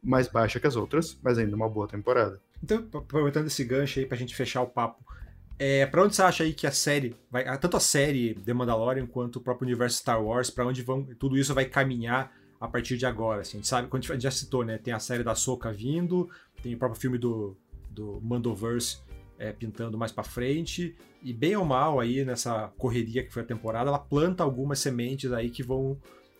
mais 0.01 0.29
baixa 0.29 0.61
que 0.61 0.66
as 0.66 0.77
outras, 0.77 1.19
mas 1.21 1.37
ainda 1.37 1.57
uma 1.57 1.69
boa 1.69 1.89
temporada. 1.89 2.41
Então, 2.62 2.87
aproveitando 2.95 3.47
esse 3.49 3.64
gancho 3.64 3.99
aí 3.99 4.07
pra 4.07 4.16
gente 4.16 4.37
fechar 4.37 4.62
o 4.62 4.66
papo, 4.66 5.03
é, 5.59 5.86
para 5.86 6.02
onde 6.02 6.14
você 6.14 6.22
acha 6.22 6.44
aí 6.44 6.52
que 6.52 6.66
a 6.66 6.72
série 6.72 7.16
vai, 7.30 7.44
tanto 7.59 7.76
a 7.76 7.80
série 7.80 8.34
The 8.34 8.52
Mandalorian 8.52 9.06
quanto 9.06 9.36
o 9.36 9.40
próprio 9.40 9.66
universo 9.66 9.98
Star 9.98 10.22
Wars, 10.22 10.50
para 10.50 10.66
onde 10.66 10.82
vão, 10.82 11.04
tudo 11.18 11.36
isso 11.36 11.54
vai 11.54 11.64
caminhar 11.64 12.32
a 12.61 12.68
partir 12.68 12.96
de 12.96 13.06
agora, 13.06 13.42
assim, 13.42 13.59
a 13.59 13.61
gente 13.61 13.68
sabe, 13.68 13.88
a 13.90 13.96
gente 13.96 14.22
já 14.22 14.30
citou, 14.30 14.64
né, 14.64 14.78
tem 14.78 14.92
a 14.92 14.98
série 14.98 15.22
da 15.22 15.34
Soca 15.34 15.72
vindo, 15.72 16.28
tem 16.62 16.74
o 16.74 16.78
próprio 16.78 17.00
filme 17.00 17.18
do, 17.18 17.56
do 17.90 18.20
Mandoverse 18.20 18.98
é, 19.38 19.52
pintando 19.52 19.96
mais 19.96 20.11
para 20.12 20.24
frente. 20.24 20.94
E 21.22 21.32
bem 21.32 21.56
ou 21.56 21.64
mal 21.64 22.00
aí 22.00 22.24
nessa 22.24 22.72
correria 22.76 23.24
que 23.24 23.32
foi 23.32 23.42
a 23.42 23.46
temporada, 23.46 23.88
ela 23.88 23.98
planta 23.98 24.42
algumas 24.42 24.78
sementes 24.78 25.32
aí 25.32 25.50
que 25.50 25.62
vão 25.62 25.98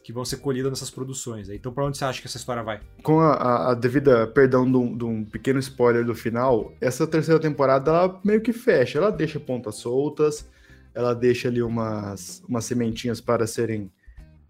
que 0.09 0.13
vão 0.15 0.25
ser 0.25 0.39
colhidas 0.39 0.71
nessas 0.71 0.91
produções. 0.91 1.51
Então, 1.51 1.71
para 1.71 1.85
onde 1.85 1.99
você 1.99 2.05
acha 2.07 2.19
que 2.19 2.27
essa 2.27 2.39
história 2.39 2.63
vai? 2.63 2.81
Com 3.03 3.21
a, 3.21 3.35
a, 3.35 3.71
a 3.73 3.75
devida, 3.75 4.27
perdão 4.27 4.65
de 4.65 4.75
um, 4.75 4.97
de 4.97 5.05
um, 5.05 5.23
pequeno 5.23 5.59
spoiler 5.59 6.03
do 6.03 6.15
final, 6.15 6.73
essa 6.81 7.07
terceira 7.07 7.39
temporada 7.39 7.91
ela 7.91 8.21
meio 8.25 8.41
que 8.41 8.51
fecha, 8.51 8.97
ela 8.97 9.13
deixa 9.13 9.39
pontas 9.39 9.75
soltas, 9.75 10.49
ela 10.95 11.15
deixa 11.15 11.49
ali 11.49 11.63
umas, 11.63 12.43
umas 12.49 12.65
sementinhas 12.65 13.21
para 13.21 13.47
serem 13.47 13.93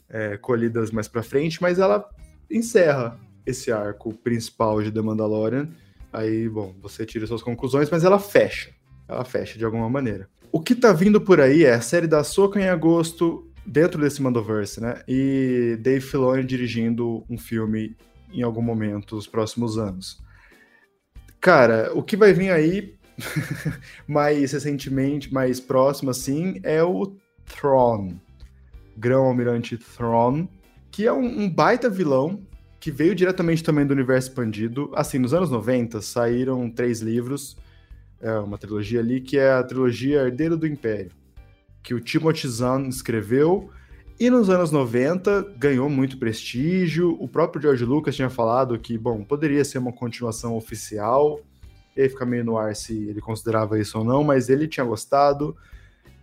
é, 0.08 0.36
colhidas 0.36 0.92
mais 0.92 1.08
para 1.08 1.24
frente, 1.24 1.60
mas 1.60 1.80
ela 1.80 2.08
encerra 2.48 3.18
esse 3.44 3.72
arco 3.72 4.14
principal 4.14 4.80
de 4.80 4.92
The 4.92 5.02
Mandalorian. 5.02 5.70
Aí, 6.12 6.48
bom, 6.48 6.72
você 6.80 7.04
tira 7.04 7.26
suas 7.26 7.42
conclusões, 7.42 7.90
mas 7.90 8.04
ela 8.04 8.20
fecha. 8.20 8.70
Ela 9.08 9.24
fecha 9.24 9.58
de 9.58 9.64
alguma 9.64 9.90
maneira. 9.90 10.28
O 10.52 10.60
que 10.60 10.76
tá 10.76 10.92
vindo 10.92 11.20
por 11.20 11.40
aí 11.40 11.64
é 11.64 11.74
a 11.74 11.80
série 11.80 12.06
da 12.06 12.22
Soca 12.22 12.60
em 12.60 12.68
agosto, 12.68 13.47
dentro 13.68 14.00
desse 14.00 14.22
Mandoverse, 14.22 14.80
né? 14.80 15.02
E 15.06 15.78
Dave 15.80 16.00
Filoni 16.00 16.44
dirigindo 16.44 17.24
um 17.28 17.36
filme 17.36 17.96
em 18.32 18.42
algum 18.42 18.62
momento 18.62 19.14
nos 19.14 19.26
próximos 19.26 19.78
anos. 19.78 20.20
Cara, 21.40 21.92
o 21.94 22.02
que 22.02 22.16
vai 22.16 22.32
vir 22.32 22.50
aí 22.50 22.94
mais 24.08 24.52
recentemente, 24.52 25.32
mais 25.32 25.60
próximo 25.60 26.10
assim, 26.10 26.60
é 26.62 26.82
o 26.82 27.16
Thrawn. 27.44 28.14
Grão-Almirante 28.96 29.76
Thrawn, 29.76 30.48
que 30.90 31.06
é 31.06 31.12
um, 31.12 31.42
um 31.42 31.48
baita 31.48 31.88
vilão 31.88 32.40
que 32.80 32.90
veio 32.90 33.14
diretamente 33.14 33.62
também 33.62 33.86
do 33.86 33.92
universo 33.92 34.28
expandido. 34.28 34.90
Assim, 34.94 35.18
nos 35.18 35.34
anos 35.34 35.50
90 35.50 36.00
saíram 36.00 36.70
três 36.70 37.00
livros, 37.00 37.56
é 38.20 38.32
uma 38.38 38.58
trilogia 38.58 39.00
ali, 39.00 39.20
que 39.20 39.38
é 39.38 39.52
a 39.52 39.62
trilogia 39.62 40.22
Herdeiro 40.22 40.56
do 40.56 40.66
Império, 40.66 41.12
que 41.82 41.94
o 41.94 42.00
Timothy 42.00 42.48
Zahn 42.48 42.88
escreveu, 42.88 43.70
e 44.20 44.28
nos 44.30 44.50
anos 44.50 44.72
90 44.72 45.54
ganhou 45.56 45.88
muito 45.88 46.18
prestígio. 46.18 47.16
O 47.20 47.28
próprio 47.28 47.62
George 47.62 47.84
Lucas 47.84 48.16
tinha 48.16 48.28
falado 48.28 48.78
que, 48.78 48.98
bom, 48.98 49.22
poderia 49.22 49.64
ser 49.64 49.78
uma 49.78 49.92
continuação 49.92 50.56
oficial, 50.56 51.40
e 51.96 52.02
aí 52.02 52.08
fica 52.08 52.26
meio 52.26 52.44
no 52.44 52.58
ar 52.58 52.74
se 52.74 53.08
ele 53.08 53.20
considerava 53.20 53.78
isso 53.78 53.98
ou 53.98 54.04
não, 54.04 54.24
mas 54.24 54.48
ele 54.48 54.66
tinha 54.66 54.84
gostado. 54.84 55.56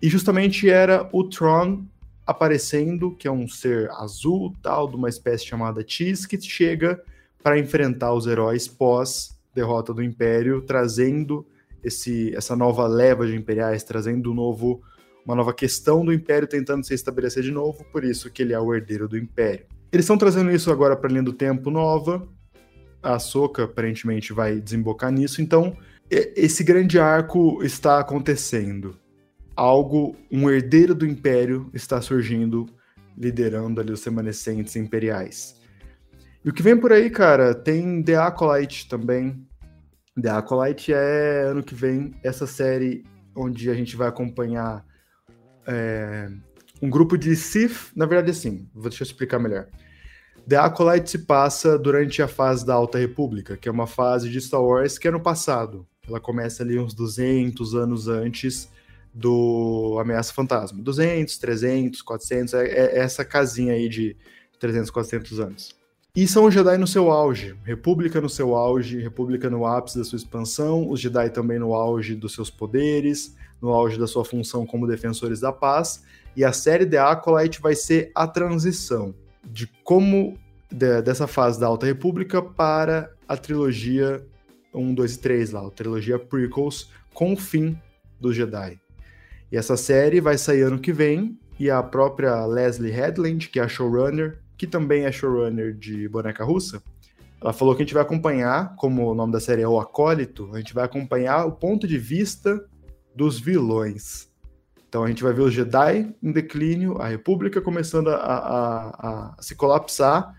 E 0.01 0.09
justamente 0.09 0.69
era 0.69 1.09
o 1.13 1.23
Tron 1.23 1.85
aparecendo, 2.25 3.11
que 3.11 3.27
é 3.27 3.31
um 3.31 3.47
ser 3.47 3.89
azul, 3.91 4.53
tal, 4.61 4.89
de 4.89 4.95
uma 4.95 5.09
espécie 5.09 5.45
chamada 5.45 5.83
Cheese, 5.85 6.27
que 6.27 6.39
chega 6.41 7.01
para 7.41 7.59
enfrentar 7.59 8.13
os 8.13 8.25
heróis 8.25 8.67
pós 8.67 9.35
derrota 9.53 9.93
do 9.93 10.03
Império, 10.03 10.61
trazendo 10.61 11.45
esse, 11.83 12.35
essa 12.35 12.55
nova 12.55 12.85
leva 12.87 13.25
de 13.25 13.35
imperiais, 13.35 13.83
trazendo 13.83 14.31
um 14.31 14.33
novo, 14.33 14.81
uma 15.25 15.35
nova 15.35 15.53
questão 15.53 16.05
do 16.05 16.13
Império 16.13 16.47
tentando 16.47 16.85
se 16.85 16.93
estabelecer 16.93 17.43
de 17.43 17.51
novo, 17.51 17.83
por 17.91 18.03
isso 18.03 18.29
que 18.29 18.41
ele 18.41 18.53
é 18.53 18.59
o 18.59 18.73
herdeiro 18.73 19.07
do 19.07 19.17
Império. 19.17 19.65
Eles 19.91 20.05
estão 20.05 20.17
trazendo 20.17 20.51
isso 20.51 20.71
agora 20.71 20.95
para 20.95 21.09
a 21.09 21.11
linha 21.11 21.23
do 21.23 21.33
tempo 21.33 21.69
nova. 21.69 22.27
A 23.01 23.17
Soca 23.19 23.63
aparentemente 23.63 24.33
vai 24.33 24.59
desembocar 24.59 25.11
nisso, 25.11 25.41
então 25.41 25.75
esse 26.09 26.63
grande 26.63 26.99
arco 26.99 27.63
está 27.63 27.99
acontecendo 27.99 28.95
algo, 29.55 30.15
um 30.31 30.49
herdeiro 30.49 30.93
do 30.93 31.05
império 31.05 31.69
está 31.73 32.01
surgindo, 32.01 32.67
liderando 33.17 33.79
ali 33.79 33.91
os 33.91 34.03
remanescentes 34.03 34.75
imperiais. 34.75 35.61
E 36.43 36.49
o 36.49 36.53
que 36.53 36.61
vem 36.61 36.77
por 36.77 36.91
aí, 36.91 37.09
cara, 37.09 37.55
tem 37.55 38.03
The 38.03 38.17
Acolyte 38.17 38.87
também. 38.87 39.47
The 40.21 40.29
Acolyte 40.29 40.93
é 40.93 41.45
ano 41.47 41.63
que 41.63 41.73
vem 41.73 42.11
essa 42.23 42.45
série 42.45 43.03
onde 43.35 43.69
a 43.69 43.73
gente 43.73 43.95
vai 43.95 44.07
acompanhar 44.07 44.85
é, 45.67 46.29
um 46.81 46.89
grupo 46.89 47.17
de 47.17 47.35
Sith. 47.35 47.91
Na 47.95 48.05
verdade, 48.05 48.31
assim, 48.31 48.67
vou 48.73 48.89
deixa 48.89 49.03
eu 49.03 49.05
explicar 49.05 49.39
melhor. 49.39 49.67
The 50.47 50.57
Acolyte 50.57 51.09
se 51.09 51.19
passa 51.19 51.77
durante 51.77 52.21
a 52.21 52.27
fase 52.27 52.65
da 52.65 52.75
Alta 52.75 52.99
República, 52.99 53.57
que 53.57 53.67
é 53.67 53.71
uma 53.71 53.87
fase 53.87 54.29
de 54.29 54.39
Star 54.39 54.61
Wars 54.61 54.97
que 54.97 55.07
é 55.07 55.11
no 55.11 55.19
passado. 55.19 55.87
Ela 56.07 56.19
começa 56.19 56.61
ali 56.61 56.77
uns 56.77 56.93
200 56.93 57.73
anos 57.73 58.07
antes 58.07 58.69
do 59.11 59.97
Ameaça 59.99 60.33
Fantasma. 60.33 60.83
200, 60.83 61.37
300, 61.37 62.01
400, 62.01 62.53
é, 62.53 62.65
é 62.65 62.99
essa 62.99 63.25
casinha 63.25 63.73
aí 63.73 63.89
de 63.89 64.15
300, 64.59 64.91
400 64.91 65.39
anos. 65.39 65.84
E 66.15 66.25
são 66.25 66.45
os 66.45 66.53
Jedi 66.53 66.77
no 66.77 66.87
seu 66.87 67.11
auge, 67.11 67.57
República 67.65 68.21
no 68.21 68.29
seu 68.29 68.55
auge, 68.55 69.01
República 69.01 69.49
no 69.49 69.65
ápice 69.65 69.97
da 69.97 70.03
sua 70.05 70.15
expansão, 70.15 70.89
os 70.89 71.01
Jedi 71.01 71.29
também 71.29 71.59
no 71.59 71.73
auge 71.73 72.15
dos 72.15 72.33
seus 72.33 72.49
poderes, 72.49 73.35
no 73.61 73.67
auge 73.67 73.99
da 73.99 74.07
sua 74.07 74.23
função 74.23 74.65
como 74.65 74.87
defensores 74.87 75.41
da 75.41 75.51
paz, 75.51 76.05
e 76.33 76.45
a 76.45 76.53
série 76.53 76.85
The 76.85 76.99
Acolyte 76.99 77.61
vai 77.61 77.75
ser 77.75 78.11
a 78.15 78.25
transição 78.25 79.13
de 79.43 79.67
como 79.83 80.37
de, 80.71 81.01
dessa 81.01 81.27
fase 81.27 81.59
da 81.59 81.67
Alta 81.67 81.85
República 81.85 82.41
para 82.41 83.11
a 83.27 83.35
trilogia 83.35 84.25
1, 84.73 84.93
2 84.93 85.15
e 85.15 85.19
3 85.19 85.51
lá, 85.51 85.67
a 85.67 85.69
trilogia 85.69 86.17
prequels, 86.17 86.91
com 87.13 87.33
o 87.33 87.37
fim 87.37 87.77
dos 88.21 88.37
Jedi. 88.37 88.79
E 89.51 89.57
essa 89.57 89.75
série 89.75 90.21
vai 90.21 90.37
sair 90.37 90.61
ano 90.61 90.79
que 90.79 90.93
vem, 90.93 91.37
e 91.59 91.69
a 91.69 91.83
própria 91.83 92.45
Leslie 92.45 92.91
Headland, 92.91 93.49
que 93.49 93.59
é 93.59 93.63
a 93.63 93.67
showrunner, 93.67 94.44
que 94.57 94.67
também 94.67 95.05
é 95.05 95.11
showrunner 95.11 95.73
de 95.73 96.07
Boneca 96.07 96.43
Russa, 96.43 96.81
ela 97.41 97.53
falou 97.53 97.75
que 97.75 97.81
a 97.81 97.85
gente 97.85 97.93
vai 97.93 98.03
acompanhar, 98.03 98.75
como 98.75 99.11
o 99.11 99.15
nome 99.15 99.31
da 99.31 99.39
série 99.39 99.61
é 99.61 99.67
O 99.67 99.79
Acólito, 99.79 100.49
a 100.53 100.57
gente 100.57 100.73
vai 100.73 100.85
acompanhar 100.85 101.45
o 101.45 101.51
ponto 101.51 101.87
de 101.87 101.97
vista 101.97 102.65
dos 103.15 103.39
vilões. 103.39 104.29
Então 104.87 105.03
a 105.03 105.07
gente 105.07 105.23
vai 105.23 105.33
ver 105.33 105.41
os 105.41 105.53
Jedi 105.53 106.15
em 106.23 106.31
declínio, 106.31 106.97
a 107.01 107.07
República 107.07 107.61
começando 107.61 108.09
a, 108.09 108.15
a, 108.15 109.35
a 109.37 109.41
se 109.41 109.55
colapsar, 109.55 110.33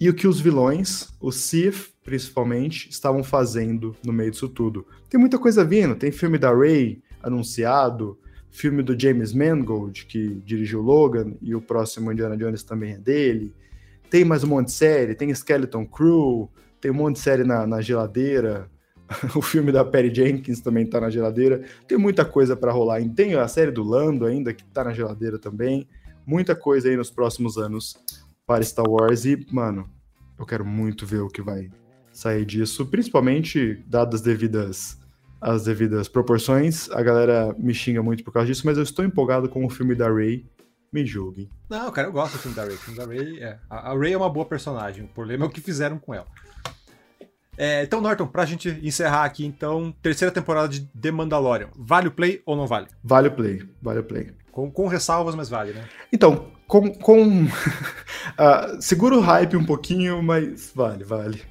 e 0.00 0.08
o 0.08 0.14
que 0.14 0.26
os 0.26 0.40
vilões, 0.40 1.08
os 1.20 1.36
Sith 1.36 1.92
principalmente, 2.04 2.90
estavam 2.90 3.22
fazendo 3.22 3.94
no 4.04 4.12
meio 4.12 4.30
disso 4.30 4.48
tudo. 4.48 4.86
Tem 5.08 5.18
muita 5.18 5.38
coisa 5.38 5.64
vindo, 5.64 5.94
tem 5.94 6.10
filme 6.10 6.38
da 6.38 6.54
Rey 6.54 7.00
anunciado, 7.22 8.18
filme 8.52 8.82
do 8.82 8.98
James 8.98 9.32
Mangold, 9.32 10.04
que 10.06 10.40
dirigiu 10.44 10.82
Logan, 10.82 11.32
e 11.40 11.54
o 11.54 11.60
próximo 11.60 12.12
Indiana 12.12 12.36
Jones 12.36 12.62
também 12.62 12.92
é 12.92 12.98
dele. 12.98 13.52
Tem 14.10 14.24
mais 14.24 14.44
um 14.44 14.48
monte 14.48 14.66
de 14.66 14.72
série, 14.72 15.14
tem 15.14 15.30
Skeleton 15.34 15.86
Crew, 15.86 16.50
tem 16.80 16.90
um 16.90 16.94
monte 16.94 17.16
de 17.16 17.22
série 17.22 17.44
na, 17.44 17.66
na 17.66 17.80
geladeira. 17.80 18.70
o 19.34 19.40
filme 19.40 19.72
da 19.72 19.84
Perry 19.84 20.14
Jenkins 20.14 20.60
também 20.60 20.86
tá 20.86 21.00
na 21.00 21.08
geladeira. 21.08 21.64
Tem 21.88 21.96
muita 21.96 22.24
coisa 22.24 22.54
para 22.54 22.70
rolar. 22.70 23.00
E 23.00 23.08
tem 23.08 23.34
a 23.34 23.48
série 23.48 23.70
do 23.70 23.82
Lando 23.82 24.26
ainda, 24.26 24.52
que 24.52 24.64
tá 24.64 24.84
na 24.84 24.92
geladeira 24.92 25.38
também. 25.38 25.88
Muita 26.26 26.54
coisa 26.54 26.88
aí 26.88 26.96
nos 26.96 27.10
próximos 27.10 27.56
anos 27.56 27.96
para 28.46 28.62
Star 28.62 28.88
Wars. 28.88 29.24
E, 29.24 29.46
mano, 29.50 29.88
eu 30.38 30.44
quero 30.44 30.64
muito 30.64 31.06
ver 31.06 31.20
o 31.20 31.28
que 31.28 31.40
vai 31.40 31.70
sair 32.12 32.44
disso, 32.44 32.84
principalmente 32.84 33.82
dadas 33.86 34.20
devidas 34.20 34.98
as 35.42 35.64
devidas 35.64 36.08
proporções. 36.08 36.88
A 36.92 37.02
galera 37.02 37.54
me 37.58 37.74
xinga 37.74 38.02
muito 38.02 38.22
por 38.22 38.32
causa 38.32 38.46
disso, 38.46 38.64
mas 38.64 38.76
eu 38.76 38.84
estou 38.84 39.04
empolgado 39.04 39.48
com 39.48 39.66
o 39.66 39.68
filme 39.68 39.94
da 39.94 40.08
Ray. 40.08 40.46
Me 40.92 41.04
julguem. 41.04 41.50
Não, 41.68 41.90
cara, 41.90 42.08
eu 42.08 42.12
gosto 42.12 42.34
do 42.34 42.38
filme 42.38 42.54
da 42.54 42.64
Ray. 42.64 42.74
O 42.74 42.78
filme 42.78 42.98
da 42.98 43.06
Ray 43.06 43.42
é. 43.42 43.58
A 43.68 43.94
Ray 43.94 44.12
é 44.12 44.16
uma 44.16 44.30
boa 44.30 44.46
personagem. 44.46 45.04
O 45.04 45.08
problema 45.08 45.44
é 45.44 45.48
o 45.48 45.50
que 45.50 45.60
fizeram 45.60 45.98
com 45.98 46.14
ela. 46.14 46.26
É, 47.56 47.82
então, 47.82 48.00
Norton, 48.00 48.26
pra 48.26 48.46
gente 48.46 48.68
encerrar 48.82 49.24
aqui, 49.24 49.44
então, 49.44 49.94
terceira 50.00 50.32
temporada 50.32 50.68
de 50.68 50.80
The 50.86 51.10
Mandalorian. 51.10 51.68
Vale 51.76 52.08
o 52.08 52.12
play 52.12 52.40
ou 52.46 52.56
não 52.56 52.66
vale? 52.66 52.86
Vale 53.02 53.28
o 53.28 53.32
play, 53.32 53.62
vale 53.80 54.00
o 54.00 54.04
play. 54.04 54.30
Com, 54.50 54.70
com 54.70 54.86
ressalvas, 54.86 55.34
mas 55.34 55.48
vale, 55.48 55.72
né? 55.72 55.84
Então, 56.12 56.50
com. 56.66 56.92
com 56.92 57.44
uh, 57.44 57.48
segura 58.80 59.16
o 59.16 59.20
hype 59.20 59.56
um 59.56 59.64
pouquinho, 59.64 60.22
mas 60.22 60.72
vale, 60.74 61.04
vale. 61.04 61.42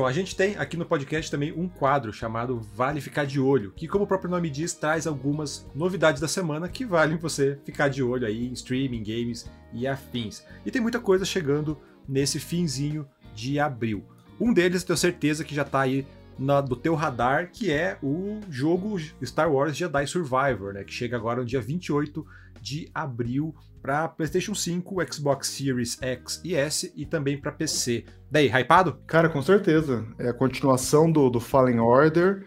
A 0.00 0.12
gente 0.12 0.34
tem 0.34 0.56
aqui 0.56 0.74
no 0.76 0.86
podcast 0.86 1.30
também 1.30 1.52
um 1.52 1.68
quadro 1.68 2.12
chamado 2.12 2.58
Vale 2.74 3.00
Ficar 3.00 3.26
de 3.26 3.38
Olho, 3.38 3.72
que, 3.76 3.86
como 3.86 4.04
o 4.04 4.06
próprio 4.06 4.30
nome 4.30 4.48
diz, 4.48 4.72
traz 4.72 5.06
algumas 5.06 5.66
novidades 5.74 6.20
da 6.20 6.26
semana 6.26 6.66
que 6.66 6.84
valem 6.84 7.18
você 7.18 7.58
ficar 7.62 7.88
de 7.88 8.02
olho 8.02 8.26
aí 8.26 8.48
em 8.48 8.52
streaming, 8.54 9.02
games 9.02 9.50
e 9.72 9.86
afins. 9.86 10.44
E 10.64 10.70
tem 10.70 10.80
muita 10.80 10.98
coisa 10.98 11.26
chegando 11.26 11.78
nesse 12.08 12.40
finzinho 12.40 13.06
de 13.34 13.60
abril. 13.60 14.02
Um 14.40 14.52
deles, 14.52 14.82
tenho 14.82 14.96
certeza 14.96 15.44
que 15.44 15.54
já 15.54 15.62
está 15.62 15.80
aí 15.80 16.06
na, 16.38 16.62
do 16.62 16.74
teu 16.74 16.94
radar, 16.94 17.50
que 17.52 17.70
é 17.70 17.98
o 18.02 18.40
jogo 18.48 18.98
Star 19.22 19.52
Wars 19.52 19.76
Jedi 19.76 20.06
Survivor, 20.06 20.72
né, 20.72 20.84
que 20.84 20.92
chega 20.92 21.16
agora 21.16 21.40
no 21.40 21.46
dia 21.46 21.60
28 21.60 22.26
de 22.62 22.88
abril 22.94 23.54
para 23.82 24.06
PlayStation 24.06 24.54
5, 24.54 25.12
Xbox 25.12 25.48
Series 25.48 25.98
X 26.00 26.40
e 26.44 26.54
S 26.54 26.92
e 26.96 27.04
também 27.04 27.36
para 27.36 27.50
PC. 27.50 28.04
Daí, 28.30 28.46
hypado? 28.46 28.98
Cara, 29.06 29.28
com 29.28 29.42
certeza. 29.42 30.06
É 30.18 30.28
a 30.28 30.32
continuação 30.32 31.10
do, 31.10 31.28
do 31.28 31.40
Fallen 31.40 31.80
Order, 31.80 32.46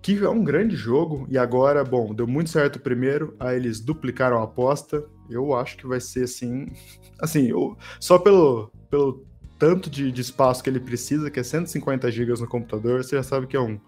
que 0.00 0.16
é 0.24 0.28
um 0.30 0.44
grande 0.44 0.76
jogo. 0.76 1.26
E 1.28 1.36
agora, 1.36 1.82
bom, 1.82 2.14
deu 2.14 2.26
muito 2.26 2.50
certo 2.50 2.76
o 2.76 2.80
primeiro, 2.80 3.34
aí 3.40 3.56
eles 3.56 3.80
duplicaram 3.80 4.38
a 4.38 4.44
aposta. 4.44 5.04
Eu 5.28 5.52
acho 5.54 5.76
que 5.76 5.86
vai 5.86 6.00
ser 6.00 6.24
assim. 6.24 6.68
Assim, 7.20 7.50
eu, 7.50 7.76
só 8.00 8.18
pelo, 8.18 8.72
pelo 8.88 9.26
tanto 9.58 9.90
de, 9.90 10.10
de 10.10 10.22
espaço 10.22 10.64
que 10.64 10.70
ele 10.70 10.80
precisa, 10.80 11.30
que 11.30 11.38
é 11.38 11.42
150 11.42 12.10
GB 12.10 12.32
no 12.40 12.48
computador, 12.48 13.04
você 13.04 13.14
já 13.14 13.22
sabe 13.22 13.46
que 13.46 13.54
é 13.54 13.60
um 13.60 13.78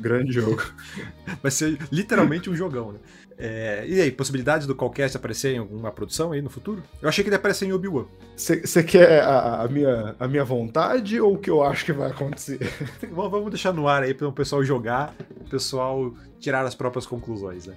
grande 0.00 0.32
jogo. 0.32 0.62
vai 1.42 1.50
ser 1.50 1.78
literalmente 1.92 2.48
um 2.48 2.56
jogão, 2.56 2.92
né? 2.92 2.98
É, 3.38 3.84
e 3.86 4.00
aí, 4.00 4.10
possibilidades 4.10 4.66
do 4.66 4.74
Callcast 4.74 5.16
aparecer 5.16 5.54
em 5.54 5.58
alguma 5.58 5.92
produção 5.92 6.32
aí 6.32 6.42
no 6.42 6.50
futuro? 6.50 6.82
Eu 7.00 7.08
achei 7.08 7.22
que 7.22 7.28
ele 7.28 7.34
ia 7.34 7.38
aparecer 7.38 7.66
em 7.66 7.72
Obi-Wan. 7.72 8.06
Você 8.36 8.82
quer 8.82 9.22
a, 9.22 9.62
a, 9.62 9.68
minha, 9.68 10.16
a 10.18 10.26
minha 10.26 10.44
vontade 10.44 11.20
ou 11.20 11.34
o 11.34 11.38
que 11.38 11.48
eu 11.48 11.62
acho 11.62 11.84
que 11.84 11.92
vai 11.92 12.10
acontecer? 12.10 12.58
Vamos 13.12 13.50
deixar 13.50 13.72
no 13.72 13.86
ar 13.86 14.02
aí 14.02 14.12
para 14.12 14.26
o 14.26 14.32
pessoal 14.32 14.64
jogar, 14.64 15.14
o 15.40 15.48
pessoal 15.48 16.12
tirar 16.40 16.66
as 16.66 16.74
próprias 16.74 17.06
conclusões, 17.06 17.66
né? 17.66 17.76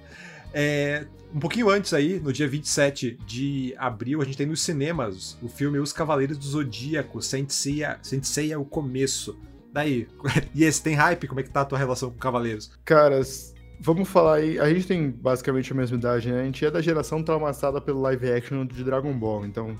É, 0.52 1.06
um 1.34 1.38
pouquinho 1.38 1.70
antes 1.70 1.94
aí, 1.94 2.20
no 2.20 2.32
dia 2.32 2.46
27 2.46 3.18
de 3.24 3.74
abril, 3.78 4.20
a 4.20 4.24
gente 4.24 4.36
tem 4.36 4.46
nos 4.46 4.62
cinemas 4.62 5.38
o 5.40 5.48
filme 5.48 5.78
Os 5.78 5.92
Cavaleiros 5.92 6.36
do 6.36 6.44
Zodíaco, 6.44 7.22
Saint 7.22 7.48
Seiya 7.50 8.58
o 8.58 8.64
começo. 8.64 9.38
Daí, 9.72 10.06
e 10.54 10.64
esse 10.64 10.82
tem 10.82 10.94
hype? 10.94 11.26
Como 11.26 11.40
é 11.40 11.42
que 11.42 11.50
tá 11.50 11.62
a 11.62 11.64
tua 11.64 11.78
relação 11.78 12.10
com 12.10 12.18
Cavaleiros? 12.18 12.70
Caras, 12.84 13.51
vamos 13.82 14.08
falar 14.08 14.36
aí. 14.36 14.58
A 14.58 14.72
gente 14.72 14.86
tem 14.86 15.10
basicamente 15.10 15.72
a 15.72 15.74
mesma 15.74 15.96
idade, 15.96 16.30
né? 16.30 16.40
A 16.40 16.44
gente 16.44 16.64
é 16.64 16.70
da 16.70 16.80
geração 16.80 17.22
traumatizada 17.22 17.80
pelo 17.80 18.00
live 18.00 18.30
action 18.30 18.64
de 18.64 18.82
Dragon 18.84 19.12
Ball, 19.12 19.44
então. 19.44 19.76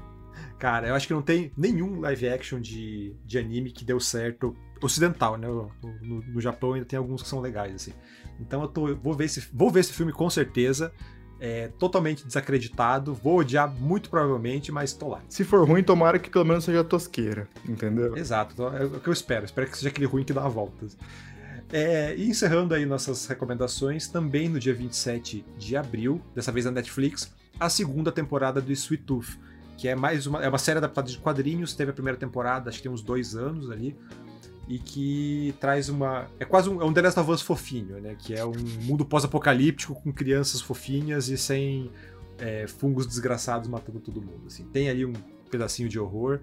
Cara, 0.59 0.88
eu 0.88 0.94
acho 0.94 1.07
que 1.07 1.14
não 1.14 1.22
tem 1.22 1.53
nenhum 1.57 2.00
live 2.00 2.28
action 2.28 2.61
de, 2.61 3.14
de 3.24 3.38
anime 3.38 3.70
que 3.70 3.84
deu 3.84 3.98
certo 3.98 4.55
ocidental, 4.80 5.36
né? 5.36 5.46
No, 5.46 5.70
no, 6.03 6.22
no 6.22 6.40
Japão 6.40 6.74
ainda 6.74 6.86
tem 6.86 6.98
alguns 6.98 7.22
que 7.22 7.28
são 7.28 7.40
legais, 7.40 7.74
assim. 7.74 7.92
Então 8.40 8.62
eu 8.62 8.68
tô, 8.68 8.94
vou, 8.96 9.14
ver 9.14 9.26
esse, 9.26 9.48
vou 9.53 9.70
ver 9.70 9.80
esse 9.80 9.92
filme 9.92 10.12
com 10.12 10.28
certeza. 10.28 10.92
É, 11.44 11.66
totalmente 11.76 12.24
desacreditado, 12.24 13.12
vou 13.12 13.38
odiar 13.38 13.68
muito 13.68 14.09
provavelmente, 14.09 14.70
mas 14.70 14.92
tô 14.92 15.09
lá. 15.09 15.20
Se 15.28 15.42
for 15.42 15.66
ruim, 15.66 15.82
tomara 15.82 16.16
que 16.16 16.30
pelo 16.30 16.44
menos 16.44 16.62
seja 16.62 16.84
tosqueira, 16.84 17.48
entendeu? 17.68 18.16
Exato, 18.16 18.62
é 18.62 18.84
o 18.84 19.00
que 19.00 19.09
eu 19.09 19.12
espero. 19.12 19.44
Espero 19.44 19.68
que 19.68 19.76
seja 19.76 19.88
aquele 19.88 20.07
ruim 20.07 20.22
que 20.22 20.32
dá 20.32 20.46
voltas. 20.46 20.96
É, 21.73 22.14
e 22.16 22.29
encerrando 22.29 22.75
aí 22.75 22.85
nossas 22.85 23.27
recomendações, 23.27 24.07
também 24.07 24.47
no 24.49 24.61
dia 24.61 24.75
27 24.75 25.43
de 25.59 25.75
abril, 25.75 26.20
dessa 26.35 26.53
vez 26.53 26.66
na 26.66 26.70
Netflix, 26.70 27.33
a 27.59 27.70
segunda 27.70 28.12
temporada 28.12 28.61
do 28.61 28.70
Sweet 28.70 29.05
Tooth, 29.05 29.39
que 29.79 29.89
é 29.89 29.95
mais 29.97 30.27
uma, 30.27 30.45
é 30.45 30.49
uma 30.49 30.59
série 30.59 30.79
adaptada 30.79 31.09
de 31.09 31.16
quadrinhos, 31.16 31.75
teve 31.75 31.91
a 31.91 31.95
primeira 31.95 32.18
temporada, 32.18 32.68
acho 32.68 32.79
que 32.79 32.83
tem 32.83 32.93
uns 32.93 33.03
dois 33.03 33.35
anos 33.35 33.70
ali, 33.70 33.97
e 34.68 34.79
que 34.79 35.55
traz 35.61 35.89
uma. 35.89 36.29
É 36.39 36.45
quase 36.45 36.68
um, 36.68 36.81
é 36.81 36.85
um 36.85 36.93
The 36.93 37.03
Last 37.03 37.20
of 37.20 37.31
Us 37.31 37.43
fofinho, 37.43 38.01
né? 38.01 38.16
Que 38.18 38.35
é 38.35 38.45
um 38.45 38.53
mundo 38.83 39.05
pós-apocalíptico 39.05 39.95
com 39.95 40.12
crianças 40.12 40.61
fofinhas 40.61 41.29
e 41.29 41.37
sem 41.37 41.91
é, 42.39 42.66
fungos 42.66 43.07
desgraçados 43.07 43.68
matando 43.68 43.99
todo 43.99 44.20
mundo. 44.20 44.45
Assim. 44.47 44.64
Tem 44.66 44.89
ali 44.89 45.05
um 45.05 45.12
pedacinho 45.51 45.89
de 45.89 45.99
horror. 45.99 46.41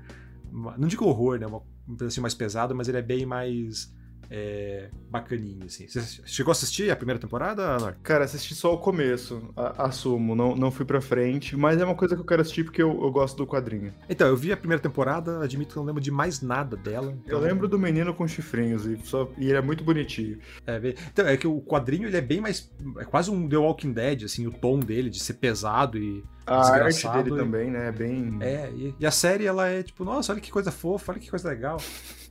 Não 0.52 0.88
digo 0.88 1.06
horror, 1.06 1.40
né? 1.40 1.48
Um 1.88 1.96
pedacinho 1.96 2.22
mais 2.22 2.34
pesado, 2.34 2.76
mas 2.76 2.88
ele 2.88 2.98
é 2.98 3.02
bem 3.02 3.26
mais 3.26 3.92
é, 4.30 4.90
bacaninho, 5.10 5.66
assim. 5.66 5.88
Você 5.88 6.02
chegou 6.26 6.52
a 6.52 6.54
assistir 6.54 6.92
a 6.92 6.96
primeira 6.96 7.20
temporada, 7.20 7.76
Anor? 7.76 7.96
Cara, 8.04 8.26
assisti 8.26 8.54
só 8.54 8.74
o 8.74 8.78
começo, 8.78 9.54
assumo, 9.78 10.36
não, 10.36 10.56
não 10.56 10.72
fui 10.72 10.86
pra 10.86 11.02
frente, 11.02 11.58
mas 11.58 11.80
é 11.80 11.86
uma 11.86 11.96
coisa 11.96 12.16
que 12.16 12.22
eu 12.22 12.26
quero 12.26 12.42
assistir 12.42 12.64
porque 12.64 12.82
eu, 12.82 12.90
eu 12.90 13.12
gosto 13.12 13.38
do 13.38 13.48
quadrinho. 13.48 13.94
Então, 14.08 14.28
eu 14.28 14.38
vi 14.38 14.52
a 14.52 14.58
primeira 14.58 14.82
temporada, 14.82 15.44
admito 15.44 15.72
que 15.72 15.78
não 15.78 15.86
lembro 15.86 16.02
de 16.02 16.12
mais 16.12 16.42
nada 16.42 16.78
dela. 16.78 17.18
Então... 17.26 17.38
Eu 17.38 17.44
lembro 17.44 17.68
do 17.68 17.80
menino 17.80 18.14
com 18.14 18.28
chifrinhos 18.28 18.86
e, 18.86 19.00
só, 19.04 19.30
e 19.38 19.48
ele 19.48 19.58
é 19.58 19.62
muito 19.62 19.84
bonitinho. 19.84 20.38
É, 20.66 20.96
então, 21.12 21.28
é 21.28 21.36
que 21.36 21.48
o 21.48 21.62
quadrinho 21.62 22.08
ele 22.08 22.18
é 22.18 22.22
bem 22.22 22.40
mais. 22.40 22.72
É 22.98 23.06
quase 23.06 23.32
um 23.32 23.48
The 23.48 23.58
Walking 23.58 23.94
Dead, 23.94 24.24
assim, 24.24 24.46
o 24.46 24.52
tom 24.52 24.80
dele 24.80 25.10
de 25.10 25.20
ser 25.20 25.36
pesado 25.36 25.98
e. 25.98 26.24
A 26.46 26.62
arte 26.72 27.08
dele 27.08 27.32
e... 27.32 27.38
também, 27.38 27.70
né? 27.70 27.90
É 27.90 27.92
bem. 27.92 28.38
É, 28.42 28.72
e, 28.74 28.96
e 29.00 29.06
a 29.06 29.12
série 29.12 29.46
ela 29.46 29.68
é 29.68 29.84
tipo, 29.84 30.04
nossa, 30.04 30.32
olha 30.32 30.42
que 30.42 30.52
coisa 30.52 30.72
fofa, 30.72 31.12
olha 31.12 31.22
que 31.22 31.30
coisa 31.30 31.48
legal. 31.48 31.80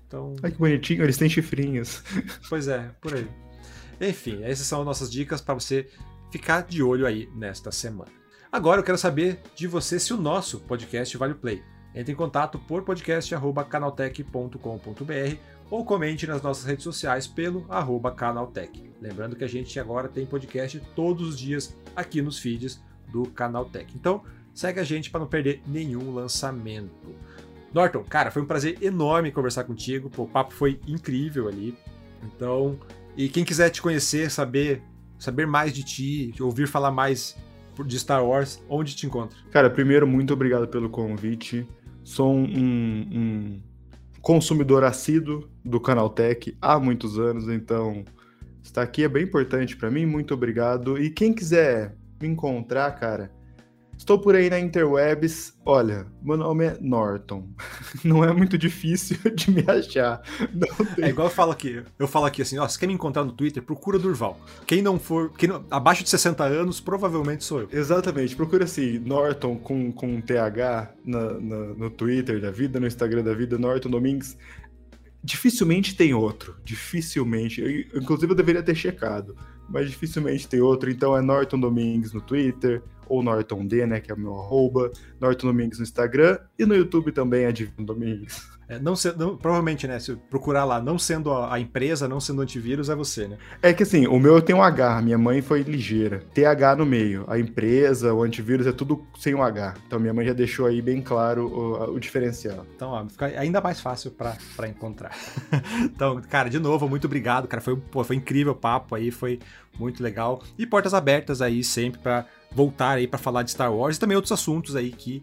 Então... 0.08 0.34
Ai, 0.42 0.50
que 0.50 0.58
bonitinho, 0.58 1.04
eles 1.04 1.16
têm 1.16 1.28
chifrinhos. 1.28 2.02
Pois 2.48 2.66
é, 2.66 2.90
por 3.00 3.14
aí. 3.14 3.28
Enfim, 4.00 4.42
essas 4.42 4.66
são 4.66 4.82
nossas 4.84 5.08
dicas 5.10 5.40
para 5.40 5.54
você 5.54 5.88
ficar 6.32 6.62
de 6.62 6.82
olho 6.82 7.06
aí 7.06 7.30
nesta 7.34 7.70
semana. 7.70 8.10
Agora 8.50 8.80
eu 8.80 8.84
quero 8.84 8.96
saber 8.96 9.42
de 9.54 9.66
você 9.66 10.00
se 10.00 10.14
o 10.14 10.16
nosso 10.16 10.60
podcast 10.60 11.14
vale 11.16 11.34
o 11.34 11.36
play. 11.36 11.62
Entre 11.94 12.12
em 12.12 12.16
contato 12.16 12.58
por 12.58 12.82
podcast.canaltech.com.br 12.82 15.36
ou 15.70 15.84
comente 15.84 16.26
nas 16.26 16.40
nossas 16.40 16.64
redes 16.64 16.84
sociais 16.84 17.26
pelo 17.26 17.66
arroba 17.68 18.10
canaltech. 18.10 18.90
Lembrando 19.00 19.36
que 19.36 19.44
a 19.44 19.48
gente 19.48 19.78
agora 19.78 20.08
tem 20.08 20.24
podcast 20.24 20.80
todos 20.94 21.28
os 21.28 21.38
dias 21.38 21.76
aqui 21.94 22.22
nos 22.22 22.38
feeds 22.38 22.82
do 23.08 23.28
Canal 23.30 23.66
Tech. 23.66 23.94
Então, 23.94 24.24
segue 24.54 24.80
a 24.80 24.84
gente 24.84 25.10
para 25.10 25.20
não 25.20 25.26
perder 25.26 25.60
nenhum 25.66 26.14
lançamento. 26.14 27.14
Norton, 27.72 28.02
cara, 28.04 28.30
foi 28.30 28.42
um 28.42 28.46
prazer 28.46 28.82
enorme 28.82 29.30
conversar 29.30 29.64
contigo. 29.64 30.08
Pô, 30.08 30.22
o 30.22 30.28
papo 30.28 30.54
foi 30.54 30.80
incrível 30.86 31.48
ali. 31.48 31.76
Então, 32.24 32.78
e 33.16 33.28
quem 33.28 33.44
quiser 33.44 33.70
te 33.70 33.82
conhecer, 33.82 34.30
saber, 34.30 34.82
saber 35.18 35.46
mais 35.46 35.72
de 35.72 35.82
ti, 35.82 36.34
ouvir 36.40 36.66
falar 36.66 36.90
mais 36.90 37.36
de 37.86 37.98
Star 37.98 38.24
Wars, 38.24 38.62
onde 38.68 38.96
te 38.96 39.06
encontra? 39.06 39.38
Cara, 39.50 39.70
primeiro, 39.70 40.06
muito 40.06 40.32
obrigado 40.32 40.66
pelo 40.66 40.90
convite. 40.90 41.66
Sou 42.02 42.34
um, 42.34 42.44
um 42.44 43.62
consumidor 44.20 44.82
assíduo 44.82 45.48
do 45.64 45.80
Canal 45.80 46.10
Tech 46.10 46.56
há 46.60 46.78
muitos 46.78 47.18
anos, 47.18 47.48
então 47.48 48.04
estar 48.62 48.82
aqui 48.82 49.04
é 49.04 49.08
bem 49.08 49.24
importante 49.24 49.76
para 49.76 49.90
mim. 49.90 50.06
Muito 50.06 50.34
obrigado. 50.34 50.98
E 50.98 51.10
quem 51.10 51.32
quiser 51.32 51.94
me 52.20 52.28
encontrar, 52.28 52.90
cara, 52.92 53.30
Estou 53.98 54.16
por 54.16 54.36
aí 54.36 54.48
na 54.48 54.60
interwebs. 54.60 55.58
Olha, 55.66 56.06
meu 56.22 56.36
nome 56.36 56.64
é 56.66 56.78
Norton. 56.80 57.48
Não 58.04 58.22
é 58.24 58.32
muito 58.32 58.56
difícil 58.56 59.18
de 59.34 59.50
me 59.50 59.64
achar. 59.66 60.22
Tem... 60.94 61.06
É 61.06 61.08
igual 61.08 61.26
eu 61.26 61.34
falo 61.34 61.50
aqui. 61.50 61.82
Eu 61.98 62.06
falo 62.06 62.24
aqui 62.24 62.42
assim, 62.42 62.58
ó, 62.58 62.68
se 62.68 62.78
quer 62.78 62.86
me 62.86 62.94
encontrar 62.94 63.24
no 63.24 63.32
Twitter, 63.32 63.60
procura 63.60 63.98
Durval. 63.98 64.38
Quem 64.64 64.82
não 64.82 65.00
for, 65.00 65.32
quem 65.32 65.48
não, 65.48 65.64
abaixo 65.68 66.04
de 66.04 66.10
60 66.10 66.44
anos, 66.44 66.80
provavelmente 66.80 67.42
sou 67.42 67.62
eu. 67.62 67.68
Exatamente. 67.72 68.36
Procura 68.36 68.64
assim, 68.64 69.00
Norton 69.00 69.56
com, 69.56 69.90
com 69.90 70.20
TH 70.20 70.92
na, 71.04 71.32
na, 71.34 71.56
no 71.74 71.90
Twitter 71.90 72.40
da 72.40 72.52
vida, 72.52 72.78
no 72.78 72.86
Instagram 72.86 73.24
da 73.24 73.34
vida, 73.34 73.58
Norton 73.58 73.90
Domingues. 73.90 74.38
Dificilmente 75.24 75.96
tem 75.96 76.14
outro. 76.14 76.54
Dificilmente. 76.64 77.60
Eu, 77.60 78.00
inclusive 78.00 78.30
eu 78.30 78.36
deveria 78.36 78.62
ter 78.62 78.76
checado. 78.76 79.36
Mas 79.68 79.90
dificilmente 79.90 80.46
tem 80.46 80.60
outro. 80.60 80.88
Então 80.88 81.16
é 81.16 81.20
Norton 81.20 81.58
Domingues 81.58 82.12
no 82.12 82.20
Twitter 82.20 82.80
ou 83.08 83.22
Norton 83.22 83.66
D, 83.66 83.86
né, 83.86 84.00
que 84.00 84.10
é 84.10 84.14
o 84.14 84.18
meu 84.18 84.38
arroba, 84.38 84.90
Norton 85.20 85.48
Domingues 85.48 85.78
no 85.78 85.84
Instagram 85.84 86.38
e 86.58 86.64
no 86.64 86.74
YouTube 86.74 87.12
também 87.12 87.44
é 87.44 87.52
Divino 87.52 87.86
Domingues. 87.86 88.58
É, 88.68 88.78
não, 88.78 88.92
não, 89.16 89.34
provavelmente, 89.34 89.88
né, 89.88 89.98
se 89.98 90.14
procurar 90.28 90.66
lá, 90.66 90.78
não 90.78 90.98
sendo 90.98 91.32
a, 91.32 91.54
a, 91.54 91.60
empresa, 91.60 92.06
não 92.06 92.20
sendo 92.20 92.42
antivírus, 92.42 92.90
é 92.90 92.94
você, 92.94 93.26
né? 93.26 93.38
É 93.62 93.72
que 93.72 93.82
assim, 93.82 94.06
o 94.06 94.18
meu 94.18 94.42
tem 94.42 94.54
um 94.54 94.62
H, 94.62 95.00
minha 95.00 95.16
mãe 95.16 95.40
foi 95.40 95.62
ligeira. 95.62 96.22
TH 96.34 96.76
no 96.76 96.84
meio. 96.84 97.24
A 97.28 97.38
empresa, 97.38 98.12
o 98.12 98.22
antivírus 98.22 98.66
é 98.66 98.72
tudo 98.72 99.06
sem 99.18 99.34
o 99.34 99.38
um 99.38 99.42
H. 99.42 99.74
Então 99.86 99.98
minha 99.98 100.12
mãe 100.12 100.26
já 100.26 100.34
deixou 100.34 100.66
aí 100.66 100.82
bem 100.82 101.00
claro 101.00 101.46
o, 101.46 101.94
o 101.94 101.98
diferencial. 101.98 102.66
Então, 102.76 102.90
ó, 102.90 103.08
fica 103.08 103.26
ainda 103.26 103.58
mais 103.62 103.80
fácil 103.80 104.10
para 104.10 104.68
encontrar. 104.68 105.16
então, 105.82 106.20
cara, 106.28 106.50
de 106.50 106.58
novo, 106.58 106.86
muito 106.86 107.06
obrigado, 107.06 107.48
cara. 107.48 107.62
Foi, 107.62 107.74
pô, 107.74 108.04
foi 108.04 108.16
incrível 108.16 108.52
o 108.52 108.56
papo 108.56 108.94
aí, 108.94 109.10
foi 109.10 109.38
muito 109.78 110.02
legal. 110.02 110.42
E 110.58 110.66
portas 110.66 110.92
abertas 110.92 111.40
aí 111.40 111.64
sempre 111.64 112.02
para 112.02 112.26
voltar 112.52 112.98
aí 112.98 113.06
para 113.06 113.18
falar 113.18 113.42
de 113.42 113.50
Star 113.50 113.74
Wars 113.74 113.96
e 113.96 114.00
também 114.00 114.16
outros 114.16 114.32
assuntos 114.32 114.74
aí 114.76 114.90
que 114.90 115.22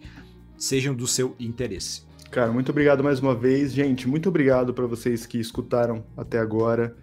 sejam 0.58 0.94
do 0.94 1.08
seu 1.08 1.36
interesse. 1.40 2.04
Cara, 2.32 2.52
muito 2.52 2.70
obrigado 2.70 3.04
mais 3.04 3.20
uma 3.20 3.36
vez, 3.36 3.74
gente. 3.74 4.08
Muito 4.08 4.30
obrigado 4.30 4.74
para 4.74 4.86
vocês 4.86 5.26
que 5.26 5.40
escutaram 5.40 6.04
até 6.18 6.40
agora. 6.40 6.96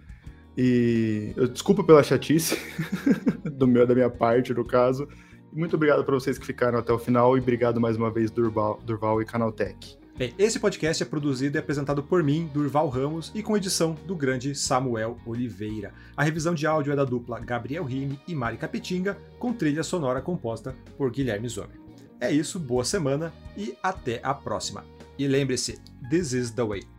E 0.55 1.33
eu 1.35 1.47
desculpa 1.47 1.83
pela 1.83 2.03
chatice 2.03 2.57
do 3.51 3.67
meu 3.67 3.87
da 3.87 3.95
minha 3.95 4.09
parte, 4.09 4.53
no 4.53 4.63
caso. 4.63 5.07
Muito 5.51 5.75
obrigado 5.75 6.03
para 6.03 6.13
vocês 6.13 6.37
que 6.37 6.45
ficaram 6.45 6.79
até 6.79 6.91
o 6.91 6.99
final 6.99 7.37
e 7.37 7.41
obrigado 7.41 7.79
mais 7.79 7.97
uma 7.97 8.11
vez 8.11 8.29
Durval, 8.31 8.79
Durval 8.85 9.21
e 9.21 9.25
Canaltech. 9.25 10.02
Bem, 10.15 10.31
esse 10.37 10.59
podcast 10.59 11.01
é 11.01 11.05
produzido 11.07 11.57
e 11.57 11.59
apresentado 11.59 12.03
por 12.03 12.21
mim, 12.21 12.47
Durval 12.53 12.87
Ramos, 12.87 13.31
e 13.33 13.41
com 13.41 13.57
edição 13.57 13.95
do 14.05 14.15
grande 14.15 14.53
Samuel 14.53 15.17
Oliveira. 15.25 15.91
A 16.15 16.23
revisão 16.23 16.53
de 16.53 16.67
áudio 16.67 16.93
é 16.93 16.95
da 16.95 17.03
dupla 17.03 17.39
Gabriel 17.39 17.83
Rime 17.83 18.19
e 18.27 18.35
Mari 18.35 18.57
Capetinga, 18.57 19.17
com 19.39 19.51
trilha 19.51 19.81
sonora 19.81 20.21
composta 20.21 20.75
por 20.99 21.09
Guilherme 21.09 21.49
Zomer. 21.49 21.81
É 22.21 22.31
isso, 22.31 22.59
boa 22.59 22.85
semana 22.85 23.33
e 23.57 23.75
até 23.81 24.19
a 24.21 24.35
próxima. 24.35 24.85
E 25.17 25.27
lembre-se, 25.27 25.79
this 26.11 26.31
is 26.31 26.51
the 26.51 26.63
way. 26.63 26.92